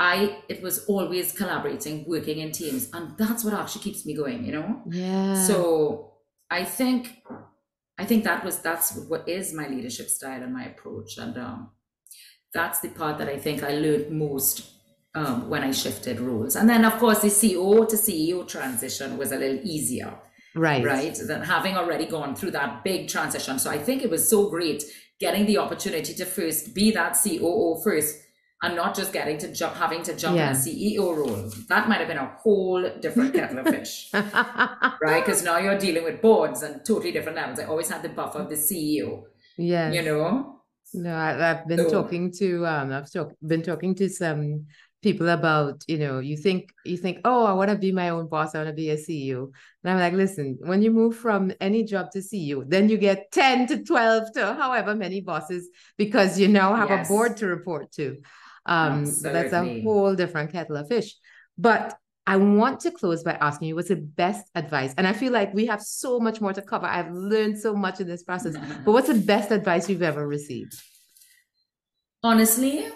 I 0.00 0.38
it 0.48 0.62
was 0.62 0.84
always 0.86 1.32
collaborating, 1.32 2.04
working 2.06 2.38
in 2.38 2.52
teams, 2.52 2.88
and 2.92 3.18
that's 3.18 3.44
what 3.44 3.54
actually 3.54 3.82
keeps 3.82 4.06
me 4.06 4.14
going. 4.14 4.44
You 4.44 4.52
know. 4.52 4.82
Yeah. 4.88 5.34
So 5.46 6.12
I 6.50 6.64
think 6.64 7.22
I 7.98 8.04
think 8.04 8.24
that 8.24 8.44
was 8.44 8.60
that's 8.60 8.94
what 8.94 9.28
is 9.28 9.52
my 9.52 9.68
leadership 9.68 10.08
style 10.08 10.42
and 10.42 10.52
my 10.52 10.66
approach, 10.66 11.18
and 11.18 11.36
um, 11.36 11.70
that's 12.52 12.80
the 12.80 12.88
part 12.88 13.18
that 13.18 13.28
I 13.28 13.38
think 13.38 13.62
I 13.62 13.72
learned 13.72 14.10
most 14.10 14.70
um, 15.14 15.48
when 15.48 15.64
I 15.64 15.72
shifted 15.72 16.20
roles. 16.20 16.56
And 16.56 16.68
then 16.68 16.84
of 16.84 16.98
course 16.98 17.20
the 17.20 17.28
CEO 17.28 17.88
to 17.88 17.96
CEO 17.96 18.46
transition 18.46 19.18
was 19.18 19.32
a 19.32 19.36
little 19.36 19.60
easier, 19.62 20.14
right. 20.54 20.84
right? 20.84 21.14
Than 21.14 21.42
having 21.42 21.76
already 21.76 22.06
gone 22.06 22.34
through 22.34 22.52
that 22.52 22.84
big 22.84 23.08
transition. 23.08 23.58
So 23.58 23.70
I 23.70 23.78
think 23.78 24.02
it 24.02 24.10
was 24.10 24.28
so 24.28 24.48
great 24.48 24.84
getting 25.20 25.46
the 25.46 25.58
opportunity 25.58 26.14
to 26.14 26.24
first 26.24 26.74
be 26.74 26.90
that 26.92 27.18
COO 27.22 27.80
first. 27.82 28.22
And 28.60 28.74
not 28.74 28.96
just 28.96 29.12
getting 29.12 29.38
to 29.38 29.52
jump, 29.54 29.76
having 29.76 30.02
to 30.02 30.16
jump 30.16 30.36
Yeah. 30.36 30.50
in 30.50 30.56
a 30.56 30.58
CEO 30.58 31.16
role. 31.16 31.48
That 31.68 31.88
might 31.88 31.98
have 32.00 32.08
been 32.08 32.16
a 32.18 32.34
whole 32.42 32.82
different 33.00 33.32
kettle 33.32 33.60
of 33.60 33.68
fish 33.68 34.10
right? 34.12 35.24
Because 35.24 35.44
now 35.44 35.58
you're 35.58 35.78
dealing 35.78 36.02
with 36.02 36.20
boards 36.20 36.62
and 36.64 36.84
totally 36.84 37.12
different 37.12 37.36
levels. 37.36 37.60
I 37.60 37.64
always 37.66 37.88
had 37.88 38.02
the 38.02 38.08
buffer 38.08 38.40
of 38.40 38.48
the 38.48 38.56
CEO, 38.56 39.22
Yeah, 39.56 39.92
you 39.92 40.02
know? 40.02 40.56
No, 40.92 41.14
I, 41.14 41.50
I've 41.50 41.68
been 41.68 41.78
So- 41.78 41.90
talking 41.90 42.32
to 42.38 42.66
um, 42.66 42.92
I've 42.92 43.12
talk, 43.12 43.30
been 43.46 43.62
talking 43.62 43.94
to 43.96 44.08
some 44.08 44.66
people 45.02 45.28
about, 45.28 45.84
you 45.86 45.98
know, 45.98 46.18
you 46.18 46.36
think 46.36 46.72
you 46.84 46.96
think, 46.96 47.18
oh, 47.24 47.44
I 47.46 47.52
want 47.52 47.70
to 47.70 47.76
be 47.76 47.92
my 47.92 48.08
own 48.08 48.26
boss, 48.26 48.54
I 48.56 48.58
want 48.58 48.70
to 48.70 48.74
be 48.74 48.90
a 48.90 48.96
CEO, 48.96 49.52
and 49.84 49.92
I'm 49.92 49.98
like, 50.00 50.14
listen, 50.14 50.58
when 50.62 50.82
you 50.82 50.90
move 50.90 51.14
from 51.16 51.52
any 51.60 51.84
job 51.84 52.10
to 52.12 52.18
CEO, 52.18 52.64
then 52.68 52.88
you 52.88 52.96
get 52.98 53.30
ten 53.30 53.68
to 53.68 53.84
twelve 53.84 54.32
to 54.32 54.54
however 54.54 54.96
many 54.96 55.20
bosses 55.20 55.68
because 55.96 56.40
you 56.40 56.48
now 56.48 56.74
have 56.74 56.88
Yes. 56.90 57.06
a 57.08 57.12
board 57.12 57.36
to 57.36 57.46
report 57.46 57.92
to. 57.92 58.16
Um, 58.68 59.16
that's 59.30 59.52
a 59.52 59.64
whole 59.64 60.14
different 60.14 60.52
kettle 60.52 60.76
of 60.76 60.88
fish. 60.88 61.14
But 61.56 61.98
I 62.26 62.36
want 62.36 62.80
to 62.80 62.90
close 62.90 63.22
by 63.24 63.32
asking 63.32 63.68
you 63.68 63.74
what's 63.74 63.88
the 63.88 63.96
best 63.96 64.50
advice, 64.54 64.94
and 64.98 65.06
I 65.06 65.14
feel 65.14 65.32
like 65.32 65.54
we 65.54 65.66
have 65.66 65.82
so 65.82 66.20
much 66.20 66.40
more 66.40 66.52
to 66.52 66.62
cover. 66.62 66.86
I've 66.86 67.10
learned 67.12 67.58
so 67.58 67.74
much 67.74 68.00
in 68.00 68.06
this 68.06 68.22
process. 68.22 68.56
But 68.84 68.92
what's 68.92 69.08
the 69.08 69.14
best 69.34 69.50
advice 69.50 69.88
you've 69.88 70.02
ever 70.02 70.26
received? 70.28 70.74
Honestly, 72.22 72.86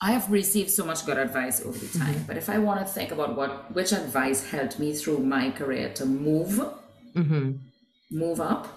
I 0.00 0.12
have 0.12 0.30
received 0.30 0.70
so 0.70 0.84
much 0.84 1.06
good 1.06 1.18
advice 1.18 1.64
over 1.64 1.78
the 1.78 1.98
time. 1.98 2.24
But 2.26 2.36
if 2.36 2.48
I 2.48 2.58
want 2.58 2.80
to 2.80 2.86
think 2.86 3.12
about 3.12 3.36
what 3.36 3.72
which 3.74 3.92
advice 3.92 4.44
helped 4.50 4.78
me 4.78 4.94
through 4.94 5.18
my 5.18 5.50
career 5.50 5.92
to 5.94 6.06
move, 6.06 6.60
hmm 7.14 7.52
move 8.10 8.40
up, 8.40 8.68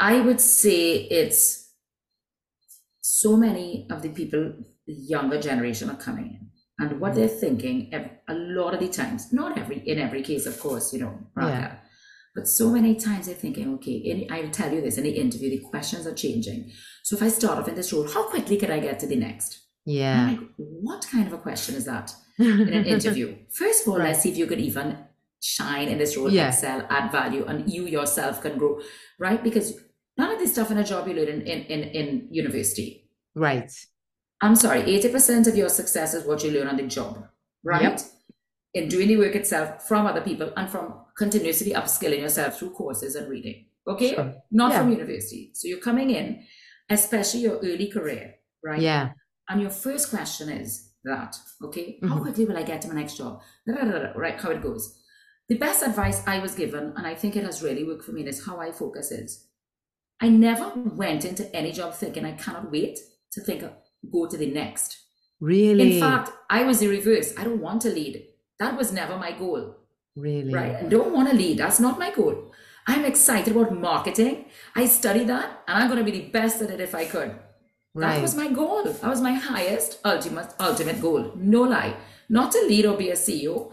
I 0.00 0.20
would 0.20 0.40
say 0.40 0.94
it's 0.96 1.63
so 3.20 3.36
many 3.36 3.86
of 3.92 4.02
the 4.02 4.08
people, 4.08 4.52
the 4.88 4.92
younger 4.92 5.40
generation 5.40 5.88
are 5.88 5.96
coming 5.96 6.26
in. 6.26 6.50
And 6.80 7.00
what 7.00 7.12
mm. 7.12 7.16
they're 7.16 7.28
thinking 7.28 7.94
a 7.94 8.34
lot 8.34 8.74
of 8.74 8.80
the 8.80 8.88
times, 8.88 9.32
not 9.32 9.56
every 9.56 9.78
in 9.88 10.00
every 10.00 10.22
case, 10.22 10.46
of 10.46 10.58
course, 10.58 10.92
you 10.92 10.98
know, 10.98 11.16
Yeah. 11.36 11.76
But 12.34 12.48
so 12.48 12.70
many 12.70 12.96
times 12.96 13.26
they're 13.26 13.36
thinking, 13.36 13.72
okay, 13.74 13.92
in, 13.92 14.26
I 14.32 14.40
will 14.40 14.50
tell 14.50 14.72
you 14.72 14.80
this 14.80 14.98
in 14.98 15.04
the 15.04 15.10
interview, 15.10 15.50
the 15.50 15.60
questions 15.60 16.04
are 16.08 16.14
changing. 16.14 16.72
So 17.04 17.14
if 17.14 17.22
I 17.22 17.28
start 17.28 17.60
off 17.60 17.68
in 17.68 17.76
this 17.76 17.92
role, 17.92 18.08
how 18.08 18.28
quickly 18.28 18.56
can 18.56 18.72
I 18.72 18.80
get 18.80 18.98
to 19.00 19.06
the 19.06 19.14
next? 19.14 19.60
Yeah. 19.86 20.30
Like, 20.30 20.40
what 20.56 21.06
kind 21.08 21.28
of 21.28 21.32
a 21.34 21.38
question 21.38 21.76
is 21.76 21.84
that 21.84 22.12
in 22.40 22.68
an 22.78 22.84
interview? 22.84 23.36
First 23.52 23.82
of 23.82 23.92
all, 23.92 23.98
right. 24.00 24.08
let's 24.08 24.22
see 24.22 24.30
if 24.32 24.36
you 24.36 24.46
could 24.46 24.58
even 24.58 24.98
shine 25.40 25.86
in 25.86 25.98
this 25.98 26.16
role, 26.16 26.32
yeah. 26.32 26.48
excel, 26.48 26.84
add 26.90 27.12
value, 27.12 27.44
and 27.44 27.72
you 27.72 27.86
yourself 27.86 28.42
can 28.42 28.58
grow, 28.58 28.80
right? 29.20 29.44
Because 29.44 29.78
none 30.18 30.32
of 30.32 30.40
this 30.40 30.50
stuff 30.50 30.72
in 30.72 30.78
a 30.78 30.84
job 30.84 31.06
you 31.06 31.14
learn 31.14 31.28
in, 31.28 31.42
in, 31.42 31.60
in, 31.60 31.82
in 31.90 32.28
university. 32.32 33.03
Right. 33.34 33.70
I'm 34.40 34.56
sorry, 34.56 34.82
80% 34.82 35.46
of 35.46 35.56
your 35.56 35.68
success 35.68 36.14
is 36.14 36.26
what 36.26 36.44
you 36.44 36.50
learn 36.50 36.68
on 36.68 36.76
the 36.76 36.82
job, 36.84 37.26
right? 37.62 37.82
Yep. 37.82 38.00
In 38.74 38.88
doing 38.88 39.08
the 39.08 39.16
work 39.16 39.34
itself 39.34 39.86
from 39.86 40.06
other 40.06 40.20
people 40.20 40.52
and 40.56 40.68
from 40.68 40.94
continuously 41.16 41.72
upskilling 41.72 42.20
yourself 42.20 42.58
through 42.58 42.70
courses 42.70 43.14
and 43.14 43.28
reading. 43.28 43.66
Okay? 43.86 44.14
Sure. 44.14 44.34
Not 44.50 44.72
yeah. 44.72 44.80
from 44.80 44.90
university. 44.90 45.50
So 45.54 45.68
you're 45.68 45.78
coming 45.78 46.10
in, 46.10 46.44
especially 46.90 47.40
your 47.40 47.58
early 47.58 47.90
career, 47.90 48.34
right? 48.62 48.80
Yeah. 48.80 49.10
And 49.48 49.60
your 49.60 49.70
first 49.70 50.10
question 50.10 50.48
is 50.48 50.90
that, 51.04 51.36
okay? 51.62 51.98
Mm-hmm. 52.02 52.08
How 52.08 52.20
quickly 52.20 52.44
will 52.44 52.56
I 52.56 52.62
get 52.62 52.82
to 52.82 52.88
my 52.88 52.94
next 52.94 53.16
job? 53.16 53.40
right? 53.66 54.40
How 54.40 54.50
it 54.50 54.62
goes. 54.62 55.00
The 55.48 55.58
best 55.58 55.82
advice 55.82 56.26
I 56.26 56.38
was 56.38 56.54
given, 56.54 56.94
and 56.96 57.06
I 57.06 57.14
think 57.14 57.36
it 57.36 57.44
has 57.44 57.62
really 57.62 57.84
worked 57.84 58.04
for 58.04 58.12
me, 58.12 58.26
is 58.26 58.46
how 58.46 58.58
I 58.58 58.72
focus 58.72 59.12
is. 59.12 59.46
I 60.20 60.28
never 60.28 60.72
went 60.74 61.24
into 61.24 61.54
any 61.54 61.72
job 61.72 61.94
thinking 61.94 62.24
I 62.24 62.32
cannot 62.32 62.70
wait 62.70 62.98
to 63.34 63.40
think 63.40 63.62
of, 63.62 63.72
go 64.10 64.26
to 64.26 64.36
the 64.36 64.50
next. 64.50 64.98
Really? 65.40 65.94
In 65.94 66.00
fact, 66.00 66.30
I 66.48 66.64
was 66.64 66.80
the 66.80 66.88
reverse. 66.88 67.34
I 67.36 67.44
don't 67.44 67.60
want 67.60 67.82
to 67.82 67.90
lead. 67.90 68.24
That 68.58 68.76
was 68.76 68.92
never 68.92 69.16
my 69.16 69.32
goal. 69.32 69.76
Really? 70.16 70.52
Right? 70.52 70.76
I 70.76 70.82
don't 70.84 71.12
want 71.12 71.30
to 71.30 71.36
lead. 71.36 71.58
That's 71.58 71.80
not 71.80 71.98
my 71.98 72.10
goal. 72.10 72.52
I'm 72.86 73.04
excited 73.04 73.56
about 73.56 73.74
marketing. 73.74 74.46
I 74.74 74.86
study 74.86 75.24
that 75.24 75.62
and 75.66 75.82
I'm 75.82 75.88
going 75.88 76.04
to 76.04 76.10
be 76.10 76.18
the 76.18 76.28
best 76.28 76.62
at 76.62 76.70
it 76.70 76.80
if 76.80 76.94
I 76.94 77.04
could. 77.04 77.34
Right. 77.94 78.14
That 78.14 78.22
was 78.22 78.34
my 78.34 78.50
goal. 78.50 78.84
That 78.84 79.04
was 79.04 79.20
my 79.20 79.34
highest, 79.34 79.98
ultimate, 80.04 80.52
ultimate 80.60 81.00
goal. 81.00 81.32
No 81.36 81.62
lie. 81.62 81.96
Not 82.28 82.52
to 82.52 82.64
lead 82.66 82.86
or 82.86 82.96
be 82.96 83.10
a 83.10 83.14
CEO. 83.14 83.72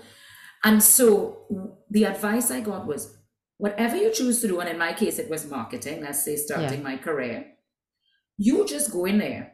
And 0.64 0.82
so 0.82 1.76
the 1.89 2.05
advice 2.05 2.51
I 2.51 2.62
got 2.62 2.86
was 2.86 3.18
whatever 3.57 3.95
you 3.95 4.12
choose 4.12 4.41
to 4.41 4.47
do, 4.47 4.59
and 4.59 4.70
in 4.70 4.78
my 4.78 4.93
case, 4.93 5.20
it 5.20 5.30
was 5.30 5.49
marketing, 5.49 6.01
let's 6.01 6.24
say 6.24 6.36
starting 6.36 6.80
yeah. 6.80 6.84
my 6.84 6.97
career, 6.97 7.45
you 8.42 8.66
just 8.66 8.92
go 8.92 9.06
in 9.06 9.20
there, 9.20 9.54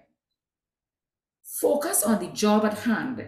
focus 1.44 2.04
on 2.04 2.20
the 2.20 2.28
job 2.28 2.64
at 2.64 2.80
hand 2.80 3.28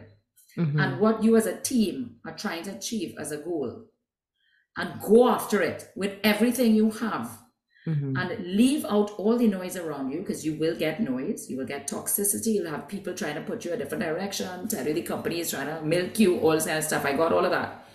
mm-hmm. 0.58 0.80
and 0.80 1.00
what 1.00 1.22
you 1.22 1.36
as 1.36 1.46
a 1.46 1.60
team 1.60 2.16
are 2.26 2.36
trying 2.36 2.64
to 2.64 2.72
achieve 2.72 3.16
as 3.20 3.32
a 3.32 3.38
goal. 3.38 3.86
And 4.78 5.02
go 5.02 5.28
after 5.28 5.62
it 5.62 5.90
with 5.96 6.18
everything 6.24 6.76
you 6.76 6.92
have. 6.92 7.38
Mm-hmm. 7.88 8.18
and 8.18 8.46
leave 8.46 8.84
out 8.86 9.12
all 9.12 9.38
the 9.38 9.48
noise 9.48 9.78
around 9.78 10.12
you 10.12 10.20
because 10.20 10.46
you 10.46 10.56
will 10.56 10.76
get 10.78 11.00
noise 11.00 11.50
you 11.50 11.58
will 11.58 11.66
get 11.66 11.88
toxicity 11.90 12.48
you'll 12.56 12.70
have 12.70 12.90
people 12.90 13.14
trying 13.14 13.36
to 13.36 13.42
put 13.42 13.64
you 13.64 13.72
a 13.72 13.78
different 13.78 14.04
direction 14.04 14.68
tell 14.68 14.86
you 14.86 14.94
the 14.94 15.02
company 15.02 15.40
is 15.40 15.52
trying 15.52 15.66
to 15.66 15.82
milk 15.82 16.20
you 16.20 16.38
all 16.40 16.52
this 16.52 16.66
kind 16.66 16.78
of 16.78 16.84
stuff. 16.84 17.06
I 17.06 17.14
got 17.14 17.32
all 17.32 17.46
of 17.46 17.52
that. 17.52 17.88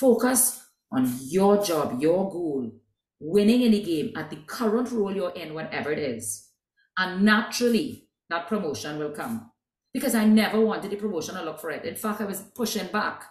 Focus 0.00 0.64
on 0.90 1.14
your 1.28 1.62
job 1.62 2.00
your 2.00 2.30
goal 2.30 2.72
winning 3.20 3.62
any 3.64 3.82
game 3.82 4.12
at 4.16 4.30
the 4.30 4.40
current 4.46 4.90
role 4.90 5.14
you're 5.14 5.36
in 5.42 5.52
whatever 5.52 5.92
it 5.92 5.98
is 5.98 6.51
and 6.98 7.22
naturally 7.22 8.08
that 8.28 8.46
promotion 8.46 8.98
will 8.98 9.10
come 9.10 9.50
because 9.92 10.14
i 10.14 10.24
never 10.24 10.60
wanted 10.60 10.90
the 10.90 10.96
promotion 10.96 11.34
to 11.34 11.42
look 11.42 11.60
for 11.60 11.70
it 11.70 11.84
in 11.84 11.94
fact 11.94 12.20
i 12.20 12.24
was 12.24 12.40
pushing 12.54 12.86
back 12.88 13.24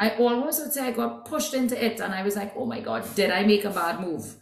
I 0.00 0.16
almost 0.16 0.62
would 0.62 0.72
say 0.72 0.86
I 0.86 0.92
got 0.92 1.26
pushed 1.26 1.52
into 1.52 1.76
it 1.84 2.00
and 2.00 2.14
I 2.14 2.22
was 2.22 2.34
like, 2.34 2.54
oh 2.56 2.64
my 2.64 2.80
God, 2.80 3.14
did 3.14 3.30
I 3.30 3.44
make 3.44 3.66
a 3.66 3.70
bad 3.70 4.00
move? 4.00 4.34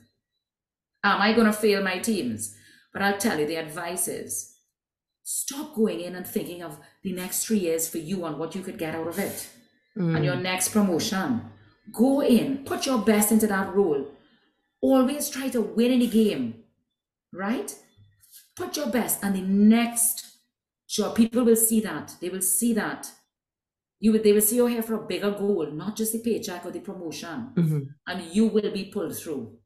Am 1.02 1.20
I 1.20 1.32
going 1.32 1.48
to 1.48 1.52
fail 1.52 1.82
my 1.82 1.98
teams? 1.98 2.56
But 2.92 3.02
I'll 3.02 3.18
tell 3.18 3.40
you, 3.40 3.46
the 3.46 3.56
advice 3.56 4.06
is 4.06 4.54
stop 5.24 5.74
going 5.74 6.00
in 6.00 6.14
and 6.14 6.26
thinking 6.26 6.62
of 6.62 6.78
the 7.02 7.12
next 7.12 7.44
three 7.44 7.58
years 7.58 7.88
for 7.88 7.98
you 7.98 8.24
and 8.24 8.38
what 8.38 8.54
you 8.54 8.62
could 8.62 8.78
get 8.78 8.94
out 8.94 9.08
of 9.08 9.18
it 9.18 9.48
mm. 9.96 10.14
and 10.14 10.24
your 10.24 10.36
next 10.36 10.68
promotion. 10.68 11.42
Go 11.92 12.22
in, 12.22 12.58
put 12.58 12.86
your 12.86 12.98
best 12.98 13.32
into 13.32 13.48
that 13.48 13.74
role. 13.74 14.06
Always 14.80 15.28
try 15.28 15.48
to 15.48 15.60
win 15.60 15.88
in 15.88 15.94
any 15.94 16.06
game, 16.06 16.62
right? 17.32 17.74
Put 18.58 18.76
your 18.76 18.88
best, 18.88 19.22
and 19.22 19.36
the 19.36 19.40
next 19.40 20.26
job, 20.88 21.14
people 21.14 21.44
will 21.44 21.56
see 21.56 21.80
that. 21.82 22.16
They 22.20 22.28
will 22.28 22.42
see 22.42 22.72
that 22.74 23.08
you 24.00 24.10
would 24.12 24.24
they 24.24 24.32
will 24.32 24.40
see 24.40 24.56
you're 24.56 24.68
here 24.68 24.82
for 24.82 24.94
a 24.94 25.06
bigger 25.06 25.30
goal, 25.30 25.70
not 25.70 25.96
just 25.96 26.12
the 26.12 26.18
paycheck 26.18 26.66
or 26.66 26.72
the 26.72 26.80
promotion, 26.80 27.52
mm-hmm. 27.54 27.80
and 28.08 28.34
you 28.34 28.46
will 28.46 28.70
be 28.72 28.86
pulled 28.86 29.16
through. 29.16 29.56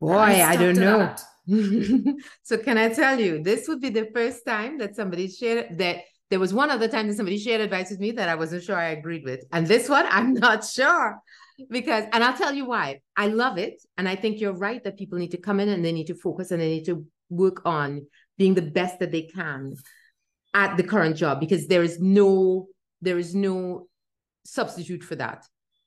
Boy, 0.00 0.42
I 0.42 0.56
don't 0.56 0.76
know. 0.76 1.14
so 2.42 2.58
can 2.58 2.78
I 2.78 2.88
tell 2.88 3.18
you, 3.18 3.42
this 3.42 3.68
would 3.68 3.80
be 3.80 3.90
the 3.90 4.10
first 4.12 4.44
time 4.44 4.78
that 4.78 4.96
somebody 4.96 5.28
shared 5.28 5.78
that 5.78 5.98
there 6.30 6.40
was 6.40 6.52
one 6.52 6.70
other 6.70 6.88
time 6.88 7.08
that 7.08 7.16
somebody 7.16 7.38
shared 7.38 7.60
advice 7.60 7.90
with 7.90 8.00
me 8.00 8.10
that 8.12 8.28
I 8.28 8.34
wasn't 8.34 8.64
sure 8.64 8.76
I 8.76 8.90
agreed 8.90 9.24
with. 9.24 9.44
And 9.52 9.66
this 9.66 9.88
one, 9.88 10.06
I'm 10.10 10.34
not 10.34 10.64
sure 10.64 11.18
because, 11.70 12.04
and 12.12 12.22
I'll 12.22 12.36
tell 12.36 12.54
you 12.54 12.66
why. 12.66 13.00
I 13.16 13.28
love 13.28 13.56
it. 13.56 13.82
And 13.96 14.08
I 14.08 14.16
think 14.16 14.40
you're 14.40 14.52
right 14.52 14.82
that 14.84 14.98
people 14.98 15.18
need 15.18 15.30
to 15.30 15.38
come 15.38 15.58
in 15.58 15.68
and 15.68 15.84
they 15.84 15.92
need 15.92 16.08
to 16.08 16.14
focus 16.14 16.50
and 16.50 16.60
they 16.60 16.68
need 16.68 16.84
to 16.84 17.06
work 17.28 17.62
on 17.64 18.06
being 18.36 18.54
the 18.54 18.62
best 18.62 18.98
that 19.00 19.12
they 19.12 19.22
can 19.22 19.74
at 20.54 20.76
the 20.76 20.82
current 20.82 21.16
job 21.16 21.40
because 21.40 21.66
there 21.66 21.82
is 21.82 22.00
no 22.00 22.68
there 23.00 23.18
is 23.18 23.34
no 23.34 23.86
substitute 24.44 25.04
for 25.04 25.14
that. 25.16 25.44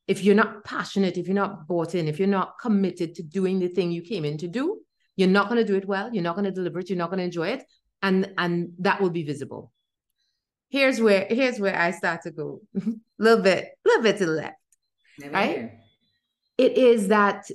If 0.07 0.23
you're 0.23 0.35
not 0.35 0.63
passionate, 0.63 1.17
if 1.17 1.27
you're 1.27 1.35
not 1.35 1.67
bought 1.67 1.95
in, 1.95 2.07
if 2.07 2.19
you're 2.19 2.27
not 2.27 2.55
committed 2.61 3.15
to 3.15 3.23
doing 3.23 3.59
the 3.59 3.67
thing 3.67 3.91
you 3.91 4.01
came 4.01 4.25
in 4.25 4.37
to 4.39 4.47
do, 4.47 4.79
you're 5.15 5.29
not 5.29 5.49
going 5.49 5.57
to 5.57 5.65
do 5.65 5.75
it 5.75 5.87
well. 5.87 6.09
You're 6.13 6.23
not 6.23 6.35
going 6.35 6.45
to 6.45 6.51
deliver 6.51 6.79
it. 6.79 6.89
You're 6.89 6.97
not 6.97 7.09
going 7.09 7.19
to 7.19 7.25
enjoy 7.25 7.49
it, 7.49 7.63
and 8.01 8.33
and 8.37 8.73
that 8.79 9.01
will 9.01 9.09
be 9.09 9.23
visible. 9.23 9.71
Here's 10.69 11.01
where 11.01 11.27
here's 11.29 11.59
where 11.59 11.77
I 11.77 11.91
start 11.91 12.21
to 12.23 12.31
go 12.31 12.61
a 12.75 12.81
little 13.19 13.43
bit, 13.43 13.65
a 13.65 13.89
little 13.89 14.03
bit 14.03 14.17
to 14.17 14.25
the 14.25 14.31
left. 14.31 14.55
Never 15.19 15.33
right? 15.33 15.57
Hear. 15.57 15.79
It 16.57 16.77
is 16.77 17.09
that 17.09 17.45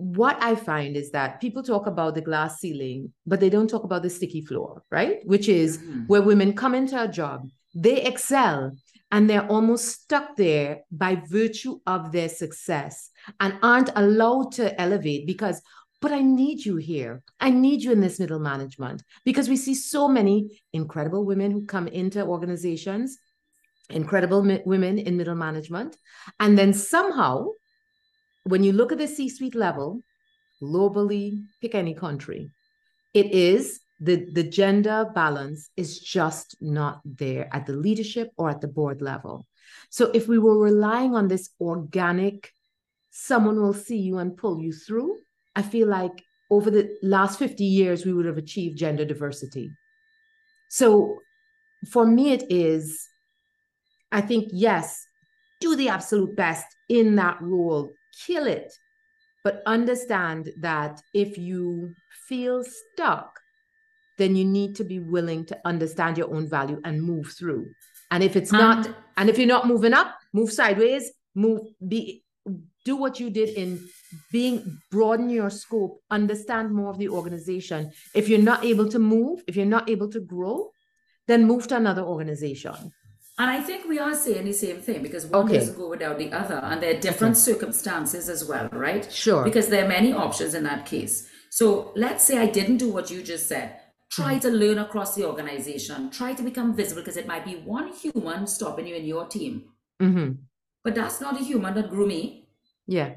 what 0.00 0.42
I 0.42 0.54
find 0.54 0.96
is 0.96 1.10
that 1.10 1.40
people 1.40 1.62
talk 1.62 1.86
about 1.86 2.14
the 2.14 2.20
glass 2.20 2.58
ceiling, 2.58 3.12
but 3.26 3.40
they 3.40 3.50
don't 3.50 3.68
talk 3.68 3.84
about 3.84 4.02
the 4.02 4.10
sticky 4.10 4.42
floor, 4.42 4.82
right? 4.90 5.18
Which 5.24 5.48
is 5.48 5.78
mm-hmm. 5.78 6.06
where 6.06 6.22
women 6.22 6.54
come 6.54 6.74
into 6.74 7.02
a 7.02 7.08
job 7.08 7.48
they 7.74 8.02
excel 8.02 8.76
and 9.12 9.28
they're 9.28 9.46
almost 9.46 9.88
stuck 9.88 10.36
there 10.36 10.80
by 10.90 11.16
virtue 11.28 11.80
of 11.86 12.12
their 12.12 12.28
success 12.28 13.10
and 13.40 13.58
aren't 13.62 13.90
allowed 13.96 14.52
to 14.52 14.80
elevate 14.80 15.26
because 15.26 15.60
but 16.02 16.12
I 16.12 16.22
need 16.22 16.64
you 16.64 16.76
here. 16.76 17.22
I 17.40 17.50
need 17.50 17.82
you 17.82 17.92
in 17.92 18.00
this 18.00 18.18
middle 18.18 18.38
management 18.38 19.02
because 19.26 19.50
we 19.50 19.56
see 19.58 19.74
so 19.74 20.08
many 20.08 20.62
incredible 20.72 21.26
women 21.26 21.50
who 21.50 21.66
come 21.66 21.88
into 21.88 22.24
organizations, 22.24 23.18
incredible 23.90 24.42
mi- 24.42 24.62
women 24.64 24.96
in 24.96 25.18
middle 25.18 25.34
management. 25.34 25.98
And 26.38 26.56
then 26.56 26.72
somehow, 26.72 27.48
when 28.44 28.62
you 28.62 28.72
look 28.72 28.92
at 28.92 28.98
the 28.98 29.08
C 29.08 29.28
suite 29.28 29.54
level, 29.54 30.02
globally, 30.62 31.44
pick 31.60 31.74
any 31.74 31.94
country, 31.94 32.50
it 33.14 33.32
is 33.32 33.80
the, 34.00 34.26
the 34.32 34.44
gender 34.44 35.06
balance 35.14 35.70
is 35.76 35.98
just 35.98 36.56
not 36.60 37.00
there 37.04 37.48
at 37.52 37.66
the 37.66 37.74
leadership 37.74 38.30
or 38.36 38.48
at 38.48 38.60
the 38.60 38.68
board 38.68 39.02
level. 39.02 39.46
So 39.90 40.10
if 40.14 40.26
we 40.26 40.38
were 40.38 40.58
relying 40.58 41.14
on 41.14 41.28
this 41.28 41.50
organic, 41.60 42.52
someone 43.10 43.60
will 43.60 43.74
see 43.74 43.98
you 43.98 44.18
and 44.18 44.36
pull 44.36 44.60
you 44.60 44.72
through, 44.72 45.18
I 45.54 45.62
feel 45.62 45.88
like 45.88 46.24
over 46.50 46.70
the 46.70 46.96
last 47.02 47.38
50 47.38 47.64
years, 47.64 48.04
we 48.04 48.12
would 48.12 48.26
have 48.26 48.38
achieved 48.38 48.78
gender 48.78 49.04
diversity. 49.04 49.70
So 50.68 51.18
for 51.88 52.06
me, 52.06 52.32
it 52.32 52.50
is, 52.50 53.08
I 54.10 54.20
think, 54.20 54.48
yes, 54.52 55.06
do 55.60 55.76
the 55.76 55.88
absolute 55.88 56.36
best 56.36 56.66
in 56.88 57.16
that 57.16 57.40
role, 57.40 57.92
kill 58.26 58.46
it. 58.46 58.72
But 59.42 59.62
understand 59.66 60.50
that 60.58 61.00
if 61.14 61.38
you 61.38 61.94
feel 62.28 62.62
stuck, 62.64 63.40
then 64.18 64.36
you 64.36 64.44
need 64.44 64.76
to 64.76 64.84
be 64.84 64.98
willing 64.98 65.46
to 65.46 65.58
understand 65.64 66.18
your 66.18 66.32
own 66.34 66.46
value 66.46 66.78
and 66.84 67.02
move 67.02 67.32
through. 67.32 67.66
And 68.10 68.22
if 68.22 68.36
it's 68.36 68.52
not, 68.52 68.86
um, 68.86 68.94
and 69.16 69.30
if 69.30 69.38
you're 69.38 69.46
not 69.46 69.66
moving 69.66 69.94
up, 69.94 70.18
move 70.32 70.52
sideways, 70.52 71.10
move, 71.34 71.62
be, 71.86 72.22
do 72.84 72.96
what 72.96 73.18
you 73.18 73.30
did 73.30 73.50
in 73.50 73.80
being, 74.30 74.78
broaden 74.90 75.30
your 75.30 75.48
scope, 75.48 76.02
understand 76.10 76.72
more 76.72 76.90
of 76.90 76.98
the 76.98 77.08
organization. 77.08 77.92
If 78.14 78.28
you're 78.28 78.40
not 78.40 78.64
able 78.64 78.88
to 78.90 78.98
move, 78.98 79.42
if 79.46 79.56
you're 79.56 79.64
not 79.64 79.88
able 79.88 80.10
to 80.10 80.20
grow, 80.20 80.70
then 81.26 81.46
move 81.46 81.68
to 81.68 81.76
another 81.76 82.02
organization. 82.02 82.92
And 83.40 83.48
I 83.48 83.62
think 83.62 83.88
we 83.88 83.98
are 83.98 84.14
saying 84.14 84.44
the 84.44 84.52
same 84.52 84.82
thing 84.82 85.02
because 85.02 85.24
one 85.24 85.46
okay. 85.46 85.54
doesn't 85.54 85.78
go 85.78 85.88
without 85.88 86.18
the 86.18 86.30
other, 86.30 86.56
and 86.56 86.82
there 86.82 86.94
are 86.94 87.00
different 87.00 87.36
okay. 87.36 87.52
circumstances 87.52 88.28
as 88.28 88.44
well, 88.44 88.68
right? 88.70 89.10
Sure. 89.10 89.44
Because 89.44 89.68
there 89.68 89.82
are 89.82 89.88
many 89.88 90.12
options 90.12 90.52
in 90.52 90.64
that 90.64 90.84
case. 90.84 91.26
So 91.48 91.92
let's 91.96 92.22
say 92.22 92.36
I 92.36 92.44
didn't 92.44 92.76
do 92.76 92.90
what 92.92 93.10
you 93.10 93.22
just 93.22 93.48
said. 93.48 93.80
Try 94.10 94.34
mm-hmm. 94.34 94.40
to 94.40 94.50
learn 94.50 94.76
across 94.76 95.14
the 95.14 95.24
organization. 95.24 96.10
Try 96.10 96.34
to 96.34 96.42
become 96.42 96.76
visible 96.76 97.00
because 97.00 97.16
it 97.16 97.26
might 97.26 97.46
be 97.46 97.54
one 97.54 97.94
human 97.94 98.46
stopping 98.46 98.86
you 98.86 98.96
in 98.96 99.06
your 99.06 99.24
team. 99.24 99.70
Mm-hmm. 100.02 100.32
But 100.84 100.94
that's 100.94 101.22
not 101.22 101.40
a 101.40 101.42
human 101.42 101.72
that 101.76 101.88
grew 101.88 102.06
me. 102.06 102.46
Yeah. 102.86 103.14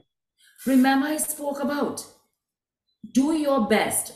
Remember, 0.66 1.08
I 1.08 1.18
spoke 1.18 1.62
about 1.62 2.06
do 3.12 3.34
your 3.34 3.68
best, 3.68 4.14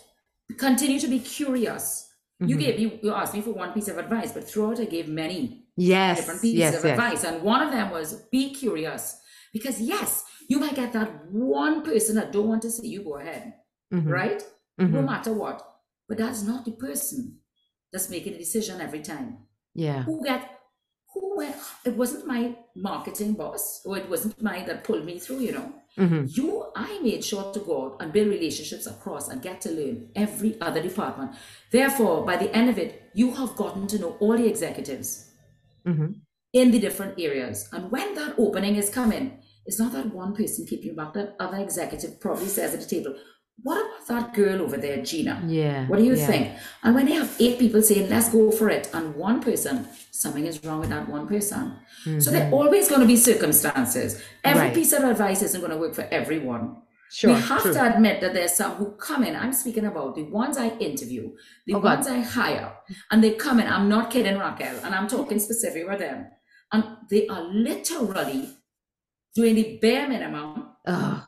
continue 0.58 1.02
to 1.02 1.08
be 1.10 1.20
curious, 1.20 2.08
You 2.40 2.56
gave 2.56 2.80
you, 2.80 3.00
you 3.02 3.14
asked 3.14 3.34
me 3.34 3.42
for 3.42 3.52
one 3.52 3.74
piece 3.74 3.90
of 3.90 3.98
advice, 3.98 4.32
but 4.32 4.48
throughout 4.48 4.80
I 4.80 4.86
gave 4.86 5.10
many 5.10 5.67
Yes. 5.78 6.18
different 6.18 6.42
pieces 6.42 6.60
Yes. 6.60 6.76
of 6.80 6.84
Yes. 6.86 6.92
advice. 6.98 7.24
And 7.24 7.44
one 7.44 7.62
of 7.62 7.72
them 7.72 7.92
was 7.92 8.14
be 8.32 8.54
curious. 8.54 9.18
Because 9.54 9.80
yes, 9.82 10.24
you 10.50 10.60
might 10.60 10.76
get 10.76 10.92
that 10.94 11.32
one 11.32 11.82
person 11.84 12.16
that 12.16 12.32
don't 12.32 12.48
want 12.50 12.62
to 12.64 12.72
see 12.72 12.88
you 12.88 13.04
go 13.04 13.16
ahead, 13.18 13.54
Mhm. 13.94 14.12
right? 14.12 14.44
No 14.78 14.86
Mhm. 14.88 15.06
matter 15.06 15.34
what. 15.34 15.62
But 16.08 16.18
that's 16.18 16.44
not 16.44 16.66
the 16.66 16.72
person 16.72 17.40
that's 17.92 18.10
making 18.10 18.34
a 18.34 18.38
decision 18.38 18.82
every 18.82 19.02
time. 19.02 19.38
Yeah. 19.74 20.04
Who 20.04 20.24
get 20.24 20.52
who 21.14 21.38
went 21.38 21.56
it 21.86 21.96
wasn't 21.98 22.28
my 22.28 22.56
marketing 22.76 23.34
boss, 23.34 23.82
or 23.86 23.98
it 23.98 24.08
wasn't 24.10 24.40
my 24.42 24.64
that 24.66 24.84
pulled 24.84 25.04
me 25.06 25.18
through, 25.18 25.40
you 25.40 25.52
know. 25.52 25.74
Mhm. 25.98 26.38
You 26.38 26.66
I 26.76 27.00
made 27.00 27.24
sure 27.24 27.52
to 27.54 27.60
go 27.60 27.86
out 27.86 27.98
and 28.02 28.14
build 28.14 28.28
relationships 28.28 28.86
across 28.86 29.28
and 29.30 29.42
get 29.42 29.62
to 29.62 29.72
learn 29.72 30.12
every 30.16 30.60
other 30.62 30.82
department. 30.82 31.32
Therefore, 31.72 32.24
by 32.24 32.38
the 32.38 32.54
end 32.56 32.70
of 32.70 32.78
it, 32.78 33.10
you 33.16 33.32
have 33.32 33.56
gotten 33.56 33.88
to 33.88 33.98
know 34.00 34.16
all 34.20 34.38
the 34.38 34.46
executives 34.48 35.27
Mhm. 35.88 36.10
in 36.54 36.72
the 36.72 36.80
different 36.80 37.14
areas. 37.20 37.58
And 37.74 37.92
when 37.92 38.16
that 38.16 38.36
opening 38.38 38.76
is 38.78 38.90
coming, 38.90 39.26
it's 39.66 39.80
not 39.80 39.92
that 39.94 40.14
one 40.14 40.34
person 40.40 40.66
keeping 40.70 40.88
you 40.90 40.96
back, 40.96 41.14
that 41.14 41.36
other 41.40 41.58
executive 41.58 42.20
probably 42.22 42.48
says 42.48 42.74
at 42.74 42.82
the 42.82 42.88
table, 42.96 43.16
What 43.64 43.80
about 43.84 44.08
that 44.08 44.34
girl 44.36 44.62
over 44.62 44.78
there, 44.78 45.02
Gina? 45.10 45.42
Yeah. 45.48 45.88
What 45.88 45.98
do 45.98 46.06
you 46.06 46.16
yeah. 46.16 46.28
think? 46.28 46.46
And 46.84 46.94
when 46.96 47.06
they 47.08 47.14
have 47.22 47.36
eight 47.40 47.58
people 47.58 47.82
saying, 47.82 48.08
let's 48.08 48.30
go 48.30 48.52
for 48.52 48.70
it, 48.70 48.88
and 48.94 49.16
one 49.16 49.42
person, 49.42 49.88
something 50.12 50.46
is 50.46 50.64
wrong 50.64 50.80
with 50.82 50.90
that 50.96 51.10
one 51.10 51.26
person. 51.28 51.74
So 52.20 52.30
there 52.32 52.48
are 52.48 52.54
always 52.54 52.88
going 52.88 53.02
to 53.02 53.08
be 53.08 53.18
circumstances. 53.18 54.10
Every 54.44 54.60
Mm-hmm. 54.60 54.60
Right. 54.68 54.76
piece 54.76 54.94
of 54.94 55.04
advice 55.04 55.42
isn't 55.42 55.60
going 55.60 55.72
to 55.74 55.78
work 55.86 55.96
for 55.96 56.08
everyone. 56.12 56.66
Sure. 57.12 57.34
we 57.34 57.40
have 57.42 57.62
true. 57.62 57.74
to 57.74 57.96
admit 57.96 58.20
that 58.22 58.34
there's 58.34 58.54
some 58.54 58.72
who 58.76 58.92
come 58.98 59.24
in. 59.24 59.36
I'm 59.36 59.54
speaking 59.54 59.86
about 59.86 60.16
the 60.16 60.24
ones 60.24 60.58
I 60.58 60.70
interview, 60.78 61.32
the 61.66 61.76
Oh, 61.76 61.80
God. 61.80 61.98
ones 62.00 62.08
I 62.08 62.20
hire, 62.20 62.74
and 63.12 63.24
they 63.24 63.32
come 63.36 63.60
in. 63.60 63.68
I'm 63.68 63.88
not 63.88 64.12
kidding, 64.12 64.38
Raquel, 64.38 64.76
and 64.84 64.94
I'm 64.94 65.08
talking 65.08 65.40
specifically 65.40 65.86
with 65.90 66.00
them. 66.00 66.28
And 66.72 66.84
they 67.10 67.28
are 67.28 67.44
literally 67.44 68.50
doing 69.36 69.56
the 69.56 69.80
bare 69.82 70.08
minimum. 70.10 70.70
Ugh. 70.86 71.24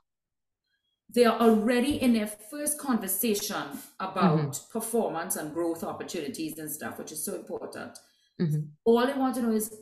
They 1.16 1.26
are 1.26 1.40
already 1.40 1.96
in 2.02 2.14
their 2.14 2.28
first 2.28 2.78
conversation 2.78 3.64
about 4.00 4.38
Mm-hmm. 4.38 4.72
performance 4.72 5.38
and 5.38 5.54
growth 5.54 5.84
opportunities 5.84 6.60
and 6.60 6.70
stuff, 6.70 7.00
which 7.00 7.12
is 7.12 7.24
so 7.24 7.36
important. 7.36 7.98
Mhm. 8.40 8.68
All 8.86 9.06
they 9.08 9.14
want 9.14 9.36
to 9.36 9.42
know 9.42 9.52
is 9.52 9.74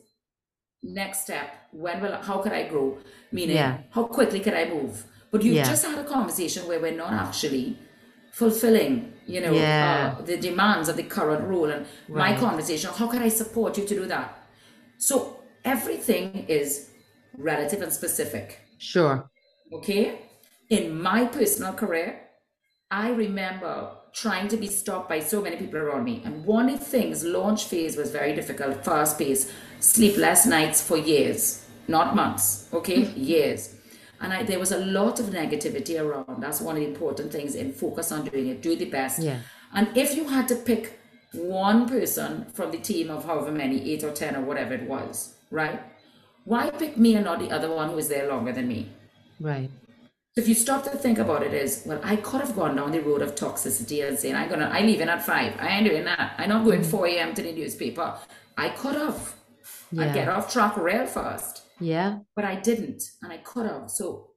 next 0.83 1.23
step. 1.23 1.49
When 1.71 2.01
will 2.01 2.15
how 2.21 2.37
could 2.41 2.53
I 2.53 2.67
grow? 2.69 2.97
Meaning, 3.31 3.55
Yeah. 3.57 3.81
how 3.91 4.03
quickly 4.05 4.39
can 4.39 4.53
I 4.53 4.65
move? 4.69 5.05
But 5.31 5.43
you 5.43 5.53
Yeah. 5.53 5.63
just 5.63 5.85
had 5.85 5.97
a 5.97 6.03
conversation 6.03 6.67
where 6.67 6.79
we're 6.79 6.99
not 7.05 7.11
actually 7.13 7.77
fulfilling, 8.31 9.13
you 9.25 9.41
know, 9.41 9.53
Yeah. 9.53 10.15
uh, 10.19 10.21
the 10.21 10.37
demands 10.37 10.87
of 10.89 10.95
the 10.95 11.03
current 11.03 11.43
role. 11.47 11.69
And 11.69 11.85
my 12.07 12.35
conversation, 12.37 12.89
how 12.93 13.07
can 13.07 13.21
I 13.21 13.29
support 13.29 13.77
you 13.77 13.85
to 13.85 13.95
do 13.95 14.05
that? 14.05 14.37
So 14.97 15.39
everything 15.65 16.45
is 16.47 16.89
relative 17.37 17.81
and 17.81 17.91
specific. 17.91 18.59
Sure. 18.77 19.29
Okay. 19.73 20.03
In 20.69 21.01
my 21.01 21.25
personal 21.25 21.73
career, 21.73 22.19
I 22.91 23.09
remember 23.09 23.91
trying 24.13 24.47
to 24.49 24.57
be 24.57 24.67
stopped 24.67 25.09
by 25.09 25.19
so 25.19 25.41
many 25.41 25.57
people 25.57 25.79
around 25.79 26.03
me. 26.03 26.21
And 26.25 26.45
one 26.45 26.69
of 26.69 26.79
the 26.79 26.85
things, 26.85 27.23
launch 27.23 27.65
phase 27.65 27.95
was 27.97 28.11
very 28.11 28.33
difficult, 28.33 28.83
fast 28.83 29.17
paced, 29.19 29.49
sleepless 29.79 30.45
nights 30.45 30.81
for 30.81 30.97
years, 30.97 31.65
not 31.87 32.15
months, 32.15 32.67
okay? 32.73 33.01
years. 33.15 33.75
And 34.19 34.33
I, 34.33 34.43
there 34.43 34.59
was 34.59 34.71
a 34.71 34.79
lot 34.79 35.19
of 35.19 35.27
negativity 35.27 35.99
around. 35.99 36.41
That's 36.41 36.61
one 36.61 36.75
of 36.77 36.81
the 36.81 36.87
important 36.87 37.31
things 37.31 37.55
in 37.55 37.73
focus 37.73 38.11
on 38.11 38.25
doing 38.25 38.47
it, 38.47 38.61
do 38.61 38.75
the 38.75 38.85
best. 38.85 39.21
Yeah. 39.21 39.39
And 39.73 39.95
if 39.95 40.15
you 40.15 40.27
had 40.27 40.47
to 40.47 40.55
pick 40.55 40.99
one 41.33 41.87
person 41.87 42.45
from 42.53 42.71
the 42.71 42.79
team 42.79 43.09
of 43.09 43.25
however 43.25 43.51
many, 43.51 43.91
eight 43.91 44.03
or 44.03 44.11
10 44.11 44.35
or 44.35 44.41
whatever 44.41 44.73
it 44.73 44.83
was, 44.83 45.35
right? 45.51 45.81
Why 46.45 46.69
pick 46.69 46.97
me 46.97 47.15
and 47.15 47.25
not 47.25 47.39
the 47.39 47.51
other 47.51 47.69
one 47.69 47.89
who 47.89 47.95
was 47.95 48.07
there 48.07 48.27
longer 48.27 48.53
than 48.53 48.67
me? 48.67 48.89
Right. 49.39 49.69
So 50.33 50.41
if 50.41 50.47
you 50.47 50.55
stop 50.55 50.83
to 50.83 50.91
think 50.91 51.17
about 51.17 51.43
it, 51.43 51.53
is 51.53 51.83
well, 51.85 51.99
I 52.03 52.15
could 52.15 52.41
have 52.41 52.55
gone 52.55 52.75
down 52.75 52.91
the 52.91 53.01
road 53.01 53.21
of 53.21 53.35
toxicity 53.35 54.07
and 54.07 54.17
saying, 54.17 54.35
I'm 54.35 54.49
gonna 54.49 54.69
I 54.71 54.81
leave 54.81 55.01
in 55.01 55.09
at 55.09 55.25
five. 55.25 55.55
I 55.59 55.69
ain't 55.69 55.87
doing 55.87 56.05
that. 56.05 56.35
I'm 56.37 56.49
not 56.49 56.63
going 56.63 56.81
mm. 56.81 56.85
4 56.85 57.07
a.m. 57.07 57.33
to 57.33 57.41
the 57.41 57.51
newspaper. 57.51 58.17
I 58.57 58.69
could 58.69 58.95
have. 58.95 59.35
Yeah. 59.91 60.03
I'd 60.03 60.13
get 60.13 60.29
off 60.29 60.51
track 60.51 60.77
real 60.77 61.05
fast. 61.05 61.63
Yeah. 61.79 62.19
But 62.35 62.45
I 62.45 62.55
didn't, 62.55 63.03
and 63.21 63.31
I 63.31 63.37
could 63.37 63.65
have. 63.67 63.89
So 63.89 64.31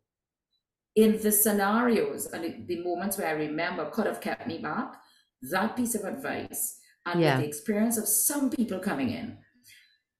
in 0.96 1.20
the 1.22 1.32
scenarios 1.32 2.26
and 2.26 2.66
the, 2.66 2.82
moments 2.82 3.16
where 3.18 3.28
I 3.28 3.32
remember 3.32 3.86
could 3.90 4.06
have 4.06 4.20
kept 4.20 4.46
me 4.46 4.58
back, 4.58 4.94
that 5.42 5.76
piece 5.76 5.94
of 5.94 6.04
advice 6.04 6.78
and 7.06 7.20
Yeah. 7.20 7.38
the 7.38 7.46
experience 7.46 7.96
of 7.96 8.06
some 8.06 8.50
people 8.50 8.78
coming 8.78 9.10
in, 9.10 9.38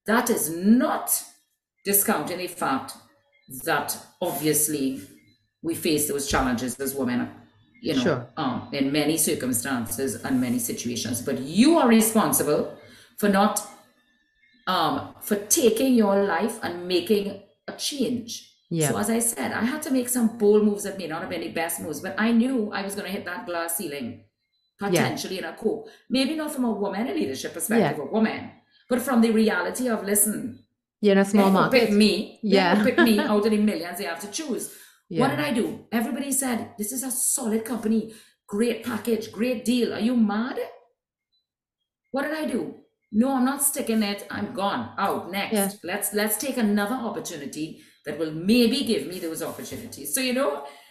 that 0.06 0.30
is 0.30 0.50
not 0.50 1.22
discounting 1.84 2.38
the 2.38 2.46
fact 2.46 2.94
that 3.64 3.96
obviously 4.22 5.02
we 5.62 5.74
face 5.74 6.08
those 6.08 6.26
challenges 6.28 6.78
as 6.80 6.94
women, 6.94 7.28
you 7.82 7.94
know, 7.94 8.02
Sure. 8.02 8.26
um, 8.36 8.68
in 8.72 8.90
many 8.92 9.16
circumstances 9.18 10.14
and 10.24 10.40
many 10.40 10.58
situations. 10.58 11.20
But 11.20 11.40
you 11.40 11.76
are 11.78 11.88
responsible 11.88 12.76
for 13.18 13.28
not 13.28 13.60
um, 14.70 15.14
for 15.20 15.36
taking 15.60 15.94
your 15.94 16.16
life 16.24 16.56
and 16.62 16.86
making 16.86 17.24
a 17.66 17.72
change. 17.72 18.30
Yeah. 18.70 18.88
So 18.90 18.98
as 18.98 19.10
I 19.10 19.18
said, 19.18 19.52
I 19.52 19.64
had 19.64 19.82
to 19.82 19.90
make 19.90 20.08
some 20.08 20.38
bold 20.38 20.64
moves 20.64 20.84
that 20.84 20.96
may 20.96 21.08
not 21.08 21.22
have 21.22 21.30
been 21.30 21.40
the 21.40 21.48
best 21.62 21.80
moves, 21.80 22.00
but 22.00 22.14
I 22.18 22.30
knew 22.30 22.70
I 22.72 22.82
was 22.82 22.94
going 22.94 23.06
to 23.06 23.12
hit 23.16 23.24
that 23.24 23.46
glass 23.46 23.76
ceiling 23.78 24.24
potentially 24.78 25.38
in 25.38 25.44
a 25.44 25.54
co. 25.54 25.88
Maybe 26.08 26.36
not 26.36 26.52
from 26.54 26.64
a 26.64 26.72
woman 26.72 27.08
in 27.08 27.16
leadership 27.16 27.52
perspective, 27.52 27.98
a 27.98 28.04
woman, 28.04 28.50
but 28.88 29.02
from 29.02 29.20
the 29.20 29.32
reality 29.32 29.88
of 29.88 30.04
listen, 30.04 30.64
You're 31.00 31.12
in 31.12 31.18
a 31.18 31.24
small 31.24 31.50
could 31.68 31.72
pick 31.72 31.90
me, 31.90 32.38
Yeah. 32.42 32.84
pick 32.84 32.98
me 32.98 33.18
out 33.30 33.44
of 33.44 33.50
the 33.50 33.58
millions 33.70 33.98
they 33.98 34.04
have 34.04 34.20
to 34.20 34.30
choose. 34.30 34.72
Yeah. 35.08 35.20
What 35.20 35.30
did 35.30 35.40
I 35.40 35.52
do? 35.52 35.86
Everybody 35.90 36.30
said, 36.30 36.58
This 36.78 36.92
is 36.92 37.02
a 37.02 37.10
solid 37.10 37.64
company, 37.64 38.14
great 38.46 38.84
package, 38.84 39.32
great 39.32 39.64
deal. 39.64 39.92
Are 39.92 40.04
you 40.08 40.14
mad? 40.16 40.58
What 42.12 42.22
did 42.22 42.34
I 42.42 42.46
do? 42.46 42.62
No, 43.12 43.34
I'm 43.36 43.44
not 43.44 43.62
sticking 43.62 44.02
it. 44.02 44.26
I'm 44.30 44.52
gone. 44.54 44.92
Out 44.98 45.30
next. 45.30 45.54
Yeah. 45.54 45.70
Let's 45.82 46.14
let's 46.14 46.36
take 46.36 46.56
another 46.56 46.94
opportunity 46.94 47.82
that 48.06 48.18
will 48.18 48.32
maybe 48.32 48.84
give 48.84 49.06
me 49.06 49.18
those 49.18 49.42
opportunities. 49.42 50.14
So 50.14 50.20
you 50.20 50.32
know, 50.32 50.64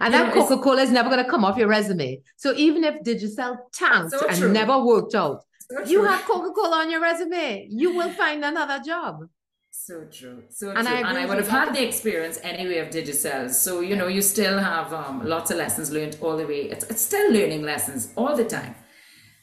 And 0.00 0.12
You 0.14 0.20
that 0.20 0.34
know, 0.34 0.46
Coca 0.48 0.62
Cola 0.62 0.82
is 0.82 0.90
never 0.90 1.08
going 1.10 1.22
to 1.24 1.30
come 1.30 1.44
off 1.44 1.56
your 1.56 1.68
resume. 1.68 2.20
So 2.36 2.52
even 2.54 2.82
if 2.84 3.02
Digicel 3.04 3.56
tanked 3.72 4.10
So 4.12 4.26
and 4.26 4.36
true. 4.38 4.52
never 4.52 4.82
worked 4.84 5.14
out, 5.14 5.42
so 5.70 5.84
you 5.84 6.02
have 6.04 6.22
Coca 6.24 6.50
Cola 6.52 6.78
on 6.78 6.90
your 6.90 7.00
resume. 7.00 7.66
You 7.70 7.94
will 7.94 8.10
find 8.10 8.44
another 8.44 8.82
job. 8.84 9.26
So 9.70 10.04
true. 10.10 10.42
So 10.50 10.70
And 10.70 10.86
true. 10.86 10.96
I 10.96 11.00
and 11.08 11.18
I 11.18 11.24
would 11.26 11.38
have 11.38 11.48
had 11.48 11.74
the 11.74 11.82
experience 11.86 12.38
anyway 12.42 12.78
of 12.78 12.88
Digicels. 12.90 13.52
So, 13.54 13.80
you 13.80 13.96
know, 13.96 14.06
you 14.08 14.22
still 14.22 14.58
have 14.58 14.92
um, 14.92 15.24
lots 15.24 15.50
of 15.50 15.56
lessons 15.56 15.90
learned 15.90 16.16
all 16.20 16.36
the 16.36 16.46
way. 16.46 16.62
It's, 16.72 16.84
it's 16.84 17.02
still 17.02 17.32
learning 17.32 17.62
lessons 17.62 18.12
all 18.16 18.36
the 18.36 18.44
time. 18.44 18.74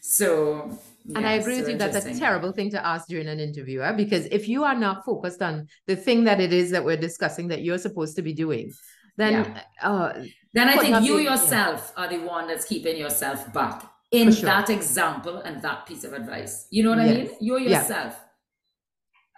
So, 0.02 0.78
And 1.16 1.26
I 1.26 1.34
agree 1.34 1.60
with 1.60 1.70
you. 1.70 1.78
That's 1.78 2.05
a 2.05 2.18
terrible 2.18 2.51
thing 2.51 2.70
to 2.72 2.86
ask 2.86 3.07
during 3.07 3.28
an 3.28 3.39
interview, 3.39 3.82
because 3.95 4.26
if 4.28 4.47
you 4.47 4.64
are 4.64 4.76
not 4.76 5.05
focused 5.05 5.41
on 5.41 5.68
the 5.88 5.95
thing 5.95 6.24
that 6.26 6.39
it 6.39 6.53
is 6.53 6.72
that 6.72 6.84
we're 6.86 6.97
discussing 6.97 7.47
that 7.49 7.62
you're 7.64 7.78
supposed 7.78 8.16
to 8.18 8.22
be 8.22 8.34
doing, 8.34 8.72
then 9.18 9.60
uh, 9.82 10.14
Then 10.53 10.70
I 10.70 10.78
think 10.78 11.05
you 11.05 11.16
being- 11.16 11.26
yeah. 11.26 11.32
yourself 11.32 11.93
are 11.97 12.07
the 12.07 12.20
one 12.20 12.47
that's 12.47 12.66
keeping 12.66 12.97
yourself 12.97 13.51
back 13.53 13.84
in 14.12 14.32
sure. 14.32 14.45
that 14.45 14.70
example 14.70 15.38
and 15.38 15.62
that 15.62 15.86
piece 15.86 16.03
of 16.03 16.14
advice. 16.14 16.68
You 16.72 16.84
know 16.84 16.89
what 16.91 16.99
I 16.99 17.05
mean? 17.05 17.30
You're 17.39 17.60
Yeah. 17.60 17.82
yourself. 17.82 18.16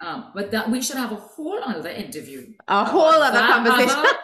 Um, 0.00 0.32
but 0.34 0.50
that 0.50 0.70
we 0.70 0.80
should 0.82 0.96
have 0.96 1.12
a 1.12 1.16
whole 1.16 1.60
other 1.62 1.90
interview. 1.90 2.54
a 2.68 2.84
whole 2.84 3.02
other 3.28 3.38
conversation. 3.38 3.90
other 3.98 4.16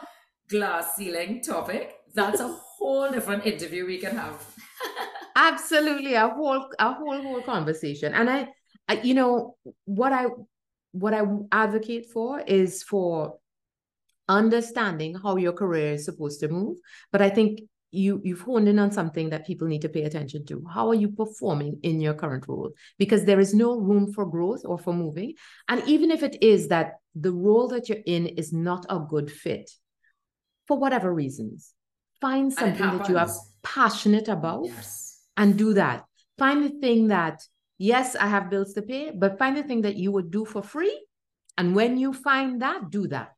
glass 0.49 0.97
ceiling 0.97 1.41
topic. 1.43 1.95
That's 2.15 2.41
a 2.41 2.49
whole 2.49 3.11
different 3.11 3.47
interview 3.47 3.87
we 3.87 3.99
can 3.99 4.17
have. 4.17 4.37
Absolutely 5.37 6.15
a 6.15 6.29
whole 6.29 6.69
a 6.79 6.93
whole 6.93 7.23
whole 7.23 7.43
conversation. 7.43 8.15
And 8.15 8.29
I, 8.31 8.49
I 8.89 9.01
you 9.03 9.15
know 9.15 9.57
what 9.85 10.13
i 10.13 10.27
what 10.93 11.15
i 11.15 11.23
advocate 11.53 12.07
for 12.13 12.41
is 12.41 12.83
for 12.83 13.39
understanding 14.29 15.15
how 15.23 15.37
your 15.37 15.53
career 15.53 15.93
is 15.93 16.05
supposed 16.05 16.41
to 16.41 16.49
move. 16.49 16.79
But 17.13 17.23
i 17.23 17.31
think 17.31 17.61
you 17.91 18.21
you've 18.23 18.43
honed 18.43 18.69
in 18.69 18.79
on 18.79 18.91
something 18.91 19.31
that 19.31 19.47
people 19.47 19.67
need 19.67 19.83
to 19.83 19.89
pay 19.89 20.03
attention 20.03 20.45
to. 20.47 20.65
How 20.71 20.89
are 20.89 20.95
you 20.95 21.09
performing 21.09 21.79
in 21.83 22.01
your 22.01 22.15
current 22.15 22.47
role? 22.47 22.73
Because 22.99 23.25
there 23.25 23.41
is 23.41 23.55
no 23.55 23.79
room 23.79 24.13
for 24.13 24.27
growth 24.27 24.63
or 24.65 24.79
for 24.79 24.93
moving. 24.93 25.35
And 25.69 25.83
even 25.87 26.11
if 26.11 26.23
it 26.23 26.43
is 26.43 26.69
that 26.69 26.95
the 27.15 27.33
role 27.33 27.69
that 27.69 27.89
you're 27.89 28.05
in 28.05 28.27
is 28.27 28.53
not 28.53 28.85
a 28.91 28.99
good 28.99 29.31
fit 29.31 29.71
for 30.67 30.79
whatever 30.79 31.13
reasons 31.13 31.73
find 32.21 32.53
something 32.53 32.99
that 32.99 33.09
you 33.09 33.17
happens. 33.17 33.48
Passionate 33.63 34.29
about 34.29 34.65
Yes. 34.67 35.23
and 35.37 35.57
do 35.57 35.75
that. 35.75 36.05
Find 36.39 36.65
the 36.65 36.71
thing 36.81 37.09
that, 37.09 37.43
yes, 37.79 38.15
I 38.17 38.27
have 38.29 38.51
bills 38.51 38.73
to 38.75 38.83
pay, 38.83 39.11
but 39.11 39.39
find 39.39 39.57
the 39.57 39.63
thing 39.63 39.83
that 39.83 39.97
you 39.97 40.13
would 40.13 40.31
do 40.31 40.45
for 40.45 40.63
free. 40.63 41.05
And 41.57 41.75
when 41.75 41.99
you 41.99 42.13
find 42.13 42.63
that, 42.63 42.91
do 42.91 43.09
that. 43.09 43.35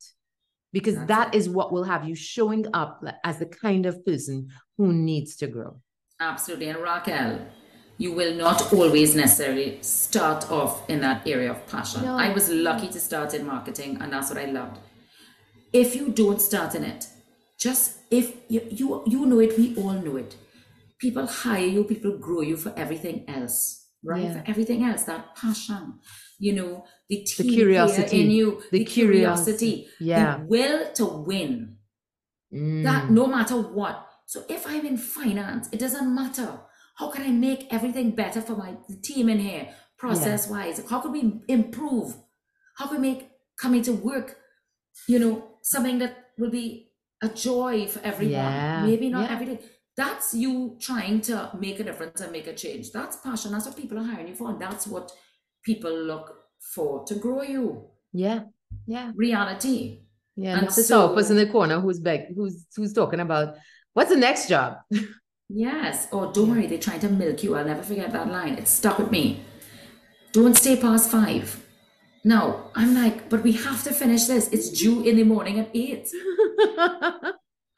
Because 0.73 0.95
That's 0.95 1.09
that 1.09 1.35
it. 1.35 1.39
is 1.39 1.49
what 1.49 1.73
will 1.73 1.85
have 1.85 2.07
you 2.09 2.15
showing 2.15 2.67
up 2.75 3.03
as 3.25 3.39
the 3.39 3.47
kind 3.47 3.87
of 3.87 4.05
person 4.05 4.49
who 4.77 4.93
needs 4.93 5.35
to 5.37 5.47
grow. 5.49 5.81
Absolutely. 6.21 6.69
And 6.69 6.79
Raquel, 6.81 7.41
you 7.99 8.13
will 8.13 8.35
not 8.35 8.73
always 8.73 9.15
necessarily 9.17 9.79
start 9.83 10.51
off 10.51 10.89
in 10.89 11.01
that 11.01 11.27
area 11.27 11.51
of 11.51 11.67
passion. 11.67 12.03
No. 12.03 12.17
I 12.17 12.33
was 12.33 12.49
lucky 12.51 12.89
to 12.89 13.01
start 13.01 13.35
in 13.35 13.47
marketing, 13.47 13.99
and 14.01 14.13
that's 14.13 14.29
what 14.31 14.39
I 14.39 14.45
loved. 14.45 14.79
If 15.73 15.97
you 15.97 16.11
don't 16.11 16.41
start 16.41 16.75
in 16.75 16.85
it, 16.85 17.09
just 17.61 17.99
if 18.11 18.35
you 18.49 18.63
you, 18.71 19.03
you 19.07 19.27
know 19.27 19.39
it, 19.41 19.57
we 19.59 19.77
all 19.77 19.93
know 19.93 20.17
it. 20.17 20.37
People 20.99 21.27
hire 21.27 21.67
you, 21.67 21.85
people 21.85 22.19
grow 22.19 22.41
you 22.43 22.57
for 22.57 22.73
everything 22.77 23.25
else, 23.29 23.87
right? 24.05 24.25
Yeah. 24.25 24.35
For 24.43 24.51
everything 24.51 24.85
else, 24.85 25.05
that 25.05 25.35
passion, 25.37 26.01
you 26.39 26.53
know, 26.55 26.85
the 27.09 27.23
team 27.25 27.47
player 27.47 27.57
curiosity, 27.57 28.21
in 28.23 28.31
you, 28.31 28.63
the 28.71 28.79
the, 28.79 28.85
curiosity. 28.85 29.69
curiosity, 29.69 29.89
Yeah. 30.01 30.39
the 30.39 30.45
will 30.47 30.93
to 30.95 31.05
win 31.07 31.77
Mm. 32.53 32.83
that 32.83 33.11
no 33.11 33.27
matter 33.29 33.57
what. 33.57 34.07
So 34.27 34.45
if 34.49 34.67
I'm 34.67 34.85
in 34.85 34.97
finance, 34.97 35.69
it 35.73 35.79
doesn't 35.79 36.13
matter. 36.15 36.61
How 36.97 37.09
can 37.11 37.23
I 37.23 37.29
make 37.31 37.73
everything 37.73 38.11
better 38.11 38.41
for 38.43 38.57
my 38.57 38.77
team 39.03 39.29
in 39.29 39.39
here, 39.39 39.69
process 39.97 40.49
wise? 40.49 40.83
How 40.91 41.01
can 41.01 41.13
we 41.13 41.41
improve? 41.49 42.17
How 42.77 42.89
can 42.89 43.01
we 43.01 43.09
make 43.13 43.31
coming 43.57 43.83
to 43.83 43.93
work, 43.93 44.37
you 45.07 45.19
know, 45.21 45.59
something 45.63 45.99
that 45.99 46.31
will 46.39 46.51
be 46.51 46.90
a 47.23 47.29
joy 47.29 47.87
for 47.87 48.01
everyone? 48.05 48.33
Yeah, 48.33 48.87
Maybe 48.87 49.09
not 49.09 49.29
yeah. 49.29 49.35
every 49.35 49.47
day. 49.47 49.59
That's 49.97 50.33
you 50.35 50.77
trying 50.81 51.21
to 51.23 51.51
make 51.59 51.79
a 51.81 51.85
difference 51.85 52.21
and 52.21 52.33
make 52.33 52.47
a 52.47 52.55
change. 52.55 52.91
That's 52.93 53.17
passion. 53.19 53.53
That's 53.53 53.67
what 53.67 53.77
people 53.77 53.99
are 53.99 54.05
hiring 54.05 54.29
you 54.29 54.35
for. 54.35 54.49
And 54.51 54.61
that's 54.61 54.87
what 54.87 55.13
people 55.65 55.93
look 55.93 56.35
for 56.75 57.05
to 57.05 57.15
grow 57.17 57.43
you. 57.43 57.85
yeah, 58.13 58.41
yeah, 58.87 59.11
Reality. 59.15 60.03
yeah. 60.37 60.53
And 60.55 60.63
Not 60.63 60.75
the 60.75 60.83
so, 60.83 61.09
person 61.15 61.37
so- 61.37 61.41
in 61.41 61.47
the 61.47 61.53
corner 61.53 61.81
who's 61.81 62.01
back 62.01 62.29
who's 62.35 62.67
who's 62.77 62.93
talking 62.93 63.21
about 63.21 63.57
what's 63.95 64.11
the 64.11 64.17
next 64.17 64.49
job. 64.49 64.79
Yes. 65.53 66.07
Oh, 66.13 66.31
don't 66.33 66.49
worry, 66.51 66.69
they're 66.69 66.79
trying 66.79 67.01
to 67.01 67.09
milk 67.09 67.43
you. 67.43 67.57
I'll 67.57 67.65
never 67.65 67.83
forget 67.83 68.13
that 68.13 68.29
line. 68.31 68.55
It 68.55 68.69
stuck 68.69 68.99
with 69.01 69.11
me. 69.11 69.43
Don't 70.31 70.57
stay 70.57 70.77
past 70.81 71.11
five. 71.11 71.67
No, 72.23 72.71
I'm 72.75 72.95
like, 72.95 73.29
but 73.31 73.43
we 73.43 73.53
have 73.53 73.83
to 73.85 73.93
finish 73.93 74.25
this. 74.25 74.49
It's 74.49 74.71
due 74.71 75.03
in 75.03 75.17
the 75.17 75.25
morning 75.25 75.59
at 75.59 75.71
eight. 75.75 76.09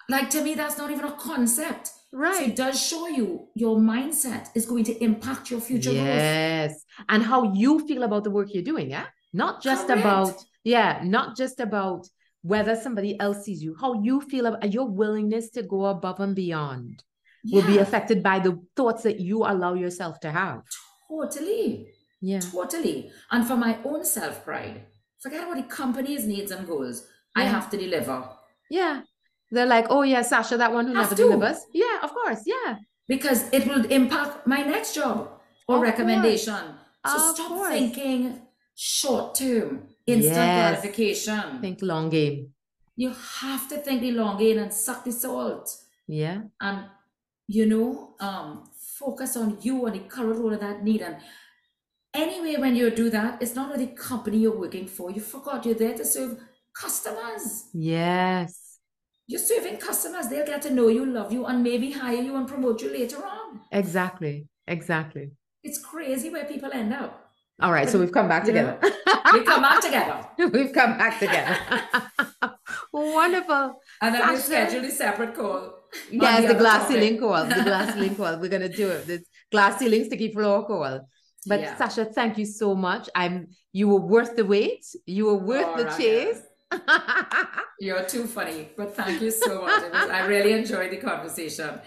Like 0.09 0.31
to 0.31 0.43
me, 0.43 0.55
that's 0.55 0.79
not 0.79 0.91
even 0.91 1.05
a 1.05 1.13
concept. 1.13 1.91
Right. 2.13 2.35
So 2.35 2.43
it 2.45 2.57
does 2.57 2.81
show 2.81 3.09
you 3.09 3.49
your 3.55 3.79
mindset 3.79 4.49
is 4.55 4.67
going 4.67 4.85
to 4.85 5.03
impact 5.03 5.51
your 5.51 5.61
future 5.61 5.91
growth. 5.91 6.05
Yes. 6.05 6.85
And 7.09 7.23
how 7.23 7.55
you 7.55 7.87
feel 7.87 8.03
about 8.03 8.25
the 8.25 8.31
work 8.31 8.53
you're 8.53 8.63
doing, 8.63 8.91
yeah? 8.91 9.07
Not 9.33 9.63
just 9.63 9.87
Correct. 9.87 10.01
about, 10.01 10.45
yeah, 10.65 11.01
not 11.05 11.37
just 11.37 11.61
about 11.61 12.07
whether 12.43 12.77
somebody 12.77 13.19
else 13.19 13.45
sees 13.45 13.63
you, 13.63 13.75
how 13.81 14.03
you 14.03 14.21
feel 14.21 14.47
about 14.47 14.71
your 14.73 14.87
willingness 14.89 15.49
to 15.51 15.63
go 15.63 15.87
above 15.87 16.21
and 16.21 16.37
beyond 16.37 17.03
will 17.51 17.67
be 17.67 17.79
affected 17.79 18.23
by 18.23 18.39
the 18.39 18.61
thoughts 18.77 19.05
that 19.05 19.19
you 19.19 19.45
allow 19.45 19.75
yourself 19.75 20.21
to 20.21 20.31
have. 20.31 20.63
totally, 21.09 21.89
Yeah. 22.23 22.39
totally. 22.41 23.11
And 23.31 23.47
for 23.47 23.57
my 23.57 23.79
own 23.85 24.05
self 24.05 24.45
pride, 24.45 24.87
forget 25.21 25.43
about 25.43 25.57
the 25.57 25.65
company's 25.65 26.25
needs 26.25 26.51
and 26.53 26.67
goals. 26.67 27.07
I 27.37 27.45
have 27.45 27.69
to 27.71 27.77
deliver 27.77 28.29
Yeah. 28.71 29.03
They're 29.51 29.67
like, 29.67 29.87
oh 29.91 30.03
yeah, 30.03 30.23
Sacha, 30.23 30.57
that 30.57 30.73
one 30.73 30.87
who 30.87 30.95
never 30.95 31.15
to. 31.15 31.23
delivers. 31.23 31.59
Yeah, 31.75 31.99
of 32.03 32.11
course. 32.13 32.43
Yeah. 32.47 32.77
because 33.09 33.41
it 33.53 33.67
will 33.67 33.85
impact 33.87 34.47
my 34.47 34.63
next 34.63 34.95
job 34.95 35.29
or 35.69 35.77
Of 35.77 35.83
recommendation. 35.83 36.63
So 37.07 37.15
Of 37.17 37.35
stop 37.35 37.49
course. 37.49 37.75
thinking 37.75 38.21
short 38.75 39.35
term, 39.35 39.89
instant 40.07 40.37
Yes. 40.37 40.81
gratification. 40.81 41.61
Think 41.61 41.83
long 41.83 42.09
game. 42.11 42.55
you 42.97 43.11
have 43.41 43.69
to 43.71 43.77
think 43.79 44.01
the 44.03 44.13
long 44.13 44.39
game 44.39 44.59
and 44.59 44.73
suck 44.73 45.03
the 45.05 45.13
salt. 45.13 45.67
Yeah. 46.07 46.43
And 46.61 46.79
you 47.49 47.67
know, 47.67 48.15
um, 48.21 48.65
focus 49.01 49.37
on 49.37 49.59
you 49.61 49.85
and 49.87 49.95
the 49.97 50.05
current 50.15 50.39
role 50.41 50.55
of 50.55 50.61
that 50.61 50.83
need. 50.85 51.03
And 51.03 51.17
anyway, 52.15 52.57
when 52.57 52.77
you 52.77 52.91
do 52.91 53.11
that, 53.11 53.43
it's 53.43 53.55
not 53.55 53.73
only 53.73 53.87
the 53.87 53.93
company 53.93 54.39
you're 54.39 54.59
working 54.59 54.87
for. 54.87 55.11
You 55.11 55.21
forgot 55.21 55.65
you're 55.67 55.75
there 55.75 55.95
to 55.97 56.05
serve 56.05 56.39
customers. 56.75 57.65
Yes. 57.73 58.79
You're 59.27 59.41
serving 59.41 59.79
customers. 59.79 60.29
They'll 60.29 60.47
get 60.47 60.63
to 60.63 60.71
know 60.71 60.89
you, 60.89 61.07
love 61.07 61.33
you, 61.33 61.47
and 61.47 61.63
maybe 61.63 61.93
hire 61.93 62.21
you 62.21 62.37
and 62.37 62.47
promote 62.47 62.83
you 62.83 62.91
later 62.93 63.25
on. 63.25 63.61
Exactly. 63.71 64.49
Exactly. 64.67 65.31
It's 65.63 65.79
crazy 65.79 66.31
where 66.31 66.45
people 66.45 66.71
end 66.73 66.93
up. 66.93 67.31
All 67.61 67.73
right. 67.73 67.89
So 67.89 67.99
we've 67.99 68.13
come 68.13 68.29
back 68.29 68.45
together. 68.45 68.79
We 69.33 69.45
come 69.45 69.63
back 69.63 69.81
together. 69.81 70.27
we've 70.53 70.73
come 70.73 70.99
back 70.99 71.19
together. 71.19 71.57
Wonderful. 72.93 73.81
And 74.01 74.15
then 74.15 74.29
we 74.29 74.37
schedule 74.37 74.85
a 74.85 74.91
separate 74.91 75.35
call. 75.35 75.75
Yes, 76.11 76.43
the 76.43 76.55
the 76.55 76.59
glass 76.59 76.83
topic. 76.83 76.97
ceiling 76.97 77.19
call. 77.21 77.45
The 77.47 77.63
glass 77.63 77.95
ceiling 77.95 78.15
call. 78.21 78.39
We're 78.39 78.49
gonna 78.49 78.69
do 78.69 78.89
it. 78.91 79.07
This 79.07 79.23
glass 79.51 79.79
ceiling 79.79 80.05
sticky 80.05 80.33
floor 80.33 80.67
call. 80.67 81.09
But 81.47 81.61
Yeah. 81.61 81.77
Sacha, 81.77 82.05
thank 82.07 82.39
you 82.39 82.47
so 82.47 82.75
much. 82.75 83.09
I'm 83.15 83.49
you 83.73 83.89
were 83.89 84.01
worth 84.01 84.37
the 84.37 84.45
wait. 84.45 84.85
You 85.07 85.27
were 85.27 85.37
worth 85.53 85.67
Oh, 85.69 85.77
the 85.79 85.85
Raquel. 85.85 85.99
chase. 85.99 86.43
You're 87.81 88.05
too 88.05 88.25
funny, 88.27 88.71
but 88.77 88.95
thank 88.95 89.21
you 89.21 89.31
so 89.31 89.63
much. 89.63 89.83
Was, 89.93 90.11
I 90.11 90.27
really 90.27 90.53
enjoyed 90.53 90.91
the 90.91 90.97
conversation. 90.99 91.81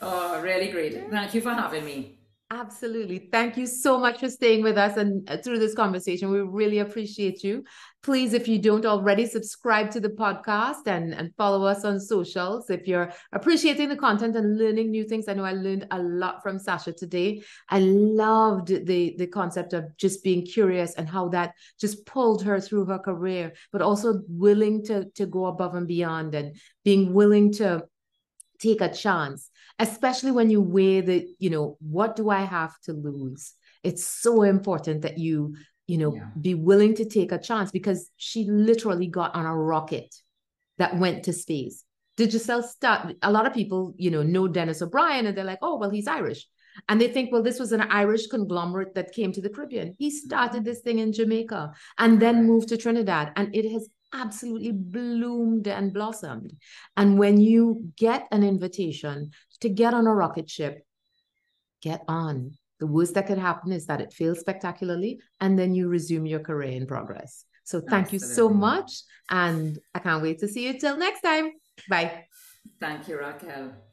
Oh, 0.00 0.40
really 0.40 0.68
great. 0.70 1.10
Thank 1.10 1.34
you 1.34 1.40
for 1.40 1.50
having 1.50 1.84
me. 1.84 2.18
Absolutely. 2.54 3.30
Thank 3.32 3.56
you 3.56 3.66
so 3.66 3.98
much 3.98 4.20
for 4.20 4.28
staying 4.28 4.62
with 4.62 4.76
us 4.76 4.98
and 4.98 5.28
uh, 5.30 5.38
through 5.38 5.58
this 5.58 5.74
conversation. 5.74 6.30
We 6.30 6.40
really 6.40 6.80
appreciate 6.80 7.42
you. 7.42 7.64
Please, 8.02 8.34
if 8.34 8.46
you 8.46 8.58
don't 8.58 8.84
already, 8.84 9.24
subscribe 9.24 9.90
to 9.92 10.00
the 10.00 10.10
podcast 10.10 10.86
and, 10.86 11.14
and 11.14 11.34
follow 11.38 11.64
us 11.64 11.82
on 11.86 11.98
socials. 11.98 12.68
If 12.68 12.86
you're 12.86 13.10
appreciating 13.32 13.88
the 13.88 13.96
content 13.96 14.36
and 14.36 14.58
learning 14.58 14.90
new 14.90 15.04
things, 15.04 15.28
I 15.28 15.32
know 15.32 15.46
I 15.46 15.52
learned 15.52 15.86
a 15.92 16.02
lot 16.02 16.42
from 16.42 16.58
Sacha 16.58 16.92
today. 16.92 17.42
I 17.70 17.78
loved 17.78 18.68
the, 18.68 19.14
the 19.16 19.28
concept 19.28 19.72
of 19.72 19.86
just 19.96 20.22
being 20.22 20.44
curious 20.44 20.92
and 20.96 21.08
how 21.08 21.28
that 21.30 21.54
just 21.80 22.04
pulled 22.04 22.42
her 22.42 22.60
through 22.60 22.84
her 22.84 22.98
career, 22.98 23.54
but 23.72 23.80
also 23.80 24.20
willing 24.28 24.84
to, 24.84 25.06
to 25.14 25.24
go 25.24 25.46
above 25.46 25.74
and 25.74 25.88
beyond 25.88 26.34
and 26.34 26.54
being 26.84 27.14
willing 27.14 27.50
to 27.52 27.84
take 28.62 28.80
a 28.80 28.92
chance 28.92 29.50
especially 29.78 30.30
when 30.30 30.50
you 30.50 30.60
weigh 30.60 31.00
the 31.00 31.26
you 31.38 31.50
know 31.50 31.76
what 31.80 32.16
do 32.16 32.30
i 32.30 32.42
have 32.42 32.74
to 32.84 32.92
lose? 32.92 33.54
It's 33.82 34.04
so 34.04 34.42
important 34.42 35.02
that 35.02 35.18
you 35.18 35.56
you 35.86 35.98
know 35.98 36.14
Yeah. 36.14 36.28
be 36.40 36.54
willing 36.54 36.94
to 36.96 37.04
take 37.04 37.32
a 37.32 37.38
chance 37.38 37.70
because 37.70 38.10
she 38.16 38.44
literally 38.44 39.08
got 39.08 39.34
on 39.34 39.46
a 39.46 39.56
rocket 39.56 40.14
that 40.78 40.98
went 40.98 41.24
to 41.24 41.32
space. 41.32 41.84
Digicel 42.16 42.62
start 42.62 43.16
a 43.22 43.32
lot 43.32 43.46
of 43.46 43.54
people 43.54 43.94
you 43.96 44.10
know 44.10 44.22
know 44.22 44.46
denis 44.48 44.82
o'brien 44.82 45.26
and 45.26 45.36
they're 45.36 45.52
like 45.52 45.62
oh 45.62 45.78
well 45.78 45.90
he's 45.90 46.06
irish. 46.06 46.46
And 46.88 47.00
they 47.00 47.08
think 47.08 47.32
well 47.32 47.42
this 47.42 47.58
was 47.58 47.72
an 47.72 47.82
irish 48.02 48.28
conglomerate 48.28 48.94
that 48.94 49.12
came 49.12 49.32
to 49.32 49.42
the 49.42 49.50
caribbean. 49.50 49.94
He 49.98 50.10
started 50.10 50.58
mm-hmm. 50.58 50.64
this 50.64 50.80
thing 50.80 50.98
in 51.00 51.12
jamaica 51.12 51.72
and 51.98 52.20
then 52.20 52.46
moved 52.46 52.68
to 52.68 52.76
trinidad 52.76 53.32
and 53.36 53.54
it 53.54 53.70
has 53.72 53.88
absolutely 54.12 54.72
bloomed 54.72 55.66
and 55.68 55.92
blossomed 55.92 56.56
and 56.96 57.18
when 57.18 57.40
you 57.40 57.92
get 57.96 58.26
an 58.30 58.42
invitation 58.42 59.30
to 59.60 59.68
get 59.68 59.94
on 59.94 60.06
a 60.06 60.14
rocket 60.14 60.50
ship, 60.50 60.84
get 61.80 62.02
on. 62.08 62.52
The 62.80 62.86
worst 62.86 63.14
that 63.14 63.26
could 63.26 63.38
happen 63.38 63.72
is 63.72 63.86
that 63.86 64.00
it 64.00 64.12
fails 64.12 64.40
spectacularly 64.40 65.20
and 65.40 65.58
then 65.58 65.74
you 65.74 65.88
resume 65.88 66.26
your 66.26 66.40
career 66.40 66.72
in 66.72 66.86
progress. 66.86 67.44
So 67.64 67.80
thank 67.80 68.12
you 68.12 68.18
so 68.18 68.48
much. 68.48 69.02
And 69.30 69.78
I 69.94 70.00
can't 70.00 70.22
wait 70.22 70.40
to 70.40 70.48
see 70.48 70.66
you 70.66 70.78
till 70.78 70.96
next 70.96 71.20
time. 71.20 71.52
Bye. 71.88 72.24
Thank 72.80 73.08
you, 73.08 73.18
Raquel. 73.18 73.91